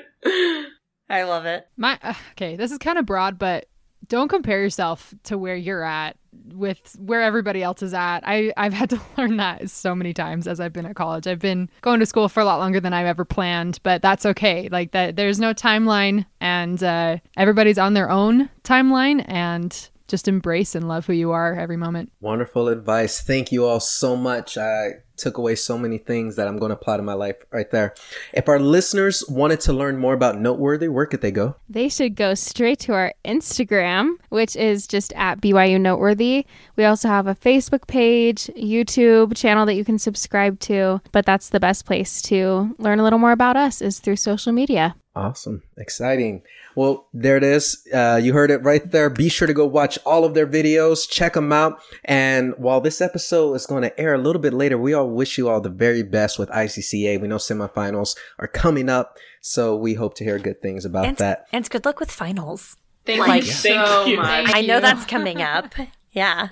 I 1.09 1.24
love 1.24 1.45
it. 1.45 1.67
My 1.78 1.99
uh, 2.01 2.13
okay, 2.32 2.55
this 2.55 2.71
is 2.71 2.78
kind 2.78 2.97
of 2.97 3.05
broad, 3.05 3.38
but 3.38 3.67
don't 4.07 4.28
compare 4.28 4.61
yourself 4.61 5.13
to 5.24 5.38
where 5.38 5.55
you're 5.55 5.84
at 5.84 6.17
with 6.53 6.95
where 6.99 7.21
everybody 7.21 7.63
else 7.63 7.82
is 7.82 7.93
at. 7.93 8.21
I 8.26 8.51
I've 8.57 8.74
had 8.74 8.89
to 8.91 9.01
learn 9.17 9.38
that 9.38 9.69
so 9.69 9.95
many 9.95 10.13
times 10.13 10.47
as 10.47 10.59
I've 10.59 10.74
been 10.74 10.86
at 10.86 10.95
college. 10.95 11.28
I've 11.28 11.39
been 11.39 11.69
going 11.82 11.99
to 11.99 12.05
school 12.05 12.30
for 12.30 12.39
a 12.39 12.45
lot 12.45 12.59
longer 12.59 12.80
than 12.80 12.93
I've 12.93 13.05
ever 13.05 13.26
planned, 13.26 13.80
but 13.84 14.01
that's 14.01 14.26
okay. 14.26 14.69
Like 14.69 14.91
that, 14.91 15.15
there's 15.15 15.39
no 15.39 15.53
timeline, 15.53 16.26
and 16.39 16.82
uh, 16.84 17.17
everybody's 17.38 17.78
on 17.78 17.93
their 17.93 18.09
own 18.09 18.49
timeline, 18.63 19.24
and 19.28 19.89
just 20.07 20.28
embrace 20.28 20.76
and 20.76 20.88
love 20.88 21.05
who 21.05 21.13
you 21.13 21.32
are 21.32 21.55
every 21.55 21.78
moment. 21.78 22.11
Wonderful 22.19 22.67
advice. 22.67 23.21
Thank 23.21 23.51
you 23.51 23.65
all 23.65 23.80
so 23.80 24.15
much. 24.15 24.57
I 24.57 24.95
took 25.24 25.38
away 25.38 25.55
so 25.55 25.78
many 25.78 25.97
things 25.97 26.36
that 26.36 26.47
I'm 26.47 26.57
going 26.57 26.69
to 26.69 26.76
apply 26.76 26.97
to 26.97 27.03
my 27.03 27.13
life 27.13 27.38
right 27.49 27.69
there. 27.71 27.95
If 28.34 28.49
our 28.49 28.59
listeners 28.59 29.24
wanted 29.30 29.61
to 29.61 29.74
learn 29.74 29.97
more 29.97 30.13
about 30.13 30.38
Noteworthy, 30.38 30.89
where 30.89 31.05
could 31.05 31.21
they 31.21 31.32
go? 31.32 31.55
They 31.69 31.88
should 31.88 32.15
go 32.15 32.34
straight 32.34 32.80
to 32.80 32.93
our 32.93 33.13
Instagram, 33.24 34.15
which 34.30 34.55
is 34.55 34.86
just 34.86 35.13
at 35.13 35.39
BYU 35.39 35.80
Noteworthy. 35.80 36.45
We 36.76 36.84
also 36.84 37.07
have 37.07 37.28
a 37.28 37.36
Facebook 37.36 37.88
page, 37.88 38.47
YouTube 38.57 39.36
channel 39.36 39.65
that 39.65 39.76
you 39.76 39.86
can 39.86 39.97
subscribe 39.97 40.59
to, 40.61 41.01
but 41.13 41.26
that's 41.26 41.49
the 41.49 41.59
best 41.59 41.86
place 41.86 42.21
to 42.24 42.76
learn 42.78 42.99
a 42.99 43.03
little 43.03 43.19
more 43.19 43.32
about 43.32 43.55
us 43.55 43.82
is 43.82 43.99
through 43.99 44.17
social 44.17 44.51
media. 44.51 44.95
Awesome. 45.15 45.63
Exciting. 45.78 46.41
Well, 46.76 47.07
there 47.13 47.38
it 47.38 47.43
is. 47.43 47.86
Uh, 47.93 48.19
you 48.21 48.34
heard 48.34 48.49
it 48.51 48.63
right 48.63 48.89
there. 48.91 49.09
Be 49.09 49.30
sure 49.30 49.47
to 49.47 49.53
go 49.53 49.65
watch 49.65 49.99
all 50.05 50.26
of 50.26 50.34
their 50.34 50.47
videos, 50.47 51.09
check 51.09 51.34
them 51.34 51.51
out. 51.53 51.80
And 52.05 52.53
while 52.57 52.82
this 52.82 52.99
episode 53.01 53.53
is 53.53 53.65
going 53.65 53.84
to 53.84 53.99
air 53.99 54.13
a 54.13 54.17
little 54.17 54.41
bit 54.41 54.53
later, 54.53 54.78
we 54.78 54.93
all 54.93 55.09
wish 55.09 55.38
you 55.38 55.49
all 55.49 55.61
the 55.61 55.69
very 55.69 56.03
best 56.03 56.39
with 56.39 56.49
ICCA. 56.49 57.21
We 57.21 57.28
know 57.28 57.36
semifinals 57.38 58.15
are 58.39 58.47
coming 58.47 58.89
up, 58.89 59.17
so 59.41 59.76
we 59.76 59.93
hope 59.93 60.15
to 60.15 60.24
hear 60.24 60.39
good 60.39 60.61
things 60.61 60.86
about 60.86 61.05
And, 61.05 61.17
that. 61.17 61.47
and 61.51 61.69
good 61.69 61.86
luck 61.86 61.99
with 61.99 62.09
finals. 62.11 62.78
Thank 63.05 63.19
Like- 63.28 63.45
you 63.45 63.51
Thank 63.51 63.86
so 63.88 64.05
you. 64.05 64.17
much. 64.17 64.49
I 64.53 64.61
know 64.61 64.80
that's 64.80 65.05
coming 65.05 65.41
up. 65.41 65.74
Yeah. 66.15 66.49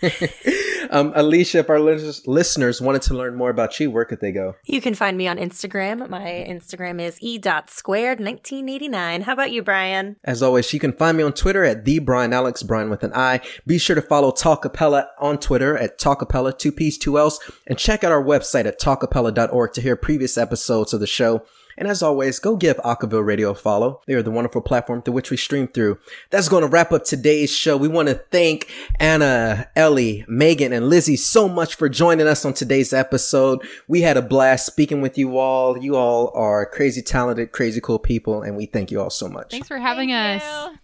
um, 0.90 1.12
Alicia, 1.14 1.58
if 1.58 1.70
our 1.70 1.78
listeners 1.80 2.80
wanted 2.80 3.02
to 3.02 3.14
learn 3.14 3.36
more 3.36 3.50
about 3.50 3.78
you, 3.78 3.90
where 3.90 4.04
could 4.04 4.20
they 4.20 4.32
go? 4.32 4.56
You 4.64 4.80
can 4.80 4.94
find 4.94 5.18
me 5.18 5.28
on 5.28 5.36
Instagram. 5.36 6.08
My 6.08 6.44
Instagram 6.48 7.00
is 7.00 7.18
e.squared1989. 7.20 9.22
How 9.22 9.32
about 9.32 9.52
you, 9.52 9.62
Brian? 9.62 10.16
As 10.24 10.42
always, 10.42 10.72
you 10.72 10.80
can 10.80 10.92
find 10.92 11.16
me 11.16 11.22
on 11.22 11.32
Twitter 11.32 11.64
at 11.64 11.84
the 11.84 11.98
Brian 11.98 12.32
Alex, 12.32 12.62
Brian 12.62 12.90
with 12.90 13.04
an 13.04 13.12
I. 13.14 13.40
Be 13.66 13.78
sure 13.78 13.96
to 13.96 14.02
follow 14.02 14.32
Talkapella 14.32 15.08
on 15.18 15.38
Twitter 15.38 15.76
at 15.76 15.98
Talkapella, 15.98 16.58
two 16.58 16.72
P's, 16.72 16.96
two 16.96 17.18
L's, 17.18 17.40
and 17.66 17.78
check 17.78 18.04
out 18.04 18.12
our 18.12 18.22
website 18.22 18.66
at 18.66 18.80
talkapella.org 18.80 19.72
to 19.72 19.80
hear 19.80 19.96
previous 19.96 20.38
episodes 20.38 20.94
of 20.94 21.00
the 21.00 21.06
show. 21.06 21.44
And 21.80 21.88
as 21.88 22.02
always, 22.02 22.38
go 22.38 22.56
give 22.56 22.76
Acaville 22.76 23.24
Radio 23.24 23.52
a 23.52 23.54
follow. 23.54 24.02
They 24.06 24.12
are 24.12 24.22
the 24.22 24.30
wonderful 24.30 24.60
platform 24.60 25.00
through 25.00 25.14
which 25.14 25.30
we 25.30 25.38
stream 25.38 25.66
through. 25.66 25.98
That's 26.28 26.50
going 26.50 26.60
to 26.60 26.68
wrap 26.68 26.92
up 26.92 27.04
today's 27.04 27.50
show. 27.50 27.74
We 27.78 27.88
want 27.88 28.08
to 28.08 28.16
thank 28.30 28.70
Anna, 29.00 29.66
Ellie, 29.74 30.26
Megan, 30.28 30.74
and 30.74 30.90
Lizzie 30.90 31.16
so 31.16 31.48
much 31.48 31.76
for 31.76 31.88
joining 31.88 32.26
us 32.26 32.44
on 32.44 32.52
today's 32.52 32.92
episode. 32.92 33.66
We 33.88 34.02
had 34.02 34.18
a 34.18 34.22
blast 34.22 34.66
speaking 34.66 35.00
with 35.00 35.16
you 35.16 35.38
all. 35.38 35.78
You 35.78 35.96
all 35.96 36.30
are 36.34 36.66
crazy 36.66 37.00
talented, 37.00 37.52
crazy 37.52 37.80
cool 37.80 37.98
people, 37.98 38.42
and 38.42 38.58
we 38.58 38.66
thank 38.66 38.90
you 38.90 39.00
all 39.00 39.08
so 39.08 39.26
much. 39.26 39.50
Thanks 39.50 39.68
for 39.68 39.78
having 39.78 40.12
us. 40.12 40.42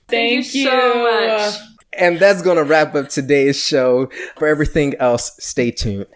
Thank, 0.09 0.55
you 0.55 0.65
so 0.65 1.03
much. 1.03 1.57
And 1.93 2.19
that's 2.19 2.41
going 2.41 2.57
to 2.57 2.65
wrap 2.65 2.95
up 2.95 3.11
today's 3.11 3.63
show. 3.63 4.09
For 4.39 4.49
everything 4.49 4.95
else, 4.97 5.33
stay 5.41 5.73
tuned. 5.73 6.07